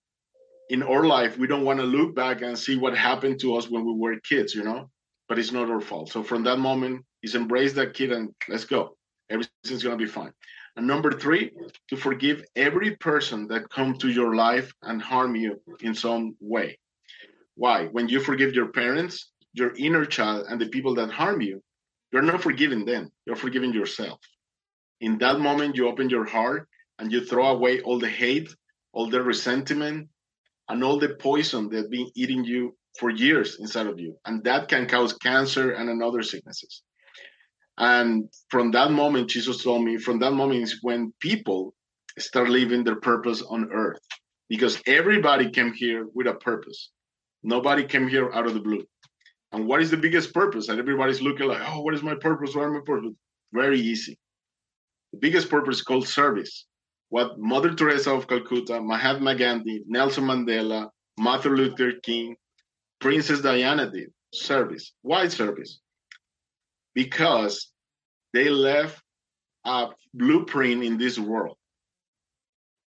in 0.70 0.82
our 0.82 1.04
life, 1.04 1.36
we 1.36 1.46
don't 1.46 1.64
want 1.64 1.80
to 1.80 1.84
look 1.84 2.14
back 2.14 2.40
and 2.42 2.58
see 2.58 2.76
what 2.76 2.96
happened 2.96 3.40
to 3.40 3.56
us 3.56 3.68
when 3.68 3.84
we 3.84 3.92
were 3.92 4.18
kids, 4.20 4.54
you 4.54 4.62
know? 4.62 4.88
But 5.28 5.38
it's 5.38 5.52
not 5.52 5.70
our 5.70 5.80
fault. 5.80 6.10
So 6.10 6.22
from 6.22 6.42
that 6.44 6.58
moment, 6.58 7.04
is 7.22 7.34
embrace 7.34 7.72
that 7.74 7.94
kid 7.94 8.12
and 8.12 8.34
let's 8.48 8.64
go. 8.64 8.96
Everything's 9.30 9.82
gonna 9.82 9.96
be 9.96 10.06
fine. 10.06 10.32
And 10.76 10.86
number 10.86 11.12
three, 11.12 11.50
to 11.88 11.96
forgive 11.96 12.44
every 12.54 12.96
person 12.96 13.48
that 13.48 13.68
come 13.68 13.94
to 13.98 14.08
your 14.08 14.36
life 14.36 14.72
and 14.82 15.02
harm 15.02 15.34
you 15.34 15.60
in 15.80 15.94
some 15.94 16.36
way. 16.40 16.78
Why? 17.56 17.86
When 17.86 18.08
you 18.08 18.20
forgive 18.20 18.54
your 18.54 18.68
parents, 18.68 19.32
your 19.52 19.72
inner 19.76 20.04
child, 20.04 20.46
and 20.48 20.60
the 20.60 20.68
people 20.68 20.94
that 20.94 21.10
harm 21.10 21.40
you, 21.40 21.60
you're 22.12 22.22
not 22.22 22.42
forgiving 22.42 22.84
them. 22.84 23.10
You're 23.26 23.36
forgiving 23.36 23.74
yourself. 23.74 24.20
In 25.00 25.18
that 25.18 25.40
moment, 25.40 25.76
you 25.76 25.88
open 25.88 26.08
your 26.08 26.24
heart 26.24 26.68
and 26.98 27.12
you 27.12 27.24
throw 27.24 27.48
away 27.48 27.80
all 27.80 27.98
the 27.98 28.08
hate, 28.08 28.54
all 28.92 29.10
the 29.10 29.22
resentment, 29.22 30.08
and 30.68 30.84
all 30.84 30.98
the 30.98 31.10
poison 31.16 31.68
that's 31.68 31.88
been 31.88 32.10
eating 32.14 32.44
you 32.44 32.76
for 32.98 33.10
years 33.10 33.58
inside 33.60 33.86
of 33.86 33.98
you. 33.98 34.16
And 34.26 34.42
that 34.44 34.68
can 34.68 34.86
cause 34.86 35.12
cancer 35.14 35.72
and 35.72 35.88
another 35.88 36.22
sicknesses. 36.22 36.82
And 37.78 38.28
from 38.50 38.72
that 38.72 38.90
moment, 38.90 39.30
Jesus 39.30 39.62
told 39.62 39.84
me, 39.84 39.98
from 39.98 40.18
that 40.18 40.32
moment 40.32 40.62
is 40.62 40.78
when 40.82 41.12
people 41.20 41.74
start 42.18 42.48
living 42.48 42.82
their 42.82 43.00
purpose 43.00 43.42
on 43.42 43.70
earth. 43.72 44.00
Because 44.48 44.80
everybody 44.86 45.50
came 45.50 45.72
here 45.72 46.06
with 46.14 46.26
a 46.26 46.34
purpose. 46.34 46.90
Nobody 47.42 47.84
came 47.84 48.08
here 48.08 48.32
out 48.32 48.46
of 48.46 48.54
the 48.54 48.60
blue. 48.60 48.84
And 49.52 49.66
what 49.66 49.80
is 49.80 49.90
the 49.90 49.96
biggest 49.96 50.34
purpose? 50.34 50.68
And 50.68 50.78
everybody's 50.80 51.22
looking 51.22 51.46
like, 51.46 51.60
oh, 51.66 51.82
what 51.82 51.94
is 51.94 52.02
my 52.02 52.14
purpose? 52.14 52.54
What 52.54 52.66
is 52.66 52.72
my 52.72 52.80
purpose? 52.84 53.12
Very 53.52 53.78
easy. 53.78 54.18
The 55.12 55.18
biggest 55.18 55.48
purpose 55.48 55.76
is 55.76 55.82
called 55.82 56.08
service. 56.08 56.66
What 57.10 57.38
Mother 57.38 57.74
Teresa 57.74 58.12
of 58.12 58.26
Calcutta, 58.26 58.80
Mahatma 58.80 59.34
Gandhi, 59.34 59.82
Nelson 59.86 60.24
Mandela, 60.24 60.88
Martin 61.18 61.54
Luther 61.54 61.92
King, 62.02 62.36
Princess 63.00 63.40
Diana 63.40 63.90
did 63.90 64.12
service. 64.32 64.92
Why 65.02 65.28
service? 65.28 65.80
because 66.98 67.70
they 68.32 68.48
left 68.48 69.00
a 69.64 69.86
blueprint 70.12 70.82
in 70.82 70.98
this 70.98 71.16
world. 71.16 71.56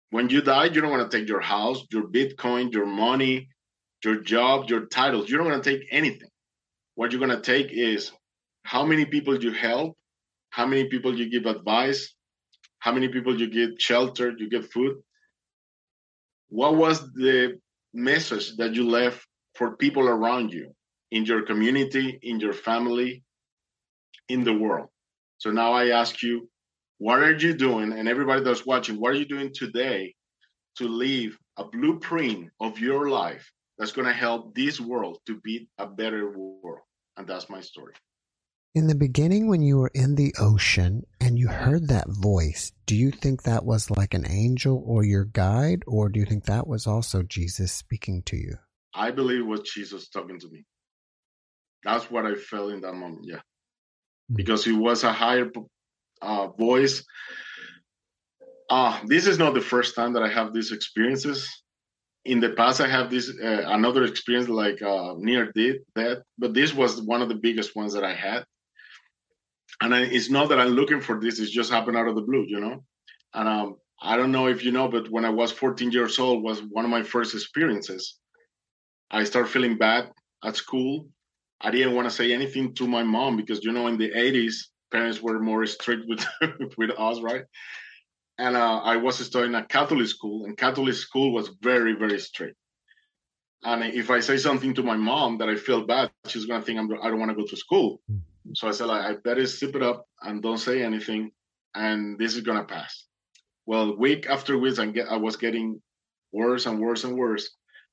When 0.09 0.29
you 0.29 0.41
die, 0.41 0.65
you 0.65 0.81
don't 0.81 0.89
want 0.89 1.11
to 1.11 1.15
take 1.15 1.29
your 1.29 1.41
house, 1.41 1.85
your 1.91 2.07
Bitcoin, 2.07 2.73
your 2.73 2.87
money, 2.87 3.49
your 4.03 4.21
job, 4.21 4.67
your 4.67 4.87
titles. 4.87 5.29
You 5.29 5.37
don't 5.37 5.45
want 5.45 5.63
to 5.63 5.69
take 5.69 5.87
anything. 5.91 6.31
What 6.95 7.11
you're 7.11 7.23
going 7.25 7.39
to 7.39 7.51
take 7.53 7.71
is 7.71 8.11
how 8.63 8.83
many 8.83 9.05
people 9.05 9.37
you 9.43 9.51
help, 9.51 9.95
how 10.49 10.65
many 10.65 10.85
people 10.85 11.15
you 11.15 11.29
give 11.29 11.45
advice, 11.45 12.11
how 12.79 12.91
many 12.91 13.09
people 13.09 13.39
you 13.39 13.47
give 13.47 13.71
shelter, 13.77 14.33
you 14.35 14.49
give 14.49 14.71
food. 14.71 14.95
What 16.49 16.77
was 16.77 16.99
the 17.13 17.59
message 17.93 18.57
that 18.57 18.73
you 18.73 18.89
left 18.89 19.23
for 19.59 19.75
people 19.75 20.07
around 20.07 20.53
you 20.53 20.73
in 21.11 21.25
your 21.25 21.45
community, 21.45 22.17
in 22.23 22.39
your 22.39 22.53
family, 22.53 23.23
in 24.29 24.45
the 24.45 24.53
world. 24.53 24.87
So 25.37 25.51
now 25.51 25.73
I 25.73 25.89
ask 25.89 26.23
you, 26.23 26.49
what 26.97 27.19
are 27.19 27.35
you 27.35 27.53
doing? 27.53 27.91
And 27.91 28.07
everybody 28.07 28.41
that's 28.41 28.65
watching, 28.65 28.99
what 28.99 29.11
are 29.11 29.17
you 29.17 29.25
doing 29.25 29.51
today 29.53 30.15
to 30.77 30.87
leave 30.87 31.37
a 31.57 31.65
blueprint 31.65 32.51
of 32.61 32.79
your 32.79 33.09
life 33.09 33.51
that's 33.77 33.91
going 33.91 34.07
to 34.07 34.13
help 34.13 34.55
this 34.55 34.79
world 34.79 35.19
to 35.25 35.37
be 35.41 35.67
a 35.77 35.85
better 35.85 36.31
world? 36.31 36.79
And 37.17 37.27
that's 37.27 37.49
my 37.49 37.59
story. 37.59 37.93
In 38.75 38.87
the 38.87 38.95
beginning, 38.95 39.49
when 39.49 39.61
you 39.61 39.77
were 39.77 39.91
in 39.93 40.15
the 40.15 40.33
ocean 40.39 41.03
and 41.19 41.37
you 41.37 41.49
heard 41.49 41.89
that 41.89 42.07
voice, 42.07 42.71
do 42.85 42.95
you 42.95 43.11
think 43.11 43.43
that 43.43 43.65
was 43.65 43.91
like 43.91 44.13
an 44.13 44.25
angel 44.29 44.81
or 44.85 45.03
your 45.03 45.25
guide, 45.25 45.83
or 45.85 46.07
do 46.07 46.19
you 46.21 46.25
think 46.25 46.45
that 46.45 46.65
was 46.65 46.87
also 46.87 47.23
Jesus 47.23 47.73
speaking 47.73 48.23
to 48.27 48.37
you? 48.37 48.57
I 48.99 49.11
believe 49.11 49.39
it 49.39 49.51
was 49.53 49.61
Jesus 49.61 50.09
talking 50.09 50.39
to 50.39 50.49
me. 50.49 50.65
That's 51.83 52.11
what 52.11 52.25
I 52.25 52.35
felt 52.35 52.73
in 52.73 52.81
that 52.81 52.93
moment, 52.93 53.23
yeah. 53.23 53.37
Mm-hmm. 53.37 54.35
Because 54.35 54.67
it 54.67 54.73
was 54.73 55.03
a 55.03 55.13
higher 55.13 55.49
uh, 56.21 56.47
voice. 56.47 57.03
Uh, 58.69 58.99
this 59.05 59.25
is 59.25 59.39
not 59.39 59.53
the 59.53 59.61
first 59.73 59.95
time 59.95 60.13
that 60.13 60.23
I 60.23 60.29
have 60.29 60.53
these 60.53 60.71
experiences. 60.71 61.49
In 62.25 62.39
the 62.39 62.51
past, 62.51 62.81
I 62.81 62.87
have 62.87 63.09
this 63.09 63.29
uh, 63.29 63.63
another 63.67 64.03
experience 64.03 64.49
like 64.49 64.81
uh, 64.81 65.13
near 65.17 65.51
death, 65.53 65.77
that 65.95 66.23
but 66.37 66.53
this 66.53 66.73
was 66.73 67.01
one 67.01 67.21
of 67.21 67.29
the 67.29 67.41
biggest 67.47 67.75
ones 67.75 67.93
that 67.93 68.03
I 68.03 68.13
had 68.13 68.43
and 69.81 69.95
I, 69.95 70.01
it's 70.01 70.29
not 70.29 70.49
that 70.49 70.59
I'm 70.59 70.69
looking 70.69 71.01
for 71.01 71.19
this; 71.19 71.39
it's 71.39 71.51
just 71.51 71.71
happened 71.71 71.97
out 71.97 72.07
of 72.07 72.15
the 72.15 72.21
blue, 72.21 72.45
you 72.47 72.59
know. 72.59 72.83
And 73.33 73.47
um, 73.47 73.75
I 74.01 74.17
don't 74.17 74.31
know 74.31 74.47
if 74.47 74.63
you 74.63 74.71
know, 74.71 74.87
but 74.87 75.09
when 75.09 75.25
I 75.25 75.29
was 75.29 75.51
14 75.51 75.91
years 75.91 76.19
old, 76.19 76.43
was 76.43 76.61
one 76.61 76.85
of 76.85 76.91
my 76.91 77.03
first 77.03 77.33
experiences. 77.33 78.17
I 79.11 79.23
started 79.23 79.49
feeling 79.49 79.77
bad 79.77 80.11
at 80.43 80.55
school. 80.55 81.07
I 81.61 81.71
didn't 81.71 81.95
want 81.95 82.07
to 82.07 82.15
say 82.15 82.31
anything 82.31 82.73
to 82.75 82.87
my 82.87 83.03
mom 83.03 83.35
because 83.35 83.63
you 83.63 83.71
know 83.71 83.87
in 83.87 83.97
the 83.97 84.11
80s 84.11 84.55
parents 84.91 85.21
were 85.21 85.39
more 85.39 85.65
strict 85.65 86.07
with 86.07 86.25
with 86.77 86.91
us, 86.97 87.21
right? 87.21 87.43
And 88.37 88.55
uh, 88.55 88.79
I 88.83 88.95
was 88.95 89.19
studying 89.19 89.55
at 89.55 89.67
Catholic 89.67 90.07
school, 90.07 90.45
and 90.45 90.57
Catholic 90.57 90.95
school 90.95 91.33
was 91.33 91.49
very 91.61 91.93
very 91.93 92.19
strict. 92.19 92.55
And 93.63 93.83
if 93.83 94.09
I 94.09 94.21
say 94.21 94.37
something 94.37 94.73
to 94.75 94.83
my 94.83 94.95
mom 94.95 95.37
that 95.39 95.49
I 95.49 95.55
feel 95.55 95.85
bad, 95.85 96.11
she's 96.27 96.45
gonna 96.45 96.63
think 96.63 96.79
I'm, 96.79 96.89
I 97.03 97.09
don't 97.09 97.19
want 97.19 97.31
to 97.31 97.35
go 97.35 97.45
to 97.45 97.57
school. 97.57 98.01
Mm. 98.09 98.21
So 98.55 98.67
I 98.67 98.71
said, 98.71 98.87
like, 98.87 99.03
I 99.03 99.15
better 99.15 99.45
zip 99.45 99.75
it 99.75 99.83
up 99.83 100.05
and 100.21 100.41
don't 100.41 100.57
say 100.57 100.81
anything, 100.81 101.31
and 101.75 102.17
this 102.17 102.35
is 102.35 102.41
gonna 102.41 102.63
pass. 102.63 103.05
Well, 103.65 103.97
week 103.97 104.27
after 104.29 104.57
week, 104.57 104.79
I 104.79 104.85
get 104.87 105.09
I 105.09 105.17
was 105.17 105.35
getting 105.35 105.81
worse 106.31 106.65
and 106.65 106.79
worse 106.79 107.03
and 107.03 107.17
worse. 107.17 107.49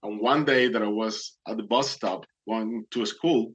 And 0.06 0.20
one 0.20 0.44
day 0.44 0.68
that 0.68 0.82
I 0.82 0.86
was 0.88 1.36
at 1.48 1.56
the 1.56 1.64
bus 1.64 1.90
stop 1.90 2.26
going 2.48 2.84
to 2.92 3.04
school, 3.06 3.54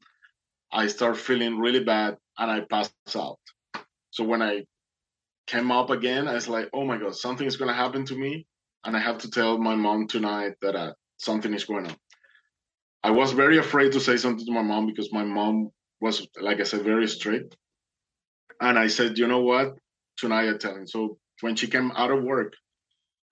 I 0.69 0.87
start 0.87 1.15
feeling 1.15 1.57
really 1.57 1.81
bad 1.81 2.17
and 2.37 2.51
I 2.51 2.59
passed 2.59 2.93
out. 3.15 3.39
So 4.09 4.25
when 4.25 4.41
I 4.41 4.65
came 5.47 5.71
up 5.71 5.89
again, 5.89 6.27
I 6.27 6.33
was 6.33 6.49
like, 6.49 6.69
oh 6.73 6.83
my 6.83 6.97
God, 6.97 7.15
something 7.15 7.47
is 7.47 7.55
going 7.55 7.69
to 7.69 7.73
happen 7.73 8.03
to 8.05 8.15
me. 8.15 8.45
And 8.83 8.97
I 8.97 8.99
have 8.99 9.19
to 9.19 9.31
tell 9.31 9.57
my 9.57 9.75
mom 9.75 10.07
tonight 10.07 10.55
that 10.61 10.75
uh, 10.75 10.93
something 11.17 11.53
is 11.53 11.63
going 11.63 11.87
on. 11.87 11.95
I 13.01 13.11
was 13.11 13.31
very 13.31 13.57
afraid 13.57 13.93
to 13.93 14.01
say 14.01 14.17
something 14.17 14.45
to 14.45 14.51
my 14.51 14.61
mom 14.61 14.87
because 14.87 15.13
my 15.13 15.23
mom 15.23 15.69
was, 16.01 16.27
like 16.41 16.59
I 16.59 16.63
said, 16.63 16.81
very 16.81 17.07
strict. 17.07 17.55
And 18.59 18.77
I 18.77 18.87
said, 18.87 19.17
you 19.17 19.27
know 19.27 19.41
what? 19.41 19.75
Tonight 20.17 20.49
I 20.49 20.57
tell 20.57 20.75
him. 20.75 20.85
So 20.85 21.17
when 21.39 21.55
she 21.55 21.67
came 21.67 21.91
out 21.91 22.11
of 22.11 22.23
work, 22.23 22.55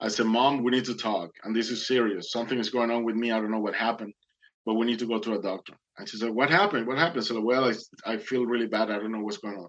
I 0.01 0.07
said, 0.07 0.27
Mom, 0.27 0.63
we 0.63 0.71
need 0.71 0.85
to 0.85 0.95
talk. 0.95 1.31
And 1.43 1.55
this 1.55 1.69
is 1.69 1.87
serious. 1.87 2.31
Something 2.31 2.59
is 2.59 2.69
going 2.69 2.89
on 2.89 3.03
with 3.03 3.15
me. 3.15 3.31
I 3.31 3.39
don't 3.39 3.51
know 3.51 3.59
what 3.59 3.75
happened, 3.75 4.13
but 4.65 4.75
we 4.75 4.85
need 4.85 4.99
to 4.99 5.07
go 5.07 5.19
to 5.19 5.33
a 5.33 5.41
doctor. 5.41 5.73
And 5.97 6.07
she 6.07 6.17
said, 6.17 6.29
What 6.29 6.49
happened? 6.49 6.87
What 6.87 6.97
happened? 6.97 7.21
I 7.21 7.25
said, 7.25 7.37
Well, 7.37 7.65
I, 7.65 7.73
I 8.13 8.17
feel 8.17 8.45
really 8.45 8.67
bad. 8.67 8.89
I 8.89 8.97
don't 8.97 9.11
know 9.11 9.19
what's 9.19 9.37
going 9.37 9.57
on. 9.57 9.67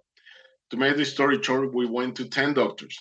To 0.70 0.76
make 0.76 0.96
the 0.96 1.04
story 1.04 1.42
short, 1.42 1.74
we 1.74 1.86
went 1.86 2.16
to 2.16 2.28
10 2.28 2.54
doctors. 2.54 2.96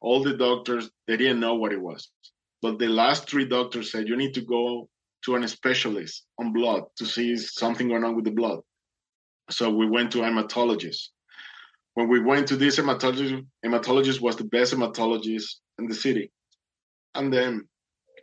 All 0.00 0.22
the 0.22 0.36
doctors, 0.36 0.90
they 1.06 1.16
didn't 1.18 1.40
know 1.40 1.56
what 1.56 1.72
it 1.72 1.80
was. 1.80 2.08
But 2.62 2.78
the 2.78 2.88
last 2.88 3.28
three 3.28 3.44
doctors 3.44 3.92
said, 3.92 4.08
You 4.08 4.16
need 4.16 4.34
to 4.34 4.40
go 4.40 4.88
to 5.24 5.34
an 5.34 5.46
specialist 5.46 6.24
on 6.38 6.52
blood 6.52 6.84
to 6.96 7.04
see 7.04 7.36
something 7.36 7.88
going 7.88 8.04
on 8.04 8.16
with 8.16 8.24
the 8.24 8.30
blood. 8.30 8.60
So 9.50 9.70
we 9.70 9.88
went 9.88 10.12
to 10.12 10.18
hematologist. 10.18 11.08
When 11.94 12.08
we 12.08 12.20
went 12.20 12.46
to 12.48 12.56
this 12.56 12.78
hematologist, 12.78 13.44
hematologist 13.64 14.20
was 14.20 14.36
the 14.36 14.44
best 14.44 14.72
hematologist 14.72 15.56
in 15.78 15.88
the 15.88 15.94
city. 15.94 16.30
And 17.18 17.32
then 17.32 17.68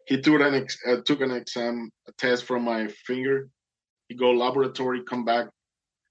he 0.08 0.22
took 0.22 0.42
an 0.42 0.56
ex, 0.56 0.78
uh, 0.88 0.98
took 1.06 1.22
an 1.22 1.32
exam, 1.32 1.92
a 2.08 2.14
test 2.14 2.46
from 2.46 2.64
my 2.64 2.88
finger. 3.06 3.50
He 4.08 4.16
go 4.16 4.32
laboratory, 4.32 5.04
come 5.04 5.26
back. 5.26 5.48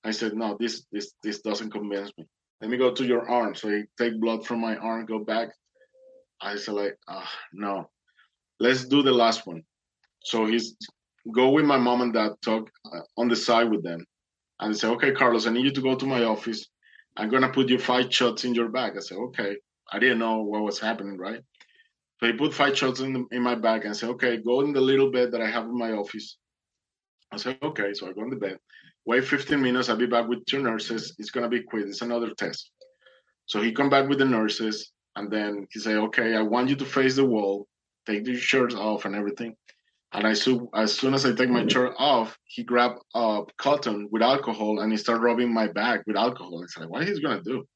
I 0.04 0.12
said, 0.12 0.34
no, 0.34 0.56
this 0.60 0.84
this 0.92 1.12
this 1.22 1.40
doesn't 1.40 1.72
convince 1.72 2.12
me. 2.18 2.26
Let 2.60 2.70
me 2.70 2.76
go 2.76 2.92
to 2.92 3.04
your 3.04 3.28
arm. 3.28 3.54
So 3.54 3.68
he 3.70 3.84
take 3.98 4.20
blood 4.20 4.46
from 4.46 4.60
my 4.60 4.76
arm, 4.76 5.06
go 5.06 5.18
back. 5.18 5.48
I 6.40 6.56
said 6.56 6.74
like, 6.74 6.96
ah, 7.08 7.30
no, 7.52 7.90
let's 8.60 8.84
do 8.84 9.02
the 9.02 9.12
last 9.12 9.46
one. 9.46 9.62
So 10.24 10.46
he's 10.46 10.76
go 11.34 11.50
with 11.50 11.64
my 11.64 11.78
mom 11.78 12.02
and 12.02 12.12
dad, 12.12 12.32
talk 12.42 12.70
uh, 12.92 13.00
on 13.16 13.28
the 13.28 13.36
side 13.36 13.70
with 13.70 13.82
them 13.82 14.04
and 14.60 14.72
they 14.72 14.78
say, 14.78 14.88
okay, 14.88 15.12
Carlos, 15.12 15.46
I 15.46 15.50
need 15.50 15.64
you 15.64 15.72
to 15.72 15.80
go 15.80 15.94
to 15.94 16.06
my 16.06 16.24
office. 16.24 16.66
I'm 17.16 17.30
gonna 17.30 17.50
put 17.50 17.68
you 17.68 17.78
five 17.78 18.12
shots 18.12 18.44
in 18.44 18.54
your 18.54 18.68
bag. 18.68 18.94
I 18.96 19.00
said, 19.00 19.18
okay. 19.18 19.56
I 19.92 19.98
didn't 19.98 20.18
know 20.18 20.38
what 20.42 20.62
was 20.62 20.80
happening, 20.80 21.18
right? 21.18 21.40
So 22.20 22.26
he 22.26 22.32
put 22.32 22.54
five 22.54 22.76
shots 22.76 23.00
in 23.00 23.12
the, 23.12 23.26
in 23.32 23.42
my 23.42 23.54
bag 23.54 23.84
and 23.84 23.96
said, 23.96 24.10
okay, 24.10 24.38
go 24.38 24.60
in 24.60 24.72
the 24.72 24.80
little 24.80 25.10
bed 25.10 25.32
that 25.32 25.42
I 25.42 25.50
have 25.50 25.64
in 25.64 25.76
my 25.76 25.92
office. 25.92 26.38
I 27.32 27.36
said, 27.36 27.58
okay. 27.62 27.92
So 27.92 28.08
I 28.08 28.12
go 28.12 28.22
in 28.22 28.30
the 28.30 28.36
bed. 28.36 28.58
Wait 29.06 29.24
15 29.24 29.60
minutes. 29.60 29.88
I'll 29.88 29.96
be 29.96 30.06
back 30.06 30.28
with 30.28 30.46
two 30.46 30.62
nurses. 30.62 31.14
It's 31.18 31.30
gonna 31.30 31.48
be 31.48 31.62
quick. 31.62 31.86
It's 31.86 32.02
another 32.02 32.30
test. 32.38 32.70
So 33.46 33.60
he 33.60 33.72
come 33.72 33.90
back 33.90 34.08
with 34.08 34.18
the 34.18 34.24
nurses, 34.24 34.92
and 35.16 35.30
then 35.30 35.66
he 35.70 35.80
say, 35.80 35.94
okay, 35.94 36.34
I 36.34 36.42
want 36.42 36.70
you 36.70 36.76
to 36.76 36.84
face 36.84 37.16
the 37.16 37.24
wall, 37.24 37.66
take 38.06 38.24
the 38.24 38.34
shirts 38.36 38.74
off 38.74 39.04
and 39.04 39.14
everything. 39.14 39.54
And 40.12 40.26
I 40.26 40.32
so, 40.34 40.70
as 40.74 40.96
soon 40.96 41.12
as 41.12 41.26
I 41.26 41.32
take 41.32 41.50
my 41.50 41.60
mm-hmm. 41.60 41.68
shirt 41.68 41.94
off, 41.98 42.38
he 42.44 42.62
grabbed 42.62 43.00
a 43.14 43.42
cotton 43.58 44.08
with 44.10 44.22
alcohol 44.22 44.80
and 44.80 44.90
he 44.90 44.96
started 44.96 45.22
rubbing 45.22 45.52
my 45.52 45.66
back 45.66 46.04
with 46.06 46.16
alcohol. 46.16 46.62
I 46.62 46.66
said, 46.68 46.88
what 46.88 47.06
he's 47.06 47.18
gonna 47.18 47.42
do? 47.42 47.66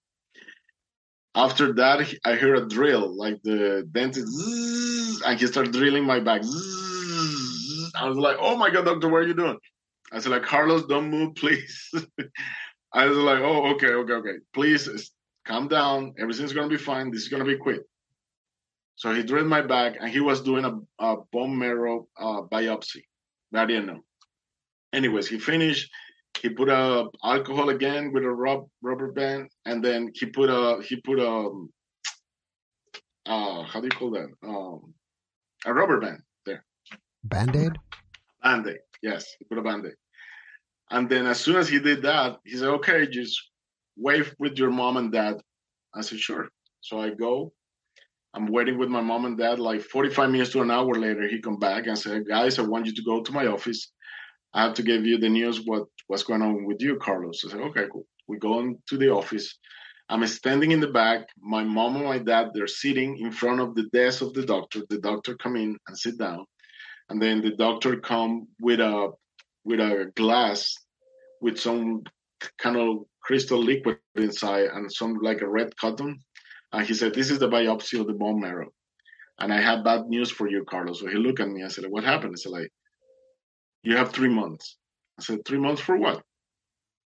After 1.35 1.73
that, 1.75 2.15
I 2.25 2.37
hear 2.37 2.55
a 2.55 2.69
drill, 2.69 3.17
like 3.17 3.43
the 3.43 3.87
dentist, 3.93 5.23
and 5.25 5.39
he 5.39 5.47
started 5.47 5.73
drilling 5.73 6.05
my 6.05 6.21
back. 6.21 6.43
I 7.95 8.09
was 8.09 8.17
like, 8.17 8.37
oh 8.41 8.57
my 8.57 8.71
God, 8.71 8.87
doctor, 8.87 9.09
what 9.09 9.23
are 9.23 9.27
you 9.27 9.35
doing? 9.35 9.59
I 10.11 10.21
said, 10.21 10.33
like, 10.33 10.43
Carlos, 10.43 10.87
don't 10.87 11.11
move, 11.11 11.35
please. 11.37 11.93
I 12.93 13.07
was 13.07 13.19
like, 13.19 13.41
oh, 13.41 13.75
okay, 13.75 13.89
okay, 13.89 14.13
okay. 14.15 14.35
Please 14.55 15.13
calm 15.47 15.69
down. 15.69 16.15
Everything's 16.19 16.53
gonna 16.53 16.69
be 16.69 16.77
fine. 16.77 17.11
This 17.11 17.23
is 17.23 17.29
gonna 17.29 17.45
be 17.45 17.57
quick. 17.57 17.83
So 18.97 19.15
he 19.15 19.23
drilled 19.23 19.47
my 19.47 19.63
back 19.63 19.97
and 20.01 20.11
he 20.11 20.21
was 20.21 20.41
doing 20.41 20.65
a, 20.65 20.79
a 20.99 21.17
bone 21.33 21.57
marrow 21.57 22.09
uh, 22.19 22.43
biopsy. 22.43 23.05
I 23.55 23.65
didn't 23.65 23.87
know. 23.87 24.01
Anyways, 24.93 25.29
he 25.29 25.39
finished. 25.39 25.91
He 26.41 26.49
put 26.49 26.69
a 26.69 27.07
alcohol 27.25 27.71
again 27.71 28.13
with 28.13 28.25
a 28.25 28.31
rub, 28.31 28.69
rubber 28.83 29.13
band, 29.13 29.51
and 29.65 29.85
then 29.85 30.11
he 30.15 30.27
put 30.27 30.49
a 30.51 30.83
he 30.83 30.97
put 31.01 31.19
a 31.19 31.51
uh, 33.27 33.63
how 33.65 33.81
do 33.81 33.87
you 33.87 33.91
call 33.91 34.11
that? 34.13 34.29
Um, 34.43 34.95
a 35.67 35.75
rubber 35.75 36.01
band 36.01 36.23
there. 36.47 36.65
Band 37.25 37.57
aid. 37.57 37.73
Band 38.43 38.67
aid. 38.67 38.79
Yes, 39.03 39.27
he 39.39 39.45
put 39.45 39.59
a 39.59 39.63
band 39.63 39.87
aid. 39.87 39.95
And 40.91 41.09
then 41.09 41.27
as 41.27 41.41
soon 41.41 41.57
as 41.57 41.69
he 41.69 41.79
did 41.79 42.03
that, 42.03 42.39
he 42.45 42.57
said, 42.57 42.69
"Okay, 42.69 43.07
just 43.07 43.39
wave 43.97 44.35
with 44.39 44.59
your 44.59 44.71
mom 44.71 44.97
and 44.97 45.13
dad." 45.13 45.37
I 45.95 46.03
said, 46.03 46.21
"Sure." 46.21 46.49
So 46.81 47.01
I 47.01 47.11
go 47.11 47.53
I'm 48.35 48.47
waiting 48.47 48.79
with 48.79 48.89
my 48.89 49.01
mom 49.01 49.25
and 49.25 49.39
dad. 49.39 49.59
Like 49.59 49.81
45 49.83 50.31
minutes 50.31 50.53
to 50.53 50.63
an 50.63 50.71
hour 50.71 50.95
later, 50.95 51.27
he 51.27 51.41
come 51.41 51.59
back 51.59 51.87
and 51.87 51.99
said, 51.99 52.29
"Guys, 52.29 52.59
I 52.59 52.63
want 52.63 52.87
you 52.87 52.95
to 52.95 53.03
go 53.03 53.23
to 53.23 53.33
my 53.33 53.47
office. 53.47 53.93
I 54.55 54.63
have 54.65 54.75
to 54.75 54.83
give 54.83 55.05
you 55.07 55.19
the 55.19 55.29
news. 55.29 55.65
What 55.65 55.85
what's 56.07 56.23
going 56.23 56.43
on 56.43 56.65
with 56.65 56.81
you, 56.81 56.97
Carlos?" 56.97 57.45
I 57.45 57.51
said, 57.51 57.61
"Okay, 57.61 57.87
cool." 57.93 58.07
We 58.27 58.39
go 58.39 58.61
into 58.61 58.97
the 58.97 59.11
office. 59.11 59.59
I'm 60.09 60.27
standing 60.27 60.71
in 60.71 60.81
the 60.81 60.89
back. 60.89 61.29
My 61.41 61.63
mom 61.65 61.97
and 61.97 62.05
my 62.05 62.19
dad 62.19 62.51
they're 62.55 62.67
sitting 62.67 63.19
in 63.19 63.31
front 63.31 63.61
of 63.61 63.75
the 63.75 63.85
desk 63.93 64.23
of 64.23 64.33
the 64.35 64.45
doctor. 64.45 64.83
The 64.89 64.99
doctor 64.99 65.37
come 65.37 65.57
in 65.57 65.77
and 65.87 65.99
sit 65.99 66.19
down, 66.19 66.45
and 67.09 67.21
then 67.21 67.43
the 67.43 67.55
doctor 67.57 68.01
come 68.01 68.49
with 68.61 68.81
a 68.81 69.11
with 69.65 69.81
a 69.81 70.11
glass 70.15 70.75
with 71.41 71.59
some 71.59 72.03
kind 72.59 72.77
of 72.77 73.05
crystal 73.23 73.63
liquid 73.63 73.99
inside 74.15 74.67
and 74.73 74.91
some 74.91 75.15
like 75.21 75.43
a 75.43 75.49
red 75.49 75.77
cotton 75.77 76.19
and 76.73 76.87
he 76.87 76.95
said, 76.95 77.15
This 77.15 77.31
is 77.31 77.39
the 77.39 77.49
biopsy 77.49 78.01
of 78.01 78.07
the 78.07 78.13
bone 78.13 78.41
marrow. 78.41 78.69
And 79.39 79.53
I 79.53 79.61
have 79.61 79.85
bad 79.85 80.07
news 80.07 80.31
for 80.31 80.49
you, 80.49 80.65
Carlos. 80.65 81.01
So 81.01 81.07
he 81.07 81.15
looked 81.15 81.41
at 81.41 81.49
me. 81.49 81.63
I 81.65 81.69
said, 81.69 81.85
What 81.89 82.05
happened? 82.05 82.35
He 82.37 82.43
said, 82.43 82.53
like, 82.53 82.71
you 83.83 83.97
have 83.97 84.13
three 84.13 84.29
months. 84.29 84.77
I 85.19 85.23
said, 85.23 85.45
Three 85.45 85.59
months 85.59 85.81
for 85.81 85.97
what? 85.97 86.23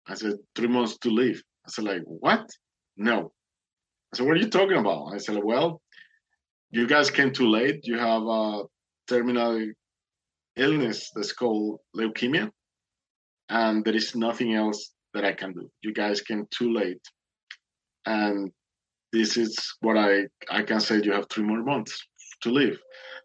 I 0.08 0.16
said, 0.16 0.36
Three 0.56 0.68
months 0.68 0.98
to 1.00 1.10
live. 1.10 1.42
I 1.66 1.70
said, 1.70 1.86
like, 1.86 2.02
what? 2.06 2.50
No. 2.98 3.32
I 4.14 4.18
said, 4.18 4.26
What 4.26 4.38
are 4.38 4.42
you 4.42 4.50
talking 4.50 4.78
about? 4.78 5.14
I 5.14 5.18
said, 5.18 5.40
Well, 5.44 5.82
you 6.72 6.88
guys 6.88 7.10
came 7.10 7.32
too 7.32 7.50
late. 7.50 7.82
You 7.84 7.98
have 7.98 8.24
a 8.24 8.64
terminal 9.08 9.72
illness 10.56 11.12
that's 11.16 11.34
called 11.34 11.80
leukemia. 11.96 12.50
And 13.50 13.84
there 13.84 13.96
is 13.96 14.16
nothing 14.16 14.56
else 14.56 14.92
that 15.14 15.26
I 15.26 15.34
can 15.34 15.54
do. 15.54 15.70
You 15.82 15.94
guys 15.94 16.22
came 16.22 16.46
too 16.52 16.74
late. 16.74 17.02
And 18.06 18.52
this 19.12 19.36
is 19.38 19.58
what 19.82 19.98
I 19.98 20.28
I 20.50 20.64
can 20.64 20.80
say. 20.80 21.02
You 21.04 21.12
have 21.12 21.28
three 21.30 21.44
more 21.44 21.64
months 21.64 22.00
to 22.44 22.50
live. 22.50 22.78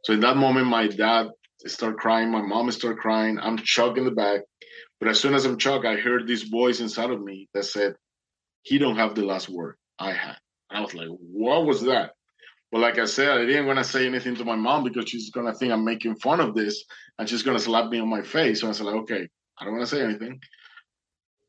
So 0.05 0.12
in 0.12 0.20
that 0.20 0.37
moment, 0.37 0.66
my 0.66 0.89
dad 0.89 1.28
start 1.67 1.99
crying, 1.99 2.31
my 2.31 2.43
mom 2.43 2.71
start 2.71 2.99
crying. 2.99 3.39
I'm 3.39 3.59
in 3.59 4.05
the 4.05 4.11
back. 4.11 4.41
But 4.99 5.09
as 5.09 5.21
soon 5.21 5.35
as 5.35 5.45
I'm 5.45 5.59
shocked, 5.59 5.87
I 5.87 5.97
heard 5.97 6.27
this 6.27 6.43
voice 6.43 6.81
inside 6.81 7.11
of 7.11 7.23
me 7.23 7.49
that 7.55 7.65
said, 7.65 7.95
he 8.63 8.79
don't 8.79 8.97
have 8.97 9.15
the 9.15 9.25
last 9.25 9.49
word. 9.49 9.77
I 9.99 10.13
had. 10.13 10.37
I 10.71 10.81
was 10.81 10.95
like, 10.95 11.09
what 11.09 11.67
was 11.67 11.83
that? 11.83 12.13
But 12.73 12.81
like 12.81 12.99
I 12.99 13.05
said, 13.05 13.29
I 13.29 13.47
didn't 13.47 13.67
want 13.67 13.79
to 13.79 13.85
say 13.85 14.07
anything 14.07 14.35
to 14.37 14.45
my 14.45 14.57
mom 14.57 14.85
because 14.85 15.09
she's 15.09 15.31
gonna 15.31 15.55
think 15.55 15.73
I'm 15.73 15.85
making 15.85 16.17
fun 16.17 16.41
of 16.41 16.55
this 16.55 16.85
and 17.19 17.29
she's 17.29 17.43
gonna 17.43 17.61
slap 17.61 17.91
me 17.91 18.01
on 18.01 18.09
my 18.09 18.23
face. 18.23 18.61
So 18.61 18.69
I 18.69 18.73
said, 18.73 18.87
like, 18.87 18.97
okay, 18.97 19.29
I 19.59 19.65
don't 19.65 19.75
want 19.75 19.89
to 19.89 19.95
say 19.95 20.03
anything. 20.03 20.41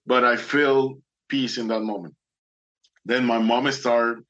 But 0.05 0.23
I 0.23 0.37
feel 0.37 0.99
peace 1.27 1.57
in 1.57 1.67
that 1.69 1.81
moment. 1.81 2.13
Then 3.05 3.25
my 3.25 3.39
mom 3.39 3.71
started 3.71 4.23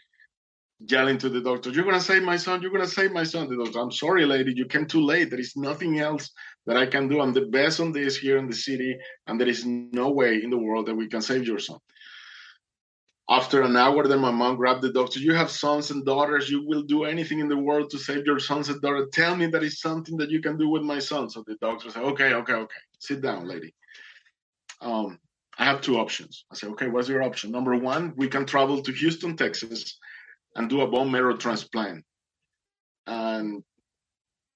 yelling 0.79 1.17
to 1.17 1.29
the 1.29 1.41
doctor, 1.41 1.69
You're 1.71 1.85
gonna 1.85 1.99
save 1.99 2.23
my 2.23 2.37
son, 2.37 2.61
you're 2.61 2.71
gonna 2.71 2.87
save 2.87 3.11
my 3.11 3.23
son. 3.23 3.49
The 3.49 3.63
doctor, 3.63 3.79
I'm 3.79 3.91
sorry, 3.91 4.25
lady, 4.25 4.53
you 4.55 4.65
came 4.65 4.85
too 4.85 5.01
late. 5.01 5.29
There 5.29 5.39
is 5.39 5.55
nothing 5.55 5.99
else 5.99 6.29
that 6.65 6.77
I 6.77 6.85
can 6.85 7.07
do. 7.07 7.21
I'm 7.21 7.33
the 7.33 7.47
best 7.47 7.79
on 7.79 7.91
this 7.91 8.17
here 8.17 8.37
in 8.37 8.47
the 8.47 8.55
city, 8.55 8.97
and 9.25 9.39
there 9.39 9.47
is 9.47 9.65
no 9.65 10.11
way 10.11 10.43
in 10.43 10.49
the 10.49 10.57
world 10.57 10.85
that 10.87 10.95
we 10.95 11.07
can 11.07 11.21
save 11.21 11.47
your 11.47 11.59
son. 11.59 11.79
After 13.29 13.61
an 13.63 13.75
hour, 13.75 14.07
then 14.07 14.19
my 14.19 14.31
mom 14.31 14.55
grabbed 14.55 14.83
the 14.83 14.93
doctor. 14.93 15.19
You 15.19 15.33
have 15.33 15.51
sons 15.51 15.91
and 15.91 16.05
daughters. 16.05 16.49
You 16.49 16.65
will 16.65 16.83
do 16.83 17.03
anything 17.03 17.39
in 17.39 17.49
the 17.49 17.57
world 17.57 17.89
to 17.89 17.97
save 17.97 18.25
your 18.25 18.39
sons 18.39 18.69
and 18.69 18.81
daughters. 18.81 19.09
Tell 19.11 19.35
me 19.35 19.47
that 19.47 19.63
is 19.63 19.81
something 19.81 20.15
that 20.17 20.29
you 20.29 20.41
can 20.41 20.57
do 20.57 20.69
with 20.69 20.83
my 20.83 20.99
son. 20.99 21.29
So 21.29 21.43
the 21.45 21.55
doctor 21.59 21.89
said, 21.89 22.03
Okay, 22.03 22.33
okay, 22.33 22.53
okay. 22.53 22.81
Sit 22.99 23.21
down, 23.21 23.45
lady. 23.45 23.73
Um, 24.79 25.19
I 25.59 25.65
have 25.65 25.81
two 25.81 25.97
options. 25.97 26.45
I 26.51 26.55
said, 26.55 26.69
Okay, 26.69 26.87
what's 26.87 27.09
your 27.09 27.21
option? 27.21 27.51
Number 27.51 27.75
one, 27.75 28.13
we 28.15 28.29
can 28.29 28.45
travel 28.45 28.81
to 28.81 28.91
Houston, 28.93 29.35
Texas, 29.35 29.99
and 30.57 30.69
do 30.69 30.81
a 30.81 30.87
bone 30.87 31.11
marrow 31.11 31.37
transplant. 31.37 32.03
And 33.05 33.63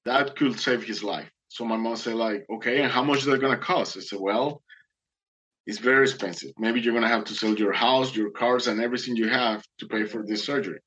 that 0.05 0.35
could 0.35 0.59
save 0.59 0.83
his 0.83 1.03
life. 1.03 1.29
So 1.47 1.63
my 1.63 1.77
mom 1.77 1.95
said, 1.95 2.15
like, 2.15 2.45
okay, 2.49 2.81
and 2.81 2.91
how 2.91 3.03
much 3.03 3.19
is 3.19 3.25
that 3.25 3.39
gonna 3.39 3.57
cost? 3.57 3.97
I 3.97 4.01
said, 4.01 4.19
well, 4.19 4.61
it's 5.67 5.77
very 5.77 6.03
expensive. 6.03 6.51
Maybe 6.57 6.81
you're 6.81 6.93
gonna 6.93 7.07
have 7.07 7.25
to 7.25 7.35
sell 7.35 7.53
your 7.53 7.71
house, 7.71 8.15
your 8.15 8.31
cars, 8.31 8.67
and 8.67 8.81
everything 8.81 9.15
you 9.15 9.29
have 9.29 9.63
to 9.77 9.87
pay 9.87 10.05
for 10.05 10.25
this 10.25 10.43
surgery. 10.43 10.79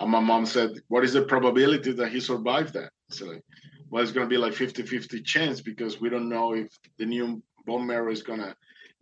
And 0.00 0.10
my 0.10 0.20
mom 0.20 0.46
said, 0.46 0.70
What 0.88 1.04
is 1.04 1.12
the 1.12 1.22
probability 1.22 1.92
that 1.92 2.10
he 2.10 2.20
survived 2.20 2.74
that? 2.74 2.90
I 3.10 3.14
said, 3.14 3.28
like, 3.28 3.44
well, 3.88 4.02
it's 4.02 4.12
gonna 4.12 4.26
be 4.26 4.36
like 4.36 4.52
50-50 4.52 5.24
chance 5.24 5.60
because 5.60 6.00
we 6.00 6.10
don't 6.10 6.28
know 6.28 6.54
if 6.54 6.68
the 6.98 7.06
new 7.06 7.42
bone 7.66 7.86
marrow 7.86 8.10
is 8.10 8.22
gonna 8.22 8.54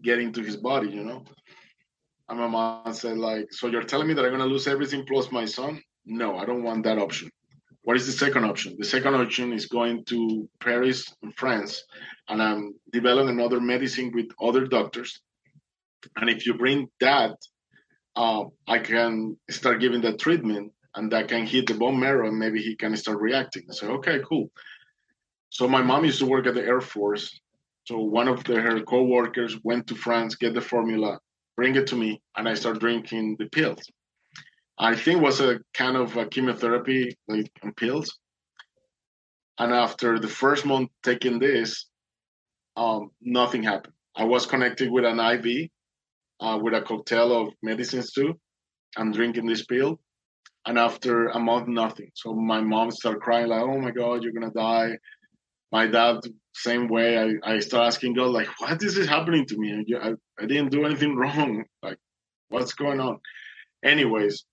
get 0.03 0.19
into 0.19 0.43
his 0.43 0.57
body, 0.57 0.91
you 0.91 1.05
know. 1.05 1.25
And 2.29 2.39
my 2.39 2.47
mom 2.47 2.93
said, 2.93 3.17
like, 3.17 3.47
so 3.53 3.69
you're 3.69 3.83
telling 3.83 4.09
me 4.09 4.15
that 4.15 4.25
I'm 4.25 4.31
gonna 4.31 4.47
lose 4.47 4.67
everything 4.69 5.05
plus 5.07 5.33
my 5.33 5.45
son? 5.45 5.83
No, 6.05 6.37
I 6.37 6.45
don't 6.45 6.63
want 6.63 6.85
that 6.85 6.99
option. 6.99 7.31
What 7.83 7.97
is 7.97 8.07
the 8.07 8.13
second 8.13 8.45
option? 8.45 8.77
The 8.79 8.85
second 8.85 9.15
option 9.15 9.53
is 9.53 9.67
going 9.67 10.05
to 10.07 10.49
Paris, 10.61 11.11
France, 11.37 11.83
and 12.29 12.43
I'm 12.43 12.75
developing 12.93 13.31
another 13.31 13.61
medicine 13.61 14.11
with 14.15 14.27
other 14.43 14.67
doctors. 14.67 15.21
And 16.17 16.29
if 16.29 16.45
you 16.45 16.55
bring 16.55 16.89
that, 17.01 17.37
uh, 18.15 18.45
I 18.67 18.79
can 18.79 19.39
start 19.49 19.81
giving 19.81 20.03
that 20.03 20.19
treatment, 20.19 20.73
and 20.95 21.11
that 21.13 21.29
can 21.29 21.47
hit 21.47 21.67
the 21.67 21.75
bone 21.75 21.99
marrow, 21.99 22.29
and 22.29 22.39
maybe 22.39 22.61
he 22.61 22.77
can 22.77 22.95
start 22.97 23.21
reacting. 23.21 23.63
I 23.71 23.75
said, 23.75 23.91
okay, 23.91 24.21
cool. 24.29 24.51
So 25.51 25.67
my 25.67 25.81
mom 25.81 26.05
used 26.05 26.19
to 26.19 26.27
work 26.27 26.47
at 26.47 26.55
the 26.55 26.65
Air 26.65 26.81
Force. 26.81 27.41
So 27.85 28.01
one 28.01 28.29
of 28.29 28.45
the, 28.45 28.61
her 28.61 28.83
co-workers 28.83 29.57
went 29.65 29.87
to 29.87 29.95
France, 29.95 30.35
get 30.35 30.53
the 30.53 30.61
formula, 30.61 31.21
bring 31.59 31.75
it 31.75 31.89
to 31.89 31.97
me, 31.97 32.23
and 32.37 32.49
I 32.49 32.55
start 32.55 32.79
drinking 32.79 33.35
the 33.41 33.47
pills. 33.47 33.83
I 34.79 34.95
think 34.95 35.21
was 35.21 35.41
a 35.41 35.59
kind 35.75 35.97
of 35.97 36.17
a 36.17 36.25
chemotherapy 36.25 37.19
like 37.27 37.51
pills. 37.77 38.17
And 39.59 39.73
after 39.75 40.21
the 40.21 40.29
first 40.29 40.65
month 40.65 40.91
taking 41.03 41.41
this, 41.41 41.87
um, 42.77 43.11
nothing 43.21 43.65
happened. 43.65 43.95
I 44.15 44.23
was 44.23 44.47
connected 44.47 44.89
with 44.89 45.05
an 45.05 45.19
IV, 45.19 45.69
uh, 46.39 46.61
with 46.63 46.75
a 46.75 46.83
cocktail 46.83 47.33
of 47.33 47.53
medicines 47.61 48.13
too. 48.13 48.39
I'm 48.97 49.11
drinking 49.11 49.47
this 49.47 49.67
pill, 49.67 49.99
and 50.65 50.79
after 50.79 51.27
a 51.27 51.41
month, 51.41 51.67
nothing. 51.67 52.13
So 52.15 52.35
my 52.35 52.61
mom 52.61 52.93
started 52.93 53.21
crying 53.21 53.49
like, 53.49 53.63
"Oh 53.63 53.81
my 53.81 53.91
God, 53.91 54.23
you're 54.23 54.39
gonna 54.39 54.53
die." 54.53 54.97
My 55.71 55.87
dad, 55.87 56.21
same 56.55 56.89
way. 56.89 57.19
I 57.19 57.55
I 57.55 57.61
start 57.61 57.87
asking 57.87 58.15
God 58.15 58.31
like, 58.31 58.49
"What 58.61 58.83
is 58.83 58.95
this 58.95 59.09
happening 59.09 59.45
to 59.47 59.57
me? 59.59 59.85
I, 60.01 60.15
I 60.41 60.47
didn't 60.47 60.71
do 60.71 60.85
anything 60.85 61.17
wrong. 61.21 61.65
Like, 61.83 61.99
what's 62.49 62.73
going 62.75 63.01
on?" 63.01 63.21
Anyways, 63.85 64.45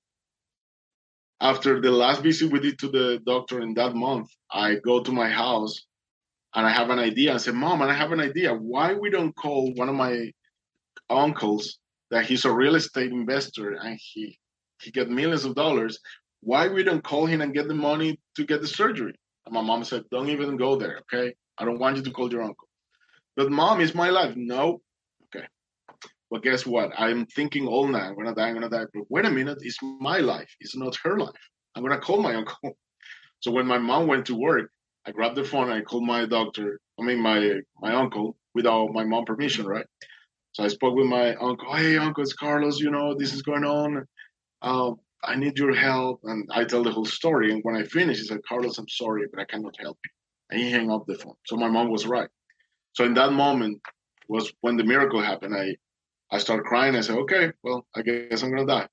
after 1.42 1.82
the 1.82 1.92
last 1.92 2.22
visit 2.22 2.52
we 2.52 2.60
did 2.60 2.80
to 2.80 2.90
the 2.90 3.20
doctor 3.26 3.62
in 3.62 3.74
that 3.76 3.96
month, 3.96 4.30
I 4.52 4.76
go 4.76 5.02
to 5.02 5.12
my 5.12 5.30
house 5.30 5.86
and 6.56 6.66
I 6.66 6.70
have 6.70 6.90
an 6.90 7.00
idea. 7.00 7.34
I 7.34 7.38
said, 7.38 7.56
Mom, 7.56 7.82
and 7.82 7.92
I 7.92 7.94
have 7.94 8.12
an 8.12 8.22
idea. 8.22 8.54
Why 8.54 8.94
we 8.94 9.10
don't 9.10 9.36
call 9.36 9.74
one 9.74 9.90
of 9.90 9.96
my 9.96 10.32
uncles 11.10 11.80
that 12.12 12.26
he's 12.26 12.46
a 12.46 12.52
real 12.52 12.76
estate 12.76 13.12
investor 13.12 13.74
and 13.74 14.00
he 14.02 14.40
he 14.82 14.92
get 14.92 15.10
millions 15.10 15.46
of 15.46 15.56
dollars. 15.56 16.00
Why 16.42 16.68
we 16.68 16.84
don't 16.84 17.04
call 17.04 17.26
him 17.26 17.42
and 17.42 17.54
get 17.54 17.68
the 17.68 17.74
money 17.74 18.20
to 18.36 18.46
get 18.46 18.62
the 18.62 18.68
surgery? 18.68 19.16
And 19.46 19.54
my 19.54 19.62
mom 19.62 19.84
said, 19.84 20.04
Don't 20.12 20.30
even 20.30 20.58
go 20.58 20.76
there, 20.76 21.02
okay? 21.02 21.34
I 21.58 21.66
don't 21.66 21.80
want 21.80 21.98
you 21.98 22.04
to 22.04 22.12
call 22.12 22.32
your 22.32 22.44
uncle. 22.44 22.68
But 23.36 23.52
mom, 23.52 23.82
is 23.82 23.94
my 23.94 24.10
life. 24.10 24.36
No. 24.36 24.82
Okay. 25.26 25.46
But 26.32 26.44
guess 26.44 26.66
what? 26.66 26.92
I'm 26.98 27.26
thinking 27.28 27.68
all 27.68 27.88
night, 27.88 28.08
I'm 28.08 28.16
gonna 28.16 28.34
die, 28.34 28.48
I'm 28.48 28.54
gonna 28.54 28.70
die. 28.70 28.86
But 28.94 29.04
wait 29.10 29.26
a 29.26 29.32
minute, 29.32 29.60
it's 29.62 29.78
my 29.82 30.20
life, 30.20 30.50
it's 30.60 30.76
not 30.76 30.96
her 31.04 31.18
life. 31.18 31.32
I'm 31.76 31.84
gonna 31.84 32.00
call 32.00 32.22
my 32.22 32.36
uncle. 32.42 32.78
So 33.42 33.52
when 33.52 33.68
my 33.68 33.78
mom 33.78 34.08
went 34.08 34.26
to 34.28 34.36
work, 34.36 34.72
I 35.06 35.12
grabbed 35.12 35.36
the 35.36 35.44
phone 35.44 35.70
I 35.70 35.82
called 35.82 36.06
my 36.06 36.26
doctor, 36.26 36.80
I 37.00 37.04
mean 37.04 37.22
my 37.22 37.60
my 37.80 37.94
uncle, 37.94 38.38
without 38.54 38.92
my 38.94 39.04
mom 39.04 39.26
permission, 39.26 39.66
right? 39.66 39.86
So 40.54 40.64
I 40.64 40.70
spoke 40.70 40.96
with 40.96 41.08
my 41.08 41.36
uncle, 41.36 41.74
hey 41.76 41.98
uncle, 41.98 42.24
it's 42.24 42.34
Carlos, 42.34 42.80
you 42.80 42.90
know, 42.90 43.14
this 43.14 43.34
is 43.34 43.42
going 43.42 43.66
on. 43.66 44.06
Uh, 44.62 44.92
I 45.28 45.36
need 45.36 45.58
your 45.58 45.76
help. 45.76 46.22
And 46.24 46.48
I 46.52 46.64
tell 46.64 46.84
the 46.84 46.92
whole 46.92 47.06
story. 47.06 47.52
And 47.52 47.62
when 47.64 47.76
I 47.76 47.84
finish, 47.84 48.20
he 48.20 48.26
said, 48.26 48.40
Carlos, 48.48 48.78
I'm 48.78 48.90
sorry, 48.90 49.26
but 49.32 49.42
I 49.42 49.46
cannot 49.46 49.76
help 49.80 49.98
you. 50.04 50.12
And 50.52 50.60
he 50.62 50.72
hung 50.72 50.92
up 50.92 51.06
the 51.08 51.16
phone. 51.16 51.36
So 51.46 51.56
my 51.58 51.68
mom 51.68 51.90
was 51.90 52.06
right. 52.06 52.30
So 52.94 53.04
in 53.04 53.14
that 53.16 53.34
moment 53.34 53.82
was 54.28 54.52
when 54.62 54.78
the 54.78 54.84
miracle 54.84 55.22
happened. 55.22 55.56
I 55.56 55.76
I 56.32 56.40
start 56.40 56.66
crying. 56.66 56.96
I 56.96 57.02
said, 57.02 57.18
okay, 57.20 57.52
well, 57.64 57.86
I 57.96 58.02
guess 58.02 58.42
I'm 58.42 58.50
gonna 58.50 58.66
die. 58.66 58.88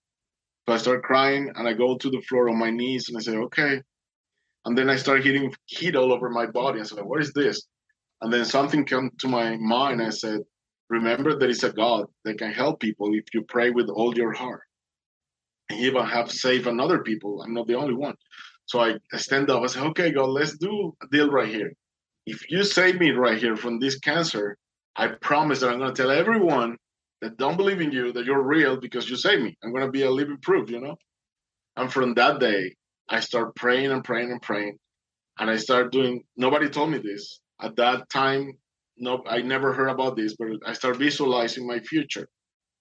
So 0.66 0.74
I 0.74 0.76
start 0.78 1.02
crying 1.02 1.50
and 1.56 1.66
I 1.66 1.72
go 1.72 1.96
to 1.96 2.10
the 2.10 2.20
floor 2.22 2.48
on 2.48 2.58
my 2.58 2.70
knees 2.70 3.08
and 3.08 3.16
I 3.16 3.20
say, 3.20 3.36
okay. 3.36 3.82
And 4.64 4.76
then 4.78 4.88
I 4.90 4.96
start 4.96 5.24
hitting 5.24 5.52
heat 5.66 5.96
all 5.96 6.12
over 6.12 6.30
my 6.30 6.46
body. 6.46 6.80
I 6.80 6.84
said, 6.84 7.02
what 7.02 7.20
is 7.20 7.32
this? 7.32 7.62
And 8.20 8.32
then 8.32 8.44
something 8.44 8.84
came 8.84 9.10
to 9.18 9.28
my 9.28 9.56
mind. 9.56 10.00
I 10.00 10.10
said, 10.10 10.40
remember 10.88 11.36
there 11.36 11.48
is 11.48 11.64
a 11.64 11.72
God 11.72 12.06
that 12.24 12.38
can 12.38 12.52
help 12.52 12.78
people 12.80 13.12
if 13.14 13.24
you 13.34 13.42
pray 13.42 13.70
with 13.70 13.88
all 13.88 14.14
your 14.16 14.32
heart. 14.32 14.62
Even 15.72 16.04
have 16.04 16.30
saved 16.30 16.66
another 16.66 17.00
people. 17.00 17.42
I'm 17.42 17.54
not 17.54 17.66
the 17.66 17.74
only 17.74 17.94
one. 17.94 18.14
So 18.66 18.80
I, 18.80 18.96
I 19.12 19.16
stand 19.16 19.50
up. 19.50 19.62
I 19.62 19.66
say, 19.66 19.80
okay, 19.80 20.12
God, 20.12 20.28
let's 20.28 20.56
do 20.56 20.94
a 21.02 21.06
deal 21.08 21.30
right 21.30 21.48
here. 21.48 21.72
If 22.26 22.50
you 22.50 22.64
save 22.64 23.00
me 23.00 23.10
right 23.10 23.38
here 23.38 23.56
from 23.56 23.78
this 23.78 23.98
cancer, 23.98 24.56
I 24.96 25.08
promise 25.08 25.60
that 25.60 25.70
I'm 25.70 25.78
going 25.78 25.92
to 25.94 26.02
tell 26.02 26.10
everyone 26.10 26.76
that 27.22 27.36
don't 27.36 27.56
believe 27.56 27.80
in 27.80 27.92
you 27.92 28.12
that 28.12 28.26
you're 28.26 28.42
real 28.42 28.76
because 28.76 29.08
you 29.08 29.16
saved 29.16 29.42
me. 29.42 29.56
I'm 29.62 29.72
gonna 29.72 29.90
be 29.90 30.02
a 30.02 30.10
living 30.10 30.38
proof, 30.42 30.68
you 30.68 30.80
know. 30.80 30.96
And 31.76 31.90
from 31.90 32.14
that 32.14 32.40
day, 32.40 32.74
I 33.08 33.20
start 33.20 33.54
praying 33.54 33.92
and 33.92 34.04
praying 34.04 34.32
and 34.32 34.42
praying, 34.42 34.76
and 35.38 35.48
I 35.48 35.56
start 35.56 35.92
doing. 35.92 36.24
Nobody 36.36 36.68
told 36.68 36.90
me 36.90 36.98
this 36.98 37.40
at 37.60 37.76
that 37.76 38.10
time. 38.10 38.52
No, 38.98 39.22
I 39.26 39.40
never 39.40 39.72
heard 39.72 39.88
about 39.88 40.16
this, 40.16 40.36
but 40.36 40.48
I 40.66 40.74
start 40.74 40.96
visualizing 40.96 41.66
my 41.66 41.78
future. 41.80 42.28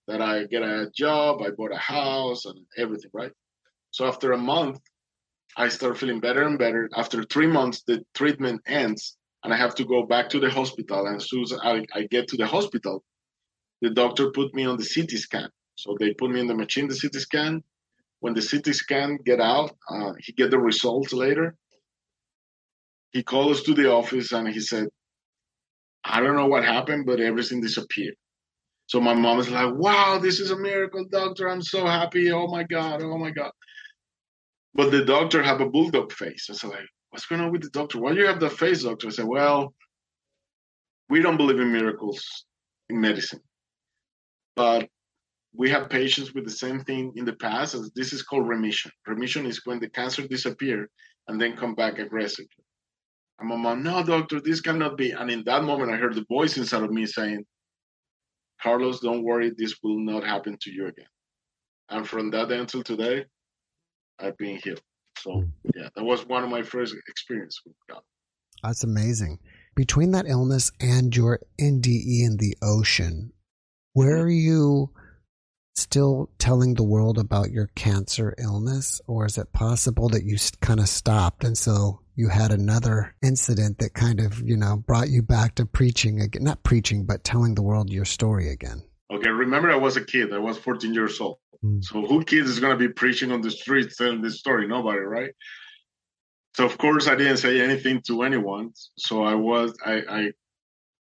That 0.08 0.22
I 0.22 0.45
get 0.45 0.64
a 0.64 0.89
job, 0.95 1.41
I 1.41 1.52
bought 1.52 1.72
a 1.72 1.78
house, 1.78 2.45
and 2.45 2.60
everything, 2.78 3.12
right? 3.14 3.32
So 3.91 4.06
after 4.06 4.32
a 4.32 4.38
month, 4.38 4.80
I 5.56 5.68
start 5.68 5.97
feeling 5.97 6.20
better 6.20 6.43
and 6.43 6.58
better. 6.58 6.89
After 6.95 7.24
three 7.24 7.47
months, 7.47 7.84
the 7.86 8.04
treatment 8.16 8.62
ends, 8.66 9.18
and 9.43 9.54
I 9.54 9.58
have 9.58 9.76
to 9.76 9.86
go 9.86 10.04
back 10.04 10.30
to 10.30 10.39
the 10.39 10.49
hospital. 10.49 11.06
And 11.08 11.18
as 11.18 11.30
soon 11.30 11.43
as 11.43 11.54
I, 11.54 11.86
I 11.93 12.08
get 12.10 12.30
to 12.30 12.38
the 12.38 12.47
hospital, 12.47 13.04
the 13.82 13.89
doctor 13.89 14.32
put 14.32 14.54
me 14.54 14.66
on 14.66 14.78
the 14.78 14.88
CT 14.88 15.12
scan. 15.12 15.49
So 15.76 15.95
they 15.99 16.14
put 16.14 16.32
me 16.32 16.39
in 16.39 16.47
the 16.47 16.56
machine, 16.56 16.88
the 16.88 16.99
CT 16.99 17.16
scan. 17.22 17.64
When 18.20 18.34
the 18.34 18.41
CT 18.41 18.76
scan 18.76 19.18
get 19.26 19.41
out, 19.41 19.76
uh, 19.89 20.14
he 20.20 20.32
get 20.34 20.52
the 20.52 20.60
results 20.60 21.12
later. 21.12 21.56
He 23.12 23.24
called 23.24 23.52
us 23.52 23.64
to 23.64 23.74
the 23.74 23.91
office 23.91 24.32
and 24.32 24.47
he 24.47 24.60
said, 24.60 24.88
I 26.04 26.22
don't 26.22 26.36
know 26.36 26.47
what 26.47 26.64
happened, 26.64 27.06
but 27.06 27.20
everything 27.20 27.62
disappeared. 27.62 28.16
So 28.92 29.00
my 29.00 29.14
mom 29.14 29.39
is 29.39 29.50
like, 29.50 29.74
wow, 29.76 30.20
this 30.22 30.42
is 30.42 30.52
a 30.52 30.58
miracle, 30.58 31.06
doctor. 31.10 31.48
I'm 31.48 31.62
so 31.62 31.86
happy. 31.86 32.32
Oh 32.32 32.48
my 32.48 32.64
God. 32.64 33.02
Oh 33.02 33.18
my 33.18 33.32
God. 33.32 33.52
But 34.74 34.92
the 34.92 35.06
doctor 35.06 35.42
have 35.42 35.62
a 35.62 35.70
bulldog 35.70 36.12
face. 36.12 36.48
I 36.50 36.54
said, 36.54 36.72
like, 36.72 36.89
what's 37.10 37.26
going 37.26 37.39
on 37.42 37.54
with 37.54 37.62
the 37.64 37.70
doctor? 37.70 38.00
Why 38.02 38.14
do 38.14 38.20
you 38.20 38.28
have 38.28 38.42
that 38.42 38.52
face, 38.52 38.84
doctor? 38.84 39.08
I 39.08 39.12
said, 39.12 39.28
well, 39.28 39.74
we 41.10 41.22
don't 41.22 41.38
believe 41.38 41.60
in 41.60 41.72
miracles 41.72 42.46
in 42.89 43.00
medicine 43.00 43.39
but 44.56 44.88
we 45.56 45.70
have 45.70 45.89
patients 45.89 46.34
with 46.34 46.46
the 46.46 46.52
same 46.52 46.84
thing 46.84 47.14
in 47.16 47.26
the 47.26 47.34
past. 47.34 47.74
As 47.74 47.92
this 47.96 48.14
is 48.14 48.24
called 48.24 48.48
remission. 48.48 48.92
Remission 49.08 49.46
is 49.46 49.62
when 49.66 49.80
the 49.80 49.89
cancer 49.89 50.28
disappear 50.28 50.89
and 51.28 51.39
then 51.39 51.58
come 51.58 51.76
back 51.76 52.00
aggressively. 52.00 52.64
And 53.39 53.50
my 53.50 53.56
mom, 53.56 53.84
no, 53.84 54.04
doctor, 54.04 54.39
this 54.39 54.62
cannot 54.62 54.98
be. 54.98 55.12
And 55.12 55.32
in 55.32 55.44
that 55.46 55.64
moment, 55.64 55.92
I 55.92 55.98
heard 55.98 56.16
the 56.16 56.26
voice 56.30 56.58
inside 56.58 56.84
of 56.84 56.92
me 56.92 57.06
saying, 57.06 57.46
Carlos, 58.62 58.99
don't 58.99 59.24
worry, 59.24 59.51
this 59.55 59.76
will 59.84 59.99
not 59.99 60.24
happen 60.24 60.57
to 60.62 60.72
you 60.72 60.88
again. 60.88 61.05
And 61.89 62.07
from 62.07 62.32
that 62.32 62.49
day 62.49 62.57
until 62.57 62.84
today, 62.84 63.26
I've 64.20 64.38
been 64.38 64.57
healed. 64.64 64.82
So 65.18 65.41
hmm. 65.41 65.49
yeah, 65.76 65.89
that 65.95 66.03
was 66.03 66.26
one 66.26 66.43
of 66.43 66.49
my 66.49 66.64
first 66.64 66.95
experience 67.07 67.62
with 67.66 67.76
God. 67.89 68.01
That's 68.64 68.84
amazing. 68.84 69.39
Between 69.76 70.12
that 70.12 70.28
illness 70.28 70.72
and 70.80 71.16
your 71.16 71.39
NDE 71.59 72.26
in 72.26 72.38
the 72.38 72.55
ocean, 72.62 73.32
where 73.93 74.18
mm-hmm. 74.18 74.26
are 74.26 74.30
you 74.30 74.89
still 75.76 76.30
telling 76.38 76.74
the 76.74 76.84
world 76.84 77.18
about 77.18 77.51
your 77.51 77.68
cancer 77.76 78.36
illness, 78.38 79.01
or 79.07 79.26
is 79.26 79.38
it 79.38 79.53
possible 79.53 80.09
that 80.09 80.24
you 80.24 80.38
kind 80.59 80.80
of 80.80 80.89
stopped 80.89 81.43
and 81.43 81.57
so 81.57 82.01
you 82.22 82.30
had 82.30 82.51
another 82.51 83.15
incident 83.24 83.80
that 83.80 83.95
kind 83.95 84.19
of 84.19 84.47
you 84.47 84.55
know 84.55 84.78
brought 84.78 85.09
you 85.09 85.24
back 85.24 85.55
to 85.55 85.65
preaching 85.65 86.22
again? 86.22 86.43
Not 86.43 86.61
preaching, 86.61 87.03
but 87.03 87.24
telling 87.24 87.55
the 87.55 87.63
world 87.63 87.89
your 87.89 88.05
story 88.05 88.49
again. 88.49 88.84
Okay, 89.11 89.30
remember 89.30 89.72
I 89.72 89.76
was 89.76 89.97
a 89.97 90.05
kid. 90.05 90.32
I 90.32 90.38
was 90.38 90.57
14 90.59 90.93
years 90.93 91.19
old. 91.19 91.39
Mm. 91.65 91.84
So 91.84 92.05
who 92.05 92.24
kid 92.24 92.45
is 92.45 92.59
going 92.59 92.78
to 92.78 92.88
be 92.88 92.93
preaching 92.93 93.32
on 93.32 93.41
the 93.41 93.49
streets 93.49 93.97
telling 93.97 94.22
this 94.22 94.38
story? 94.39 94.67
Nobody, 94.67 94.99
right? 94.99 95.32
So 96.55 96.63
of 96.65 96.78
course 96.78 97.07
I 97.07 97.15
didn't 97.15 97.38
say 97.38 97.59
anything 97.59 98.01
to 98.07 98.22
anyone. 98.22 98.74
So 98.97 99.24
I 99.24 99.34
was 99.34 99.76
I, 99.84 99.95
I 100.07 100.32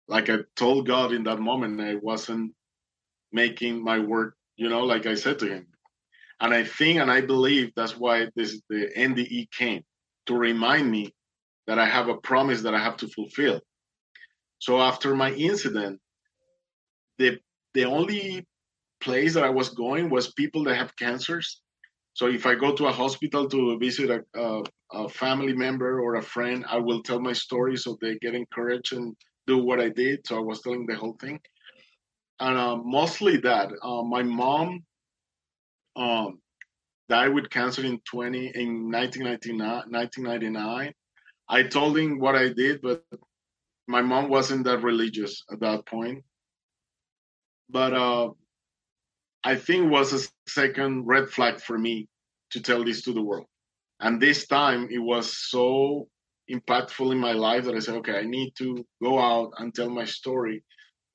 like 0.09 0.29
I 0.29 0.39
told 0.57 0.89
God 0.89 1.13
in 1.13 1.23
that 1.25 1.39
moment 1.39 1.81
I 1.81 1.95
wasn't 1.95 2.55
making 3.31 3.85
my 3.85 4.01
work, 4.01 4.35
you 4.57 4.69
know, 4.69 4.85
like 4.85 5.07
I 5.07 5.15
said 5.15 5.39
to 5.39 5.47
him. 5.47 5.69
And 6.41 6.53
I 6.53 6.65
think 6.65 6.99
and 6.99 7.11
I 7.11 7.21
believe 7.21 7.71
that's 7.77 7.97
why 7.97 8.27
this 8.35 8.61
the 8.69 8.91
NDE 8.97 9.53
came 9.53 9.85
to 10.27 10.35
remind 10.35 10.91
me 10.91 11.15
that 11.67 11.79
I 11.79 11.87
have 11.87 12.09
a 12.09 12.17
promise 12.17 12.63
that 12.63 12.75
I 12.75 12.83
have 12.83 12.97
to 12.99 13.09
fulfill. 13.09 13.61
So 14.59 14.81
after 14.81 15.15
my 15.15 15.33
incident, 15.33 16.01
the 17.19 17.39
the 17.75 17.85
only 17.85 18.47
place 19.01 19.35
that 19.35 19.45
I 19.45 19.51
was 19.51 19.69
going 19.71 20.09
was 20.09 20.33
people 20.33 20.65
that 20.65 20.77
have 20.77 20.97
cancers. 20.97 21.61
So 22.15 22.29
if 22.29 22.47
I 22.47 22.55
go 22.55 22.75
to 22.75 22.87
a 22.87 22.93
hospital 22.93 23.49
to 23.49 23.79
visit 23.79 24.09
a, 24.09 24.41
a, 24.41 24.63
a, 24.93 25.09
family 25.09 25.53
member 25.53 26.01
or 26.01 26.15
a 26.15 26.23
friend, 26.23 26.65
I 26.69 26.79
will 26.79 27.03
tell 27.03 27.21
my 27.21 27.33
story 27.33 27.77
so 27.77 27.99
they 28.01 28.17
get 28.19 28.37
encouraged 28.37 28.93
and 28.93 29.17
do 29.49 29.59
what 29.59 29.81
I 29.81 29.89
did. 29.89 30.25
So 30.25 30.37
I 30.37 30.41
was 30.41 30.63
telling 30.63 30.87
the 30.87 30.95
whole 30.95 31.17
thing, 31.21 31.41
and 32.41 32.57
uh, 32.57 32.77
mostly 32.77 33.37
that. 33.39 33.71
Uh, 33.83 34.03
my 34.03 34.23
mom 34.23 34.85
um, 35.97 36.39
died 37.15 37.33
with 37.33 37.49
cancer 37.49 37.85
in 37.85 38.01
twenty 38.01 38.47
in 38.63 38.91
1999. 38.91 39.85
1999. 39.89 40.93
I 41.49 41.63
told 41.63 41.97
him 41.97 42.19
what 42.19 42.35
I 42.35 42.49
did, 42.49 42.83
but 42.83 43.05
my 43.87 44.03
mom 44.03 44.29
wasn't 44.29 44.65
that 44.65 44.83
religious 44.83 45.45
at 45.53 45.61
that 45.61 45.87
point. 45.87 46.25
But 47.71 47.93
uh, 47.95 48.31
I 49.45 49.55
think 49.55 49.93
was 49.93 50.13
a 50.13 50.27
second 50.49 51.07
red 51.07 51.29
flag 51.29 51.61
for 51.61 51.79
me 51.79 52.09
to 52.53 52.61
tell 52.61 52.83
this 52.85 53.03
to 53.03 53.13
the 53.13 53.23
world. 53.23 53.47
And 54.01 54.21
this 54.21 54.49
time 54.49 54.89
it 54.91 55.03
was 55.13 55.27
so 55.53 56.09
impactful 56.51 57.13
in 57.13 57.19
my 57.19 57.33
life 57.33 57.65
that 57.65 57.77
I 57.77 57.81
said, 57.81 57.97
okay, 58.01 58.19
I 58.19 58.25
need 58.25 58.55
to 58.59 58.85
go 59.01 59.21
out 59.21 59.53
and 59.59 59.73
tell 59.73 59.89
my 59.89 60.05
story 60.05 60.65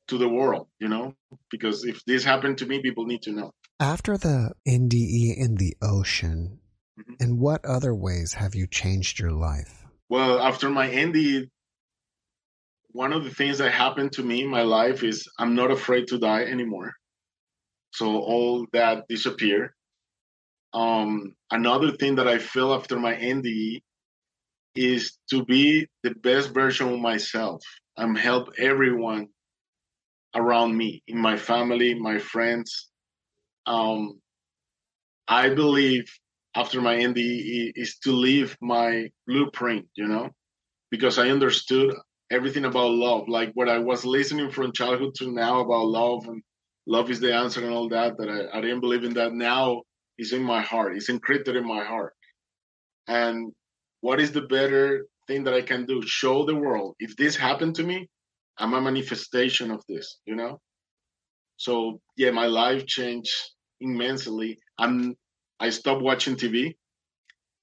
to 0.07 0.17
the 0.17 0.29
world, 0.29 0.67
you 0.79 0.87
know, 0.87 1.13
because 1.51 1.83
if 1.83 1.97
this 2.05 2.23
happened 2.23 2.57
to 2.59 2.65
me, 2.65 2.81
people 2.81 3.05
need 3.05 3.23
to 3.23 3.33
know. 3.33 3.51
After 3.82 4.17
the 4.17 4.51
NDE 4.67 5.38
in 5.38 5.55
the 5.55 5.77
ocean, 5.82 6.59
mm-hmm. 6.99 7.13
in 7.23 7.39
what 7.39 7.63
other 7.63 7.95
ways 7.95 8.34
have 8.34 8.53
you 8.53 8.67
changed 8.67 9.19
your 9.19 9.32
life? 9.32 9.86
Well, 10.09 10.38
after 10.39 10.69
my 10.69 10.89
NDE, 10.89 11.49
one 12.91 13.13
of 13.13 13.23
the 13.23 13.34
things 13.34 13.59
that 13.59 13.71
happened 13.71 14.11
to 14.13 14.23
me 14.23 14.43
in 14.43 14.49
my 14.49 14.63
life 14.63 15.01
is 15.01 15.30
I'm 15.39 15.55
not 15.55 15.71
afraid 15.71 16.07
to 16.07 16.19
die 16.19 16.43
anymore. 16.43 16.93
So 17.91 18.17
all 18.17 18.65
that 18.73 19.07
disappeared. 19.07 19.71
Um, 20.73 21.36
another 21.49 21.91
thing 21.91 22.15
that 22.15 22.27
I 22.27 22.38
feel 22.38 22.73
after 22.73 22.99
my 22.99 23.13
NDE 23.13 23.82
is 24.75 25.17
to 25.30 25.45
be 25.45 25.88
the 26.03 26.15
best 26.15 26.53
version 26.53 26.93
of 26.93 26.99
myself 26.99 27.61
and 27.95 28.17
help 28.17 28.49
everyone 28.57 29.30
around 30.36 30.75
me, 30.75 31.01
in 31.07 31.17
my 31.17 31.38
family, 31.38 31.93
my 31.93 32.19
friends. 32.19 32.88
Um, 33.66 34.20
I 35.28 35.49
believe 35.49 36.12
after 36.55 36.82
my 36.82 36.95
NDE 36.95 37.74
is 37.76 37.97
to 37.99 38.12
leave 38.12 38.57
my 38.62 39.10
blueprint, 39.28 39.88
you 39.95 40.07
know, 40.07 40.30
because 40.91 41.20
I 41.20 41.30
understood 41.30 41.95
everything 42.32 42.66
about 42.66 42.91
love, 42.91 43.28
like 43.30 43.51
what 43.53 43.70
I 43.70 43.78
was 43.80 44.05
listening 44.05 44.51
from 44.51 44.72
childhood 44.74 45.16
to 45.16 45.32
now 45.32 45.60
about 45.62 45.88
love 45.88 46.28
and 46.28 46.41
love 46.88 47.12
is 47.12 47.20
the 47.20 47.34
answer 47.34 47.64
and 47.64 47.74
all 47.74 47.89
that 47.89 48.18
that 48.18 48.30
I, 48.30 48.57
I 48.57 48.62
didn't 48.62 48.82
believe 48.82 49.03
in 49.03 49.14
that 49.16 49.34
now 49.34 49.84
is 50.18 50.34
in 50.34 50.43
my 50.43 50.62
heart 50.62 50.95
it's 50.97 51.10
encrypted 51.10 51.55
in 51.55 51.68
my 51.68 51.84
heart. 51.84 52.14
And 53.07 53.51
what 54.01 54.20
is 54.20 54.32
the 54.32 54.41
better 54.41 55.05
thing 55.28 55.43
that 55.43 55.53
i 55.53 55.62
can 55.62 55.86
do? 55.86 56.01
Show 56.01 56.45
the 56.45 56.55
world 56.55 56.95
if 56.99 57.16
this 57.16 57.36
happened 57.36 57.76
to 57.76 57.84
me 57.84 58.07
i'm 58.57 58.74
a 58.74 58.82
manifestation 58.82 59.72
of 59.72 59.84
this 59.88 60.20
you 60.26 60.36
know 60.36 60.60
so 61.60 62.01
yeah 62.18 62.32
my 62.32 62.47
life 62.47 62.86
changed 62.88 63.36
immensely 63.80 64.57
i'm 64.80 65.16
i 65.60 65.70
stopped 65.70 66.01
watching 66.01 66.36
tv 66.36 66.74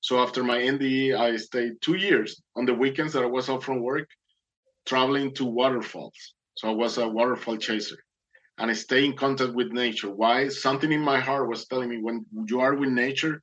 so 0.07 0.21
after 0.21 0.45
my 0.45 0.59
NDE, 0.59 1.19
I 1.19 1.37
stayed 1.37 1.81
two 1.81 1.97
years 1.97 2.41
on 2.55 2.65
the 2.65 2.75
weekends 2.75 3.13
that 3.15 3.25
I 3.25 3.27
was 3.27 3.49
off 3.49 3.65
from 3.65 3.83
work, 3.83 4.09
traveling 4.87 5.35
to 5.35 5.45
waterfalls. 5.45 6.35
So 6.55 6.71
I 6.71 6.75
was 6.75 6.99
a 6.99 7.09
waterfall 7.09 7.57
chaser 7.57 7.99
and 8.57 8.71
I 8.71 8.75
stay 8.75 9.05
in 9.05 9.17
contact 9.17 9.55
with 9.55 9.73
nature. 9.73 10.09
Why? 10.09 10.47
Something 10.47 10.93
in 10.93 11.01
my 11.01 11.19
heart 11.19 11.49
was 11.49 11.67
telling 11.67 11.91
me 11.91 11.99
when 11.99 12.25
you 12.49 12.61
are 12.61 12.77
with 12.77 12.91
nature, 12.91 13.43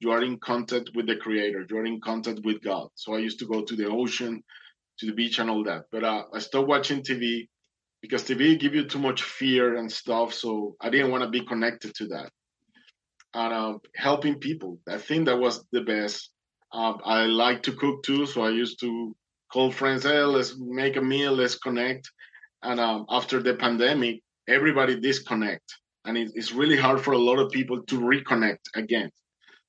you 0.00 0.10
are 0.10 0.22
in 0.22 0.38
contact 0.38 0.90
with 0.94 1.06
the 1.06 1.16
creator, 1.16 1.64
you 1.66 1.78
are 1.78 1.86
in 1.86 1.98
contact 1.98 2.40
with 2.44 2.60
God. 2.60 2.88
So 2.94 3.14
I 3.14 3.18
used 3.20 3.38
to 3.38 3.46
go 3.46 3.62
to 3.62 3.74
the 3.74 3.88
ocean, 3.88 4.44
to 4.98 5.06
the 5.06 5.14
beach 5.14 5.38
and 5.38 5.48
all 5.48 5.64
that. 5.64 5.84
But 5.90 6.04
uh, 6.04 6.24
I 6.34 6.40
stopped 6.40 6.68
watching 6.68 7.02
TV 7.02 7.48
because 8.02 8.24
TV 8.24 8.58
give 8.58 8.74
you 8.74 8.84
too 8.84 8.98
much 8.98 9.22
fear 9.22 9.76
and 9.76 9.90
stuff. 9.90 10.34
So 10.34 10.76
I 10.80 10.90
didn't 10.90 11.10
want 11.10 11.24
to 11.24 11.30
be 11.30 11.46
connected 11.46 11.94
to 11.96 12.08
that. 12.08 12.30
And 13.34 13.54
uh, 13.54 13.78
helping 13.96 14.34
people, 14.38 14.78
I 14.86 14.98
think 14.98 15.26
that 15.26 15.38
was 15.38 15.64
the 15.72 15.80
best. 15.80 16.30
Uh, 16.72 16.94
I 17.04 17.24
like 17.24 17.62
to 17.64 17.72
cook 17.72 18.02
too, 18.02 18.26
so 18.26 18.42
I 18.42 18.50
used 18.50 18.80
to 18.80 19.14
call 19.52 19.70
friends, 19.70 20.02
hey, 20.02 20.20
let's 20.20 20.54
make 20.58 20.96
a 20.96 21.02
meal, 21.02 21.32
let's 21.32 21.56
connect. 21.56 22.10
And 22.62 22.78
um, 22.78 23.06
after 23.08 23.42
the 23.42 23.54
pandemic, 23.54 24.22
everybody 24.48 24.98
disconnect 24.98 25.78
and 26.04 26.16
it's 26.16 26.52
really 26.52 26.76
hard 26.76 27.00
for 27.00 27.12
a 27.12 27.18
lot 27.18 27.38
of 27.38 27.50
people 27.50 27.82
to 27.84 28.00
reconnect 28.00 28.58
again 28.74 29.10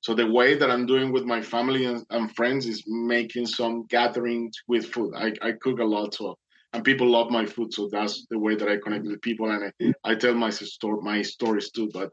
so 0.00 0.14
the 0.14 0.26
way 0.26 0.54
that 0.54 0.70
i'm 0.70 0.86
doing 0.86 1.12
with 1.12 1.24
my 1.24 1.40
family 1.40 1.84
and, 1.84 2.04
and 2.10 2.34
friends 2.34 2.66
is 2.66 2.82
making 2.86 3.46
some 3.46 3.86
gatherings 3.86 4.54
with 4.66 4.86
food 4.86 5.12
I, 5.16 5.32
I, 5.42 5.52
cook 5.60 5.78
a 5.78 5.84
lot 5.84 6.14
so 6.14 6.36
and 6.74 6.84
people 6.84 7.08
love 7.08 7.30
my 7.30 7.46
food 7.46 7.72
so 7.72 7.88
that's 7.90 8.26
the 8.28 8.38
way 8.38 8.54
that 8.54 8.68
i 8.68 8.76
connect 8.76 9.04
with 9.06 9.22
people 9.22 9.50
and 9.50 9.72
i, 9.80 10.10
I 10.10 10.14
tell 10.14 10.34
my 10.34 10.50
story 10.50 11.00
my 11.02 11.22
stories 11.22 11.70
too 11.70 11.90
but 11.94 12.10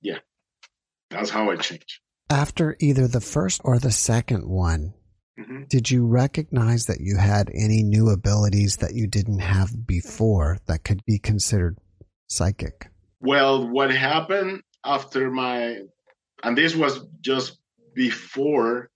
yeah 0.00 0.18
that's 1.10 1.30
how 1.30 1.50
i 1.50 1.56
change 1.56 2.00
after 2.30 2.76
either 2.80 3.06
the 3.06 3.20
first 3.20 3.60
or 3.64 3.78
the 3.78 3.92
second 3.92 4.48
one 4.48 4.94
Mm-hmm. 5.38 5.64
Did 5.68 5.90
you 5.90 6.06
recognize 6.06 6.86
that 6.86 7.00
you 7.00 7.16
had 7.16 7.50
any 7.52 7.82
new 7.82 8.10
abilities 8.10 8.76
that 8.76 8.94
you 8.94 9.06
didn't 9.06 9.40
have 9.40 9.86
before 9.86 10.58
that 10.66 10.84
could 10.84 11.04
be 11.06 11.18
considered 11.18 11.76
psychic? 12.28 12.88
Well, 13.20 13.68
what 13.68 13.90
happened 13.90 14.62
after 14.84 15.30
my, 15.30 15.78
and 16.44 16.56
this 16.56 16.76
was 16.76 17.04
just 17.20 17.58
before, 17.94 18.90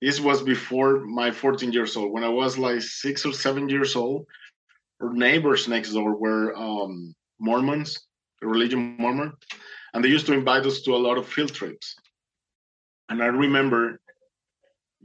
this 0.00 0.20
was 0.20 0.42
before 0.42 1.00
my 1.00 1.30
14 1.30 1.72
years 1.72 1.96
old. 1.96 2.12
When 2.12 2.24
I 2.24 2.28
was 2.28 2.58
like 2.58 2.82
six 2.82 3.24
or 3.26 3.32
seven 3.32 3.68
years 3.68 3.96
old, 3.96 4.26
our 5.00 5.12
neighbors 5.12 5.68
next 5.68 5.92
door 5.92 6.16
were 6.16 6.56
um, 6.56 7.14
Mormons, 7.40 7.98
religion 8.42 8.96
Mormon, 8.98 9.32
and 9.94 10.04
they 10.04 10.08
used 10.08 10.26
to 10.26 10.34
invite 10.34 10.66
us 10.66 10.82
to 10.82 10.94
a 10.94 11.04
lot 11.06 11.18
of 11.18 11.28
field 11.28 11.54
trips. 11.54 11.94
And 13.08 13.22
I 13.22 13.26
remember 13.26 14.00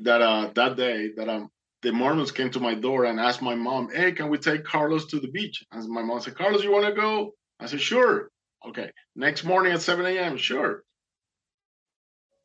that 0.01 0.21
uh, 0.21 0.51
that 0.55 0.75
day 0.75 1.11
that 1.15 1.29
um, 1.29 1.49
the 1.83 1.91
Mormons 1.91 2.31
came 2.31 2.49
to 2.51 2.59
my 2.59 2.73
door 2.73 3.05
and 3.05 3.19
asked 3.19 3.41
my 3.41 3.55
mom, 3.55 3.89
"Hey, 3.93 4.11
can 4.11 4.29
we 4.29 4.37
take 4.37 4.63
Carlos 4.63 5.05
to 5.07 5.19
the 5.19 5.31
beach?" 5.31 5.63
And 5.71 5.87
my 5.89 6.01
mom 6.01 6.19
said, 6.19 6.35
"Carlos, 6.35 6.63
you 6.63 6.71
want 6.71 6.85
to 6.85 6.93
go?" 6.93 7.33
I 7.63 7.65
said, 7.65 7.81
sure. 7.81 8.29
Okay. 8.67 8.91
Next 9.15 9.45
morning 9.45 9.71
at 9.71 9.81
7 9.81 10.05
a.m., 10.05 10.35
sure. 10.37 10.83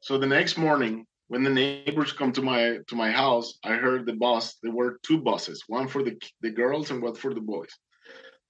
So 0.01 0.17
the 0.17 0.27
next 0.27 0.57
morning, 0.57 1.07
when 1.29 1.45
the 1.45 1.51
neighbors 1.51 2.13
come 2.13 2.33
to 2.33 2.43
my 2.43 2.79
to 2.89 2.97
my 2.97 3.11
house, 3.11 3.59
I 3.63 3.75
heard 3.75 4.07
the 4.07 4.15
bus. 4.15 4.57
There 4.63 4.73
were 4.73 4.99
two 5.03 5.19
buses, 5.19 5.63
one 5.69 5.89
for 5.89 6.03
the 6.03 6.21
the 6.41 6.51
girls 6.51 6.91
and 6.91 7.03
one 7.03 7.15
for 7.15 7.33
the 7.33 7.41
boys. 7.41 7.71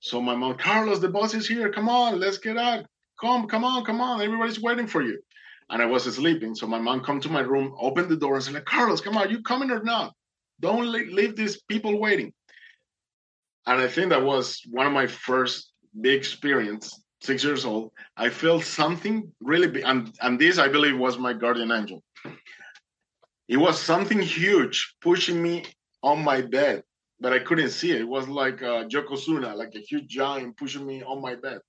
So 0.00 0.22
my 0.22 0.36
mom, 0.36 0.56
Carlos, 0.56 1.00
the 1.00 1.08
bus 1.08 1.34
is 1.34 1.48
here. 1.48 1.70
Come 1.72 1.88
on, 1.88 2.20
let's 2.20 2.38
get 2.38 2.56
out. 2.56 2.86
Come, 3.20 3.48
come 3.48 3.64
on, 3.64 3.84
come 3.84 4.00
on. 4.00 4.22
Everybody's 4.22 4.60
waiting 4.60 4.86
for 4.86 5.02
you. 5.02 5.20
And 5.70 5.82
I 5.82 5.86
was 5.86 6.04
sleeping. 6.04 6.54
So 6.54 6.66
my 6.68 6.78
mom 6.78 7.00
come 7.02 7.20
to 7.20 7.28
my 7.28 7.40
room, 7.40 7.74
opened 7.80 8.08
the 8.08 8.16
door, 8.16 8.36
and 8.36 8.44
said, 8.44 8.64
Carlos, 8.64 9.00
come 9.00 9.16
on, 9.16 9.28
you 9.28 9.42
coming 9.42 9.72
or 9.72 9.82
not? 9.82 10.14
Don't 10.60 10.86
leave 10.90 11.34
these 11.36 11.60
people 11.62 11.98
waiting. 11.98 12.32
And 13.66 13.80
I 13.80 13.88
think 13.88 14.10
that 14.10 14.22
was 14.22 14.62
one 14.70 14.86
of 14.86 14.92
my 14.92 15.06
first 15.08 15.72
big 16.00 16.18
experience, 16.18 17.02
six 17.20 17.44
years 17.44 17.64
old, 17.64 17.92
I 18.16 18.30
felt 18.30 18.64
something 18.64 19.30
really 19.40 19.68
big, 19.68 19.84
and 19.84 20.14
and 20.22 20.38
this 20.38 20.58
I 20.58 20.68
believe 20.68 20.98
was 20.98 21.18
my 21.18 21.32
guardian 21.32 21.72
angel. 21.72 22.02
It 23.48 23.56
was 23.56 23.80
something 23.80 24.20
huge 24.20 24.94
pushing 25.00 25.42
me 25.42 25.64
on 26.02 26.22
my 26.22 26.42
bed, 26.42 26.82
but 27.18 27.32
I 27.32 27.38
couldn't 27.38 27.70
see 27.70 27.92
it. 27.92 28.02
It 28.02 28.08
was 28.08 28.28
like 28.28 28.60
a 28.60 28.86
Yokozuna, 28.92 29.54
like 29.56 29.74
a 29.74 29.80
huge 29.80 30.06
giant 30.06 30.56
pushing 30.58 30.86
me 30.86 31.02
on 31.02 31.22
my 31.22 31.34
bed. 31.34 31.60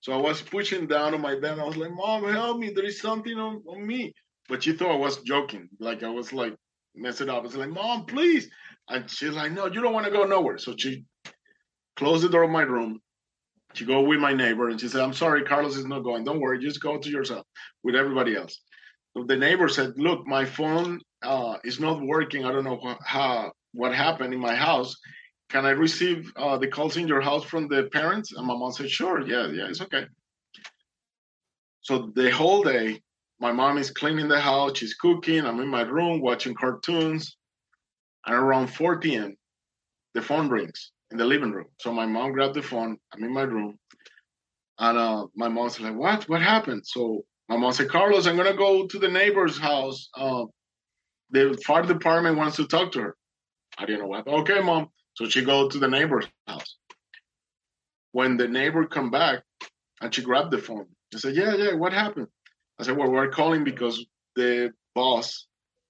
So 0.00 0.12
I 0.12 0.18
was 0.18 0.42
pushing 0.42 0.86
down 0.86 1.14
on 1.14 1.22
my 1.22 1.40
bed. 1.40 1.58
I 1.58 1.64
was 1.64 1.78
like, 1.78 1.92
"Mom, 1.92 2.24
help 2.30 2.58
me! 2.58 2.70
There 2.74 2.84
is 2.84 3.00
something 3.00 3.38
on, 3.38 3.62
on 3.66 3.86
me." 3.86 4.12
But 4.50 4.62
she 4.62 4.74
thought 4.74 4.92
I 4.92 4.96
was 4.96 5.22
joking. 5.22 5.70
Like 5.80 6.02
I 6.02 6.10
was 6.10 6.34
like 6.34 6.54
messing 6.94 7.30
up. 7.30 7.38
I 7.38 7.46
was 7.46 7.56
like, 7.56 7.70
"Mom, 7.70 8.04
please!" 8.04 8.50
And 8.90 9.10
she's 9.10 9.30
like, 9.30 9.52
"No, 9.52 9.64
you 9.66 9.80
don't 9.80 9.94
want 9.94 10.04
to 10.04 10.12
go 10.12 10.24
nowhere." 10.24 10.58
So 10.58 10.74
she 10.76 11.04
closed 11.96 12.22
the 12.22 12.28
door 12.28 12.42
of 12.42 12.50
my 12.50 12.62
room. 12.62 13.00
She 13.72 13.86
go 13.86 14.02
with 14.02 14.20
my 14.20 14.34
neighbor, 14.34 14.68
and 14.68 14.78
she 14.78 14.88
said, 14.88 15.00
"I'm 15.00 15.14
sorry, 15.14 15.42
Carlos 15.44 15.76
is 15.76 15.86
not 15.86 16.00
going. 16.00 16.24
Don't 16.24 16.40
worry, 16.40 16.58
just 16.58 16.82
go 16.82 16.98
to 16.98 17.08
yourself 17.08 17.46
with 17.82 17.96
everybody 17.96 18.36
else." 18.36 18.60
So 19.16 19.24
the 19.24 19.36
neighbor 19.36 19.68
said, 19.68 19.94
"Look, 19.96 20.26
my 20.26 20.44
phone 20.44 21.00
uh, 21.24 21.58
is 21.64 21.80
not 21.80 22.00
working. 22.02 22.44
I 22.44 22.52
don't 22.52 22.64
know 22.64 22.76
what, 22.76 22.98
how 23.04 23.52
what 23.72 23.94
happened 23.94 24.32
in 24.32 24.40
my 24.40 24.54
house 24.54 24.96
can 25.54 25.66
I 25.66 25.70
receive 25.70 26.32
uh, 26.36 26.56
the 26.58 26.68
calls 26.68 26.96
in 26.96 27.06
your 27.06 27.20
house 27.20 27.44
from 27.44 27.68
the 27.68 27.84
parents? 27.92 28.32
And 28.32 28.46
my 28.46 28.56
mom 28.56 28.72
said, 28.72 28.90
sure, 28.90 29.20
yeah, 29.20 29.46
yeah, 29.46 29.68
it's 29.68 29.80
okay. 29.82 30.06
So 31.82 32.10
the 32.14 32.30
whole 32.30 32.62
day, 32.62 33.00
my 33.40 33.52
mom 33.52 33.78
is 33.78 33.90
cleaning 33.90 34.28
the 34.28 34.40
house, 34.40 34.78
she's 34.78 34.94
cooking, 34.94 35.44
I'm 35.44 35.60
in 35.60 35.68
my 35.68 35.82
room 35.82 36.20
watching 36.20 36.54
cartoons. 36.54 37.36
And 38.26 38.34
around 38.34 38.68
4 38.68 39.00
p.m., 39.00 39.36
the 40.14 40.22
phone 40.22 40.48
rings 40.48 40.92
in 41.10 41.18
the 41.18 41.24
living 41.24 41.52
room. 41.52 41.66
So 41.80 41.92
my 41.92 42.06
mom 42.06 42.32
grabbed 42.32 42.54
the 42.54 42.62
phone, 42.62 42.96
I'm 43.12 43.22
in 43.22 43.32
my 43.32 43.42
room. 43.42 43.78
And 44.78 44.98
uh, 44.98 45.26
my 45.36 45.48
mom's 45.48 45.78
like, 45.78 45.94
what? 45.94 46.28
What 46.28 46.42
happened? 46.42 46.82
So 46.84 47.22
my 47.48 47.56
mom 47.56 47.72
said, 47.74 47.90
Carlos, 47.90 48.26
I'm 48.26 48.36
to 48.38 48.54
go 48.54 48.86
to 48.86 48.98
the 48.98 49.08
neighbor's 49.08 49.58
house. 49.58 50.08
Uh, 50.16 50.46
the 51.34 51.60
fire 51.66 51.82
department 51.82 52.38
wants 52.38 52.56
to 52.56 52.66
talk 52.66 52.92
to 52.92 53.00
her. 53.00 53.16
I 53.76 53.86
didn't 53.86 54.02
know 54.02 54.06
what. 54.06 54.26
Okay, 54.26 54.60
mom. 54.60 54.88
So 55.14 55.28
she 55.28 55.44
go 55.44 55.68
to 55.68 55.78
the 55.78 55.88
neighbor's 55.88 56.26
house. 56.46 56.76
When 58.12 58.36
the 58.36 58.46
neighbor 58.46 58.86
come 58.86 59.10
back 59.10 59.42
and 60.00 60.14
she 60.14 60.22
grabbed 60.22 60.52
the 60.52 60.58
phone, 60.58 60.86
I 61.12 61.18
said, 61.18 61.34
Yeah, 61.34 61.54
yeah, 61.54 61.74
what 61.74 61.92
happened? 61.92 62.28
I 62.78 62.84
said, 62.84 62.96
Well, 62.96 63.10
we're 63.10 63.28
calling 63.30 63.64
because 63.64 64.04
the 64.36 64.70
boss, 64.94 65.46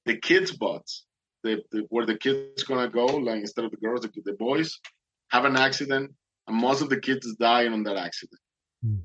the 0.07 0.17
kids' 0.17 0.53
boss, 0.53 1.05
the, 1.43 1.63
the, 1.71 1.85
where 1.91 2.07
the 2.07 2.17
kids 2.17 2.63
gonna 2.63 2.89
go, 2.89 3.05
like 3.05 3.41
instead 3.41 3.67
of 3.67 3.71
the 3.71 3.77
girls, 3.77 4.01
the, 4.01 4.11
the 4.25 4.33
boys 4.33 4.81
have 5.31 5.45
an 5.45 5.57
accident, 5.57 6.11
and 6.47 6.57
most 6.57 6.81
of 6.81 6.89
the 6.89 7.01
kids 7.01 7.35
dying 7.39 7.75
on 7.75 7.83
that 7.83 7.97
accident. 7.97 8.41
Mm. 8.85 9.01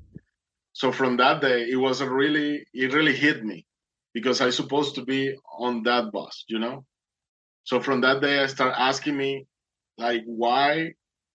So 0.72 0.90
from 0.90 1.18
that 1.18 1.42
day, 1.42 1.68
it 1.70 1.76
was 1.76 2.00
a 2.00 2.08
really, 2.08 2.64
it 2.72 2.94
really 2.94 3.14
hit 3.14 3.44
me 3.44 3.66
because 4.14 4.40
I 4.40 4.50
supposed 4.50 4.96
to 4.96 5.04
be 5.04 5.34
on 5.58 5.82
that 5.84 6.12
bus, 6.12 6.44
you 6.48 6.58
know. 6.58 6.84
So 7.64 7.80
from 7.80 8.00
that 8.02 8.20
day, 8.20 8.40
I 8.40 8.46
start 8.46 8.74
asking 8.76 9.16
me 9.16 9.46
like 9.98 10.22
why 10.26 10.92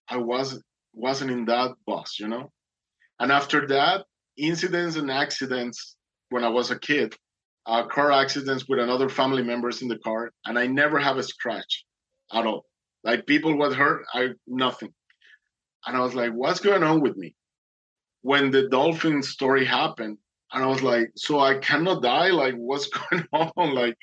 I 0.10 0.18
was 0.18 0.62
wasn't 0.94 1.32
in 1.32 1.46
that 1.46 1.76
bus, 1.86 2.18
you 2.20 2.28
know. 2.28 2.52
And 3.20 3.32
after 3.32 3.68
that, 3.68 4.06
incidents 4.38 4.96
and 4.96 5.12
accidents 5.12 5.96
when 6.30 6.44
I 6.44 6.50
was 6.50 6.72
a 6.72 6.80
kid, 6.80 7.16
uh, 7.66 7.86
car 7.88 8.12
accidents 8.12 8.66
with 8.68 8.80
another 8.80 9.10
family 9.10 9.44
members 9.44 9.82
in 9.82 9.88
the 9.88 10.00
car, 10.00 10.32
and 10.46 10.58
I 10.58 10.68
never 10.68 11.00
have 11.00 11.18
a 11.18 11.24
scratch 11.24 11.86
at 12.34 12.46
all. 12.46 12.66
Like 13.04 13.28
people 13.28 13.58
were 13.58 13.74
hurt, 13.74 14.06
I 14.14 14.30
nothing. 14.48 14.94
And 15.86 15.96
I 15.96 16.02
was 16.02 16.16
like, 16.16 16.32
what's 16.32 16.60
going 16.60 16.84
on 16.84 17.02
with 17.02 17.16
me? 17.16 17.36
When 18.22 18.50
the 18.50 18.68
dolphin 18.68 19.22
story 19.22 19.66
happened, 19.66 20.18
and 20.54 20.64
I 20.64 20.68
was 20.68 20.82
like, 20.82 21.12
so 21.16 21.40
I 21.40 21.56
cannot 21.56 22.02
die? 22.02 22.30
Like, 22.30 22.56
what's 22.56 22.88
going 23.00 23.28
on? 23.34 23.74
Like, 23.74 23.96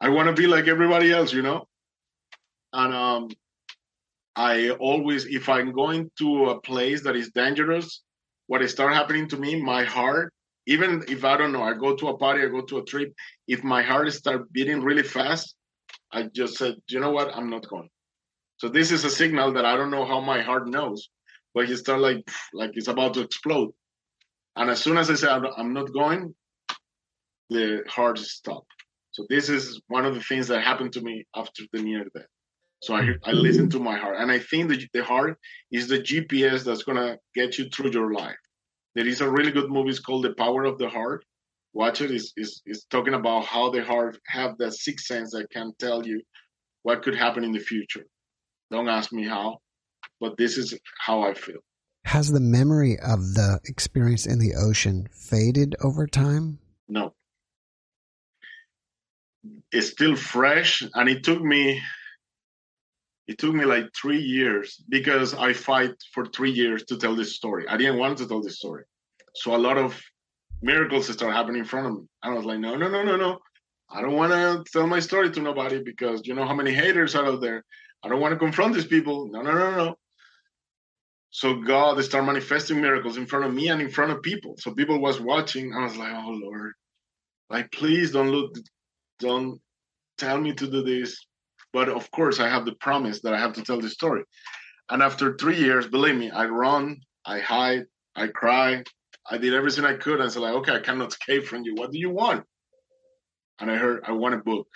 I 0.00 0.08
want 0.08 0.28
to 0.28 0.40
be 0.40 0.46
like 0.46 0.68
everybody 0.68 1.12
else, 1.12 1.32
you 1.32 1.42
know? 1.42 1.66
And 2.72 2.94
um, 2.94 3.28
I 4.36 4.70
always, 4.70 5.26
if 5.26 5.48
I'm 5.48 5.72
going 5.72 6.10
to 6.18 6.50
a 6.50 6.60
place 6.60 7.02
that 7.02 7.16
is 7.16 7.30
dangerous, 7.30 8.02
what 8.46 8.68
start 8.68 8.92
happening 8.92 9.28
to 9.28 9.36
me, 9.36 9.60
my 9.60 9.84
heart, 9.84 10.32
even 10.66 11.04
if 11.08 11.24
I 11.24 11.36
don't 11.36 11.52
know, 11.52 11.62
I 11.62 11.74
go 11.74 11.94
to 11.94 12.08
a 12.08 12.16
party, 12.16 12.42
I 12.42 12.48
go 12.48 12.62
to 12.62 12.78
a 12.78 12.84
trip, 12.84 13.14
if 13.46 13.62
my 13.62 13.82
heart 13.82 14.12
start 14.12 14.52
beating 14.52 14.80
really 14.82 15.02
fast, 15.02 15.54
I 16.12 16.24
just 16.24 16.56
said, 16.56 16.76
you 16.88 17.00
know 17.00 17.10
what, 17.10 17.34
I'm 17.34 17.50
not 17.50 17.68
going. 17.68 17.88
So 18.58 18.68
this 18.68 18.90
is 18.90 19.04
a 19.04 19.10
signal 19.10 19.52
that 19.52 19.64
I 19.64 19.76
don't 19.76 19.90
know 19.90 20.04
how 20.04 20.20
my 20.20 20.40
heart 20.40 20.68
knows, 20.68 21.08
but 21.54 21.68
it 21.68 21.76
start 21.76 22.00
like 22.00 22.28
like 22.52 22.70
it's 22.74 22.88
about 22.88 23.14
to 23.14 23.20
explode. 23.20 23.72
And 24.56 24.70
as 24.70 24.82
soon 24.82 24.98
as 24.98 25.10
I 25.10 25.14
say 25.14 25.28
I'm 25.28 25.72
not 25.72 25.92
going, 25.92 26.34
the 27.50 27.82
heart 27.88 28.18
stopped. 28.18 28.70
So 29.10 29.26
this 29.28 29.48
is 29.48 29.80
one 29.88 30.04
of 30.04 30.14
the 30.14 30.20
things 30.20 30.48
that 30.48 30.62
happened 30.62 30.92
to 30.94 31.00
me 31.00 31.24
after 31.36 31.62
the 31.72 31.82
near 31.82 32.04
death. 32.14 32.26
So 32.82 32.94
I, 32.94 33.10
I 33.24 33.32
listen 33.32 33.70
to 33.70 33.78
my 33.78 33.96
heart. 33.96 34.16
And 34.18 34.30
I 34.30 34.38
think 34.38 34.68
that 34.68 34.86
the 34.92 35.04
heart 35.04 35.38
is 35.70 35.88
the 35.88 36.00
GPS 36.00 36.64
that's 36.64 36.84
to 36.84 37.18
get 37.34 37.56
you 37.58 37.68
through 37.70 37.92
your 37.92 38.12
life. 38.12 38.36
There 38.94 39.06
is 39.06 39.20
a 39.20 39.30
really 39.30 39.50
good 39.50 39.70
movie 39.70 39.90
it's 39.90 40.00
called 40.00 40.24
The 40.24 40.34
Power 40.34 40.64
of 40.64 40.78
the 40.78 40.88
Heart. 40.88 41.24
Watch. 41.72 42.00
It's, 42.00 42.32
it's, 42.36 42.62
it's 42.66 42.84
talking 42.84 43.14
about 43.14 43.44
how 43.46 43.70
the 43.70 43.82
heart 43.82 44.18
have 44.26 44.58
that 44.58 44.74
sixth 44.74 45.06
sense 45.06 45.32
that 45.32 45.50
can 45.50 45.72
tell 45.78 46.06
you 46.06 46.20
what 46.82 47.02
could 47.02 47.14
happen 47.14 47.42
in 47.42 47.52
the 47.52 47.58
future. 47.58 48.04
Don't 48.70 48.88
ask 48.88 49.12
me 49.12 49.26
how, 49.26 49.58
but 50.20 50.36
this 50.36 50.58
is 50.58 50.78
how 50.98 51.22
I 51.22 51.34
feel. 51.34 51.60
Has 52.04 52.30
the 52.30 52.40
memory 52.40 52.98
of 52.98 53.34
the 53.34 53.60
experience 53.64 54.26
in 54.26 54.38
the 54.38 54.54
ocean 54.54 55.08
faded 55.10 55.74
over 55.82 56.06
time? 56.06 56.58
No. 56.88 57.14
It's 59.72 59.88
still 59.88 60.14
fresh, 60.14 60.82
and 60.94 61.08
it 61.08 61.24
took 61.24 61.42
me 61.42 61.80
it 63.26 63.38
took 63.38 63.54
me 63.54 63.64
like 63.64 63.86
three 63.94 64.20
years 64.20 64.82
because 64.88 65.34
I 65.34 65.54
fight 65.54 65.94
for 66.12 66.26
three 66.26 66.50
years 66.50 66.84
to 66.84 66.98
tell 66.98 67.16
this 67.16 67.34
story. 67.34 67.66
I 67.68 67.76
didn't 67.78 67.98
want 67.98 68.18
to 68.18 68.28
tell 68.28 68.42
this 68.42 68.58
story. 68.58 68.84
So 69.34 69.56
a 69.56 69.58
lot 69.58 69.78
of 69.78 69.98
miracles 70.60 71.08
started 71.08 71.34
happening 71.34 71.60
in 71.60 71.64
front 71.64 71.86
of 71.86 71.92
me. 71.94 72.02
I 72.22 72.30
was 72.34 72.44
like, 72.44 72.58
no, 72.58 72.76
no, 72.76 72.88
no, 72.88 73.02
no, 73.02 73.16
no. 73.16 73.38
I 73.90 74.02
don't 74.02 74.14
want 74.14 74.32
to 74.32 74.64
tell 74.70 74.86
my 74.86 75.00
story 75.00 75.30
to 75.30 75.40
nobody 75.40 75.82
because 75.82 76.26
you 76.26 76.34
know 76.34 76.46
how 76.46 76.54
many 76.54 76.72
haters 76.72 77.14
are 77.14 77.24
out 77.24 77.40
there. 77.40 77.64
I 78.02 78.08
don't 78.08 78.20
want 78.20 78.32
to 78.32 78.38
confront 78.38 78.74
these 78.74 78.86
people. 78.86 79.28
No, 79.30 79.40
no, 79.40 79.52
no, 79.52 79.70
no. 79.70 79.96
So 81.34 81.56
God 81.56 82.00
started 82.04 82.28
manifesting 82.28 82.80
miracles 82.80 83.16
in 83.16 83.26
front 83.26 83.44
of 83.44 83.52
me 83.52 83.66
and 83.66 83.82
in 83.82 83.90
front 83.90 84.12
of 84.12 84.22
people. 84.22 84.54
So 84.56 84.72
people 84.72 85.00
was 85.00 85.20
watching. 85.20 85.74
I 85.74 85.82
was 85.82 85.96
like, 85.96 86.12
oh 86.14 86.30
Lord, 86.30 86.74
like 87.50 87.72
please 87.72 88.12
don't 88.12 88.30
look, 88.30 88.54
don't 89.18 89.60
tell 90.16 90.40
me 90.40 90.52
to 90.52 90.70
do 90.70 90.84
this. 90.84 91.26
But 91.72 91.88
of 91.88 92.08
course, 92.12 92.38
I 92.38 92.48
have 92.48 92.64
the 92.64 92.76
promise 92.76 93.20
that 93.22 93.34
I 93.34 93.40
have 93.40 93.52
to 93.54 93.64
tell 93.64 93.80
the 93.80 93.90
story. 93.90 94.22
And 94.90 95.02
after 95.02 95.36
three 95.36 95.56
years, 95.56 95.88
believe 95.88 96.14
me, 96.14 96.30
I 96.30 96.44
run, 96.44 97.00
I 97.26 97.40
hide, 97.40 97.86
I 98.14 98.28
cry, 98.28 98.84
I 99.28 99.36
did 99.36 99.54
everything 99.54 99.84
I 99.84 99.94
could. 99.94 100.20
And 100.20 100.30
said, 100.30 100.42
like, 100.42 100.54
okay, 100.54 100.76
I 100.76 100.80
cannot 100.80 101.08
escape 101.08 101.46
from 101.46 101.64
you. 101.64 101.74
What 101.74 101.90
do 101.90 101.98
you 101.98 102.10
want? 102.10 102.44
And 103.58 103.72
I 103.72 103.74
heard, 103.74 104.04
I 104.06 104.12
want 104.12 104.36
a 104.36 104.38
book. 104.38 104.68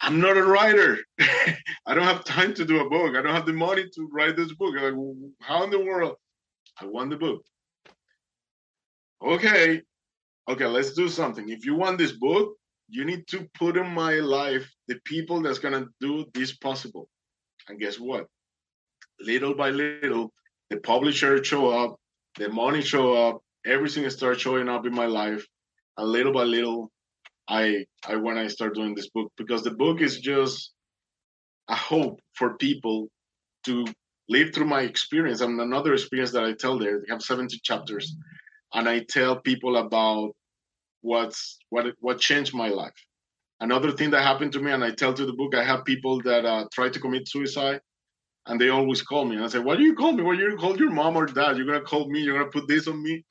I'm 0.00 0.20
not 0.20 0.36
a 0.36 0.42
writer. 0.42 0.98
I 1.20 1.94
don't 1.94 2.04
have 2.04 2.24
time 2.24 2.54
to 2.54 2.64
do 2.64 2.80
a 2.80 2.88
book. 2.88 3.16
I 3.16 3.22
don't 3.22 3.34
have 3.34 3.46
the 3.46 3.52
money 3.52 3.84
to 3.94 4.08
write 4.10 4.36
this 4.36 4.52
book. 4.52 4.74
Like, 4.74 4.94
how 5.40 5.64
in 5.64 5.70
the 5.70 5.80
world? 5.80 6.16
I 6.80 6.86
want 6.86 7.10
the 7.10 7.16
book. 7.16 7.42
Okay, 9.22 9.82
okay, 10.48 10.66
let's 10.66 10.94
do 10.94 11.08
something. 11.08 11.50
If 11.50 11.66
you 11.66 11.74
want 11.74 11.98
this 11.98 12.12
book, 12.12 12.56
you 12.88 13.04
need 13.04 13.26
to 13.28 13.46
put 13.54 13.76
in 13.76 13.88
my 13.90 14.14
life 14.14 14.72
the 14.88 14.98
people 15.04 15.42
that's 15.42 15.58
gonna 15.58 15.86
do 16.00 16.24
this 16.32 16.56
possible. 16.56 17.08
And 17.68 17.78
guess 17.78 18.00
what? 18.00 18.26
Little 19.20 19.54
by 19.54 19.70
little, 19.70 20.32
the 20.70 20.78
publisher 20.78 21.44
show 21.44 21.68
up, 21.68 21.96
the 22.38 22.48
money 22.48 22.80
show 22.80 23.12
up, 23.14 23.42
everything 23.66 24.08
starts 24.08 24.40
showing 24.40 24.68
up 24.68 24.86
in 24.86 24.94
my 24.94 25.06
life. 25.06 25.46
And 25.98 26.08
little 26.08 26.32
by 26.32 26.44
little, 26.44 26.90
I 27.48 27.84
I 28.06 28.16
when 28.16 28.38
I 28.38 28.48
start 28.48 28.74
doing 28.74 28.94
this 28.94 29.10
book 29.10 29.32
because 29.36 29.62
the 29.62 29.72
book 29.72 30.00
is 30.00 30.20
just 30.20 30.72
a 31.68 31.74
hope 31.74 32.20
for 32.34 32.56
people 32.56 33.08
to 33.64 33.86
live 34.28 34.54
through 34.54 34.66
my 34.66 34.82
experience 34.82 35.40
and 35.40 35.60
another 35.60 35.94
experience 35.94 36.32
that 36.32 36.44
I 36.44 36.54
tell 36.54 36.78
there. 36.78 37.00
They 37.00 37.12
have 37.12 37.22
70 37.22 37.60
chapters, 37.62 38.16
and 38.74 38.88
I 38.88 39.00
tell 39.08 39.40
people 39.40 39.76
about 39.76 40.32
what's 41.02 41.58
what 41.70 41.86
what 42.00 42.20
changed 42.20 42.54
my 42.54 42.68
life. 42.68 42.94
Another 43.60 43.92
thing 43.92 44.10
that 44.10 44.22
happened 44.22 44.52
to 44.54 44.60
me, 44.60 44.72
and 44.72 44.84
I 44.84 44.92
tell 44.92 45.14
to 45.14 45.26
the 45.26 45.34
book, 45.34 45.54
I 45.54 45.64
have 45.64 45.84
people 45.84 46.22
that 46.22 46.44
uh, 46.44 46.66
try 46.72 46.88
to 46.88 47.00
commit 47.00 47.28
suicide, 47.28 47.80
and 48.46 48.60
they 48.60 48.70
always 48.70 49.02
call 49.02 49.24
me, 49.24 49.36
and 49.36 49.44
I 49.44 49.48
say, 49.48 49.58
"Why 49.58 49.76
do 49.76 49.82
you 49.84 49.94
call 49.94 50.12
me? 50.12 50.22
Why 50.22 50.36
do 50.36 50.42
you 50.42 50.56
call 50.56 50.78
your 50.78 50.90
mom 50.90 51.16
or 51.16 51.26
dad? 51.26 51.56
You're 51.56 51.66
gonna 51.66 51.82
call 51.82 52.08
me? 52.10 52.20
You're 52.20 52.38
gonna 52.38 52.50
put 52.50 52.68
this 52.68 52.88
on 52.88 53.02
me?" 53.02 53.24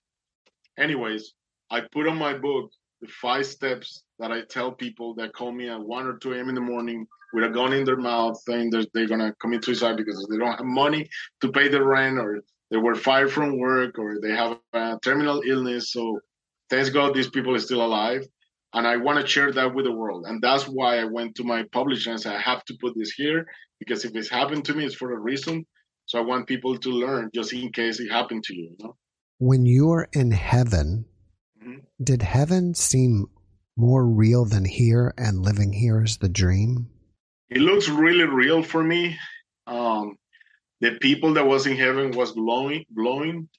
Anyways, 0.78 1.34
I 1.72 1.82
put 1.82 2.08
on 2.08 2.18
my 2.18 2.34
book 2.38 2.72
the 3.02 3.08
five 3.08 3.46
steps 3.46 4.04
that 4.20 4.32
I 4.32 4.42
tell 4.42 4.72
people 4.72 5.16
that 5.16 5.34
call 5.34 5.52
me 5.52 5.70
at 5.70 5.80
one 5.80 6.06
or 6.06 6.18
two 6.18 6.34
a.m. 6.34 6.50
in 6.50 6.56
the 6.56 6.62
morning 6.62 7.08
with 7.34 7.44
a 7.44 7.50
gun 7.50 7.74
in 7.74 7.86
their 7.86 7.98
mouth, 7.98 8.40
saying 8.42 8.72
that 8.72 8.88
they're 8.94 9.08
gonna 9.08 9.34
commit 9.40 9.64
suicide 9.64 9.98
because 9.98 10.28
they 10.30 10.38
don't 10.38 10.58
have 10.58 10.66
money 10.66 11.08
to 11.42 11.52
pay 11.52 11.68
the 11.68 11.84
rent 11.84 12.18
or 12.18 12.42
they 12.72 12.78
were 12.78 12.96
fired 12.96 13.32
from 13.32 13.58
work 13.58 13.98
or 13.98 14.20
they 14.22 14.32
have 14.32 14.58
a 14.74 15.00
terminal 15.04 15.42
illness. 15.46 15.92
So 15.92 16.20
thanks 16.70 16.90
God 16.90 17.14
these 17.14 17.30
people 17.30 17.56
are 17.56 17.60
still 17.60 17.86
alive. 17.86 18.26
And 18.74 18.86
I 18.86 18.98
want 18.98 19.20
to 19.20 19.26
share 19.26 19.52
that 19.52 19.74
with 19.74 19.86
the 19.86 19.92
world. 19.92 20.26
And 20.28 20.42
that's 20.42 20.66
why 20.66 21.00
I 21.00 21.06
went 21.06 21.36
to 21.36 21.44
my 21.44 21.64
publisher 21.72 22.12
and 22.12 22.22
said, 22.22 22.36
I 22.36 22.42
have 22.42 22.64
to 22.66 22.78
put 22.80 22.94
this 22.96 23.12
here 23.12 23.48
because 23.80 24.06
if 24.06 24.16
it's 24.16 24.30
happened 24.30 24.66
to 24.66 24.76
me, 24.76 24.86
it's 24.86 24.94
for 24.94 25.12
a 25.12 25.20
reason. 25.20 25.66
So 26.06 26.20
I 26.20 26.22
want 26.22 26.48
people 26.48 26.78
to 26.78 26.90
learn 26.90 27.32
just 27.34 27.54
in 27.54 27.72
case 27.72 28.00
it 28.00 28.12
happened 28.12 28.44
to 28.44 28.56
you. 28.56 28.76
you 28.78 28.86
know? 28.86 28.96
When 29.40 29.66
you're 29.66 30.08
in 30.14 30.32
heaven, 30.32 31.06
mm-hmm. 31.70 32.04
did 32.04 32.22
heaven 32.22 32.74
seem 32.74 33.28
more 33.76 34.06
real 34.06 34.46
than 34.46 34.66
here 34.66 35.14
and 35.18 35.42
living 35.42 35.74
here 35.74 36.04
is 36.04 36.18
the 36.18 36.30
dream? 36.30 36.90
It 37.50 37.62
looks 37.62 37.90
really 37.90 38.26
real 38.26 38.62
for 38.62 38.84
me. 38.84 39.18
Um, 39.66 40.18
the 40.82 40.98
people 41.00 41.34
that 41.34 41.46
was 41.46 41.66
in 41.66 41.78
heaven 41.78 42.12
was 42.12 42.32
glowing, 42.34 42.86
glowing. 42.96 43.50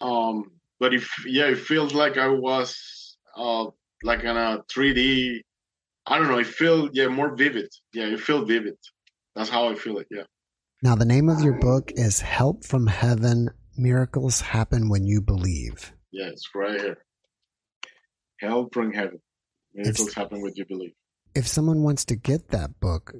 Um, 0.00 0.52
but 0.80 0.94
if 0.94 1.10
yeah, 1.26 1.46
it 1.46 1.58
feels 1.58 1.94
like 1.94 2.16
I 2.18 2.28
was 2.28 3.16
uh, 3.36 3.66
like 4.02 4.20
in 4.20 4.36
a 4.36 4.62
3D. 4.74 5.40
I 6.06 6.18
don't 6.18 6.28
know. 6.28 6.38
It 6.38 6.48
feels 6.48 6.90
yeah 6.92 7.08
more 7.08 7.36
vivid. 7.36 7.68
Yeah, 7.92 8.06
it 8.06 8.20
feels 8.20 8.48
vivid. 8.48 8.76
That's 9.36 9.48
how 9.48 9.68
I 9.68 9.76
feel 9.76 9.98
it. 9.98 10.08
Yeah. 10.10 10.24
Now 10.82 10.96
the 10.96 11.04
name 11.04 11.28
of 11.28 11.42
your 11.42 11.58
book 11.60 11.92
is 11.94 12.20
"Help 12.20 12.64
from 12.64 12.88
Heaven: 12.88 13.50
Miracles 13.76 14.40
Happen 14.40 14.88
When 14.88 15.06
You 15.06 15.20
Believe." 15.20 15.92
Yeah, 16.10 16.26
it's 16.26 16.48
right 16.54 16.80
here. 16.80 16.98
Help 18.42 18.74
from 18.74 18.92
Heaven: 18.92 19.20
Miracles 19.72 20.08
if, 20.08 20.14
Happen 20.14 20.42
When 20.42 20.52
You 20.56 20.66
Believe. 20.66 20.92
If 21.34 21.46
someone 21.46 21.82
wants 21.82 22.04
to 22.06 22.16
get 22.16 22.48
that 22.48 22.80
book, 22.80 23.14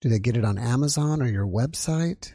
do 0.00 0.08
they 0.08 0.18
get 0.18 0.36
it 0.36 0.44
on 0.44 0.58
Amazon 0.58 1.22
or 1.22 1.26
your 1.26 1.46
website? 1.46 2.32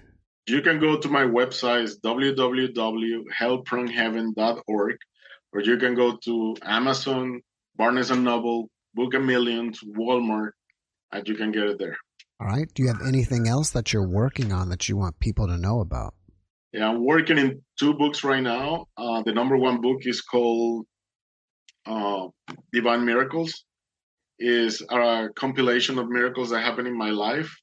You 0.47 0.61
can 0.61 0.80
go 0.80 0.97
to 0.97 1.09
my 1.09 1.23
website, 1.23 1.91
www.helpfromheaven.org, 2.01 4.95
or 5.51 5.61
you 5.61 5.78
can 5.78 5.95
go 5.95 6.15
to 6.23 6.55
Amazon, 6.63 7.41
Barnes 7.76 8.11
and 8.11 8.23
Noble, 8.23 8.69
Book 8.93 9.13
a 9.13 9.19
Millions, 9.19 9.82
Walmart, 9.84 10.51
and 11.11 11.28
you 11.28 11.36
can 11.36 11.51
get 11.51 11.63
it 11.63 11.78
there. 11.78 11.97
All 12.39 12.47
right. 12.47 12.73
Do 12.73 12.84
you 12.84 12.89
have 12.89 13.05
anything 13.05 13.47
else 13.47 13.71
that 13.71 13.91
you're 13.91 14.07
working 14.07 14.53
on 14.53 14.69
that 14.69 14.88
you 14.88 14.95
want 14.95 15.19
people 15.19 15.47
to 15.47 15.57
know 15.57 15.82
about? 15.82 16.13
Yeah, 16.71 16.88
I'm 16.89 17.03
working 17.03 17.38
in 17.38 17.61
two 17.80 17.93
books 17.93 18.23
right 18.23 18.43
now. 18.43 18.86
Uh, 18.97 19.23
the 19.23 19.34
number 19.34 19.57
one 19.57 19.82
book 19.82 19.99
is 20.01 20.21
called 20.21 20.86
uh, 21.86 22.27
Divine 22.71 23.05
Miracles 23.05 23.65
is 24.39 24.81
a 24.89 25.29
compilation 25.36 25.97
of 25.97 26.09
miracles 26.09 26.49
that 26.49 26.61
happened 26.61 26.88
in 26.88 26.97
my 26.97 27.09
life, 27.09 27.55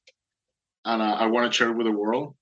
and 0.85 1.01
I, 1.01 1.11
I 1.11 1.25
want 1.27 1.51
to 1.51 1.55
share 1.55 1.69
it 1.69 1.77
with 1.77 1.85
the 1.85 1.91
world. 1.91 2.35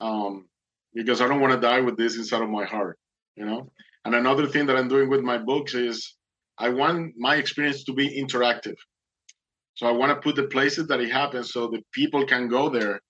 Um, 0.00 0.48
because 0.94 1.20
I 1.20 1.28
don't 1.28 1.40
want 1.40 1.52
to 1.52 1.60
die 1.60 1.80
with 1.80 1.96
this 1.96 2.16
inside 2.16 2.42
of 2.42 2.48
my 2.48 2.64
heart, 2.64 2.98
you 3.36 3.44
know. 3.44 3.70
And 4.04 4.14
another 4.14 4.46
thing 4.46 4.66
that 4.66 4.76
I'm 4.76 4.88
doing 4.88 5.10
with 5.10 5.22
my 5.22 5.38
books 5.38 5.74
is 5.74 6.14
I 6.58 6.68
want 6.68 7.14
my 7.16 7.36
experience 7.36 7.84
to 7.84 7.92
be 7.92 8.08
interactive. 8.08 8.76
So 9.74 9.86
I 9.86 9.90
want 9.90 10.10
to 10.10 10.20
put 10.20 10.36
the 10.36 10.46
places 10.46 10.86
that 10.86 11.00
it 11.00 11.10
happens 11.10 11.52
so 11.52 11.66
the 11.66 11.82
people 11.92 12.24
can 12.26 12.46
go 12.48 12.68
there 12.68 13.00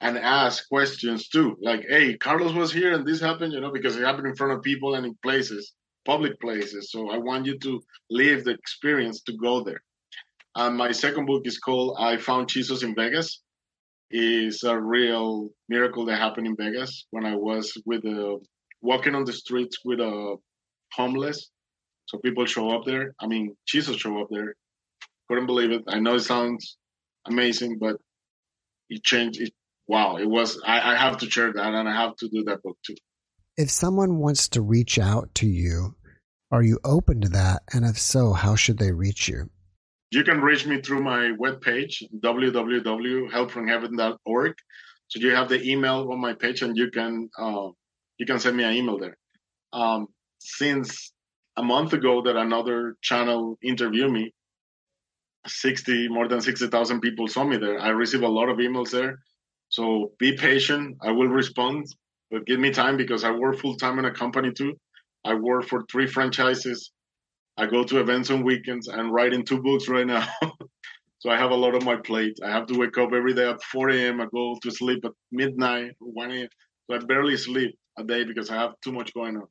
and 0.00 0.16
ask 0.16 0.66
questions 0.68 1.28
too. 1.28 1.56
Like, 1.60 1.84
hey, 1.88 2.16
Carlos 2.16 2.54
was 2.54 2.72
here 2.72 2.94
and 2.94 3.06
this 3.06 3.20
happened, 3.20 3.52
you 3.52 3.60
know, 3.60 3.70
because 3.70 3.96
it 3.96 4.04
happened 4.04 4.28
in 4.28 4.36
front 4.36 4.54
of 4.54 4.62
people 4.62 4.94
and 4.94 5.04
in 5.04 5.14
places 5.22 5.74
public 6.06 6.40
places. 6.40 6.90
So 6.92 7.10
I 7.10 7.18
want 7.18 7.46
you 7.46 7.58
to 7.58 7.82
live 8.08 8.44
the 8.44 8.52
experience 8.52 9.20
to 9.22 9.36
go 9.36 9.62
there. 9.62 9.82
And 10.54 10.76
my 10.76 10.92
second 10.92 11.26
book 11.26 11.42
is 11.44 11.58
called 11.58 11.96
I 11.98 12.16
Found 12.16 12.48
Jesus 12.48 12.82
in 12.82 12.94
Vegas. 12.94 13.42
It's 14.10 14.62
a 14.62 14.78
real 14.78 15.50
miracle 15.68 16.06
that 16.06 16.18
happened 16.18 16.46
in 16.46 16.56
Vegas 16.56 17.06
when 17.10 17.26
I 17.26 17.34
was 17.34 17.76
with 17.84 18.04
a, 18.04 18.38
walking 18.80 19.14
on 19.14 19.24
the 19.24 19.32
streets 19.32 19.78
with 19.84 20.00
a 20.00 20.36
homeless. 20.92 21.50
So 22.06 22.18
people 22.18 22.46
show 22.46 22.70
up 22.70 22.84
there. 22.86 23.14
I 23.20 23.26
mean, 23.26 23.56
Jesus 23.66 23.96
show 23.96 24.20
up 24.22 24.28
there. 24.30 24.54
Couldn't 25.28 25.46
believe 25.46 25.72
it. 25.72 25.82
I 25.88 25.98
know 25.98 26.14
it 26.14 26.20
sounds 26.20 26.78
amazing, 27.26 27.78
but 27.78 27.96
it 28.88 29.02
changed. 29.02 29.40
It 29.40 29.52
wow, 29.88 30.16
it 30.16 30.28
was. 30.28 30.60
I, 30.64 30.92
I 30.92 30.96
have 30.96 31.18
to 31.18 31.30
share 31.30 31.52
that, 31.52 31.74
and 31.74 31.88
I 31.88 31.94
have 31.94 32.14
to 32.16 32.28
do 32.28 32.44
that 32.44 32.62
book 32.62 32.78
too. 32.86 32.94
If 33.56 33.70
someone 33.70 34.18
wants 34.18 34.48
to 34.50 34.60
reach 34.60 34.98
out 34.98 35.34
to 35.36 35.46
you, 35.46 35.96
are 36.50 36.62
you 36.62 36.78
open 36.84 37.22
to 37.22 37.30
that? 37.30 37.62
And 37.72 37.86
if 37.86 37.98
so, 37.98 38.34
how 38.34 38.54
should 38.54 38.76
they 38.76 38.92
reach 38.92 39.28
you? 39.28 39.48
You 40.10 40.24
can 40.24 40.42
reach 40.42 40.66
me 40.66 40.82
through 40.82 41.02
my 41.02 41.32
webpage, 41.40 42.02
www.helpfromheaven.org. 42.20 44.54
So 45.08 45.20
you 45.20 45.34
have 45.34 45.48
the 45.48 45.66
email 45.66 46.06
on 46.12 46.20
my 46.20 46.34
page, 46.34 46.60
and 46.60 46.76
you 46.76 46.90
can 46.90 47.30
uh, 47.38 47.68
you 48.18 48.26
can 48.26 48.38
send 48.38 48.58
me 48.58 48.64
an 48.64 48.74
email 48.74 48.98
there. 48.98 49.16
Um, 49.72 50.08
since 50.38 51.14
a 51.56 51.62
month 51.62 51.94
ago, 51.94 52.20
that 52.22 52.36
another 52.36 52.96
channel 53.00 53.56
interviewed 53.62 54.12
me, 54.12 54.34
sixty 55.46 56.08
more 56.08 56.28
than 56.28 56.42
sixty 56.42 56.66
thousand 56.66 57.00
people 57.00 57.26
saw 57.26 57.42
me 57.44 57.56
there. 57.56 57.80
I 57.80 57.88
receive 57.88 58.22
a 58.22 58.28
lot 58.28 58.50
of 58.50 58.58
emails 58.58 58.90
there. 58.90 59.20
So 59.70 60.12
be 60.18 60.36
patient. 60.36 60.98
I 61.02 61.12
will 61.12 61.28
respond 61.28 61.86
but 62.30 62.46
give 62.46 62.60
me 62.60 62.70
time 62.70 62.96
because 62.96 63.24
I 63.24 63.30
work 63.30 63.58
full 63.58 63.76
time 63.76 63.98
in 63.98 64.04
a 64.04 64.12
company 64.12 64.52
too. 64.52 64.74
I 65.24 65.34
work 65.34 65.66
for 65.66 65.84
three 65.90 66.06
franchises. 66.06 66.92
I 67.56 67.66
go 67.66 67.84
to 67.84 68.00
events 68.00 68.30
on 68.30 68.44
weekends 68.44 68.88
and 68.88 69.12
writing 69.12 69.44
two 69.44 69.62
books 69.62 69.88
right 69.88 70.06
now. 70.06 70.28
so 71.18 71.30
I 71.30 71.38
have 71.38 71.50
a 71.50 71.56
lot 71.56 71.74
on 71.74 71.84
my 71.84 71.96
plate. 71.96 72.38
I 72.44 72.50
have 72.50 72.66
to 72.66 72.78
wake 72.78 72.98
up 72.98 73.12
every 73.12 73.34
day 73.34 73.48
at 73.48 73.62
4 73.62 73.90
a.m. 73.90 74.20
I 74.20 74.26
go 74.32 74.56
to 74.62 74.70
sleep 74.70 75.04
at 75.04 75.12
midnight, 75.32 75.92
1 75.98 76.30
a.m. 76.30 76.48
So 76.86 76.96
I 76.96 76.98
barely 76.98 77.36
sleep 77.36 77.76
a 77.98 78.04
day 78.04 78.24
because 78.24 78.50
I 78.50 78.56
have 78.56 78.74
too 78.84 78.92
much 78.92 79.14
going 79.14 79.36
on. 79.36 79.46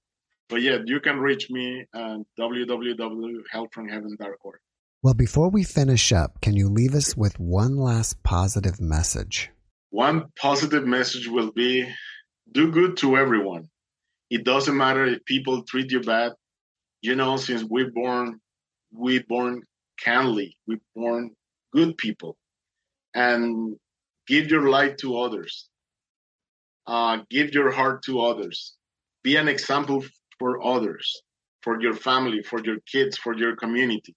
But 0.48 0.62
yeah, 0.62 0.78
you 0.86 1.00
can 1.00 1.20
reach 1.20 1.50
me 1.50 1.86
at 1.94 2.18
www.helpfromheaven.org. 2.40 4.60
Well, 5.02 5.14
before 5.14 5.50
we 5.50 5.64
finish 5.64 6.12
up, 6.12 6.42
can 6.42 6.56
you 6.56 6.70
leave 6.70 6.94
us 6.96 7.18
with 7.18 7.40
one 7.40 7.78
last 7.78 8.22
positive 8.24 8.80
message? 8.80 9.50
One 9.90 10.26
positive 10.40 10.86
message 10.86 11.28
will 11.28 11.52
be 11.52 11.88
do 12.52 12.72
good 12.72 12.98
to 12.98 13.18
everyone. 13.18 13.70
It 14.30 14.44
doesn't 14.44 14.76
matter 14.76 15.06
if 15.06 15.26
people 15.26 15.64
treat 15.64 15.92
you 15.92 16.02
bad. 16.02 16.34
You 17.02 17.16
know, 17.16 17.38
since 17.38 17.64
we're 17.64 17.92
born, 17.92 18.40
we're 18.92 19.24
born 19.28 19.62
kindly, 20.04 20.58
We're 20.68 20.82
born 20.96 21.32
good 21.72 21.98
people, 21.98 22.38
and 23.14 23.76
give 24.28 24.50
your 24.50 24.70
light 24.70 24.98
to 25.00 25.18
others. 25.18 25.70
Uh, 26.88 27.20
give 27.30 27.54
your 27.54 27.72
heart 27.72 28.04
to 28.04 28.22
others. 28.22 28.76
Be 29.24 29.38
an 29.38 29.48
example 29.48 30.04
for 30.40 30.64
others, 30.64 31.22
for 31.62 31.82
your 31.82 31.96
family, 31.96 32.44
for 32.44 32.60
your 32.64 32.78
kids, 32.92 33.18
for 33.18 33.36
your 33.36 33.56
community. 33.56 34.16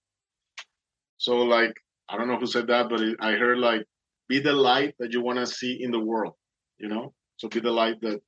So, 1.16 1.38
like, 1.38 1.74
I 2.08 2.16
don't 2.16 2.28
know 2.28 2.38
who 2.38 2.46
said 2.46 2.66
that, 2.68 2.88
but 2.88 3.00
I 3.20 3.32
heard 3.32 3.58
like, 3.58 3.84
be 4.28 4.38
the 4.38 4.52
light 4.52 4.94
that 4.98 5.12
you 5.12 5.22
want 5.22 5.38
to 5.38 5.46
see 5.46 5.82
in 5.82 5.90
the 5.90 6.00
world. 6.00 6.34
You 6.78 6.88
know, 6.88 7.14
so 7.38 7.48
be 7.48 7.60
the 7.60 7.70
light 7.70 8.00
that 8.02 8.20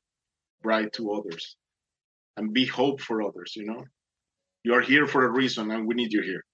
bright 0.62 0.92
to 0.94 1.12
others 1.12 1.56
and 2.36 2.52
be 2.52 2.64
hope 2.64 3.00
for 3.00 3.22
others, 3.22 3.54
you 3.56 3.66
know? 3.66 3.84
You 4.64 4.74
are 4.74 4.80
here 4.80 5.06
for 5.06 5.24
a 5.24 5.30
reason 5.30 5.70
and 5.70 5.86
we 5.86 5.94
need 5.94 6.12
you 6.12 6.22
here. 6.22 6.44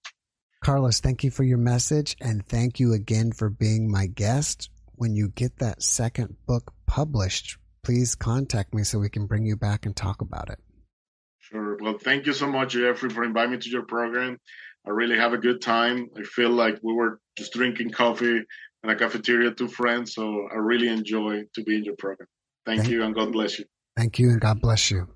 Carlos, 0.64 1.00
thank 1.00 1.22
you 1.22 1.30
for 1.30 1.44
your 1.44 1.58
message 1.58 2.16
and 2.20 2.44
thank 2.44 2.80
you 2.80 2.92
again 2.92 3.32
for 3.32 3.50
being 3.50 3.90
my 3.90 4.06
guest. 4.06 4.70
When 4.94 5.14
you 5.14 5.28
get 5.28 5.58
that 5.58 5.82
second 5.82 6.36
book 6.46 6.72
published, 6.86 7.58
please 7.84 8.14
contact 8.14 8.74
me 8.74 8.82
so 8.82 8.98
we 8.98 9.10
can 9.10 9.26
bring 9.26 9.44
you 9.44 9.56
back 9.56 9.86
and 9.86 9.94
talk 9.94 10.22
about 10.22 10.48
it. 10.50 10.58
Sure. 11.38 11.76
Well, 11.80 11.98
thank 11.98 12.26
you 12.26 12.32
so 12.32 12.46
much, 12.46 12.72
Jeffrey, 12.72 13.10
for 13.10 13.22
inviting 13.22 13.52
me 13.52 13.58
to 13.58 13.70
your 13.70 13.84
program. 13.84 14.38
I 14.86 14.90
really 14.90 15.16
have 15.16 15.34
a 15.34 15.38
good 15.38 15.60
time. 15.60 16.08
I 16.16 16.22
feel 16.22 16.50
like 16.50 16.78
we 16.82 16.94
were 16.94 17.20
just 17.36 17.52
drinking 17.52 17.90
coffee 17.90 18.40
in 18.82 18.90
a 18.90 18.96
cafeteria, 18.96 19.50
two 19.50 19.68
friends. 19.68 20.14
So 20.14 20.48
I 20.50 20.56
really 20.56 20.88
enjoy 20.88 21.42
to 21.54 21.62
be 21.62 21.76
in 21.76 21.84
your 21.84 21.96
program. 21.96 22.28
Thank, 22.66 22.80
thank 22.80 22.90
you 22.92 23.04
and 23.04 23.14
God 23.14 23.32
bless 23.32 23.58
you. 23.58 23.64
Thank 23.96 24.18
you 24.18 24.30
and 24.30 24.40
God 24.40 24.60
bless 24.60 24.90
you. 24.90 25.08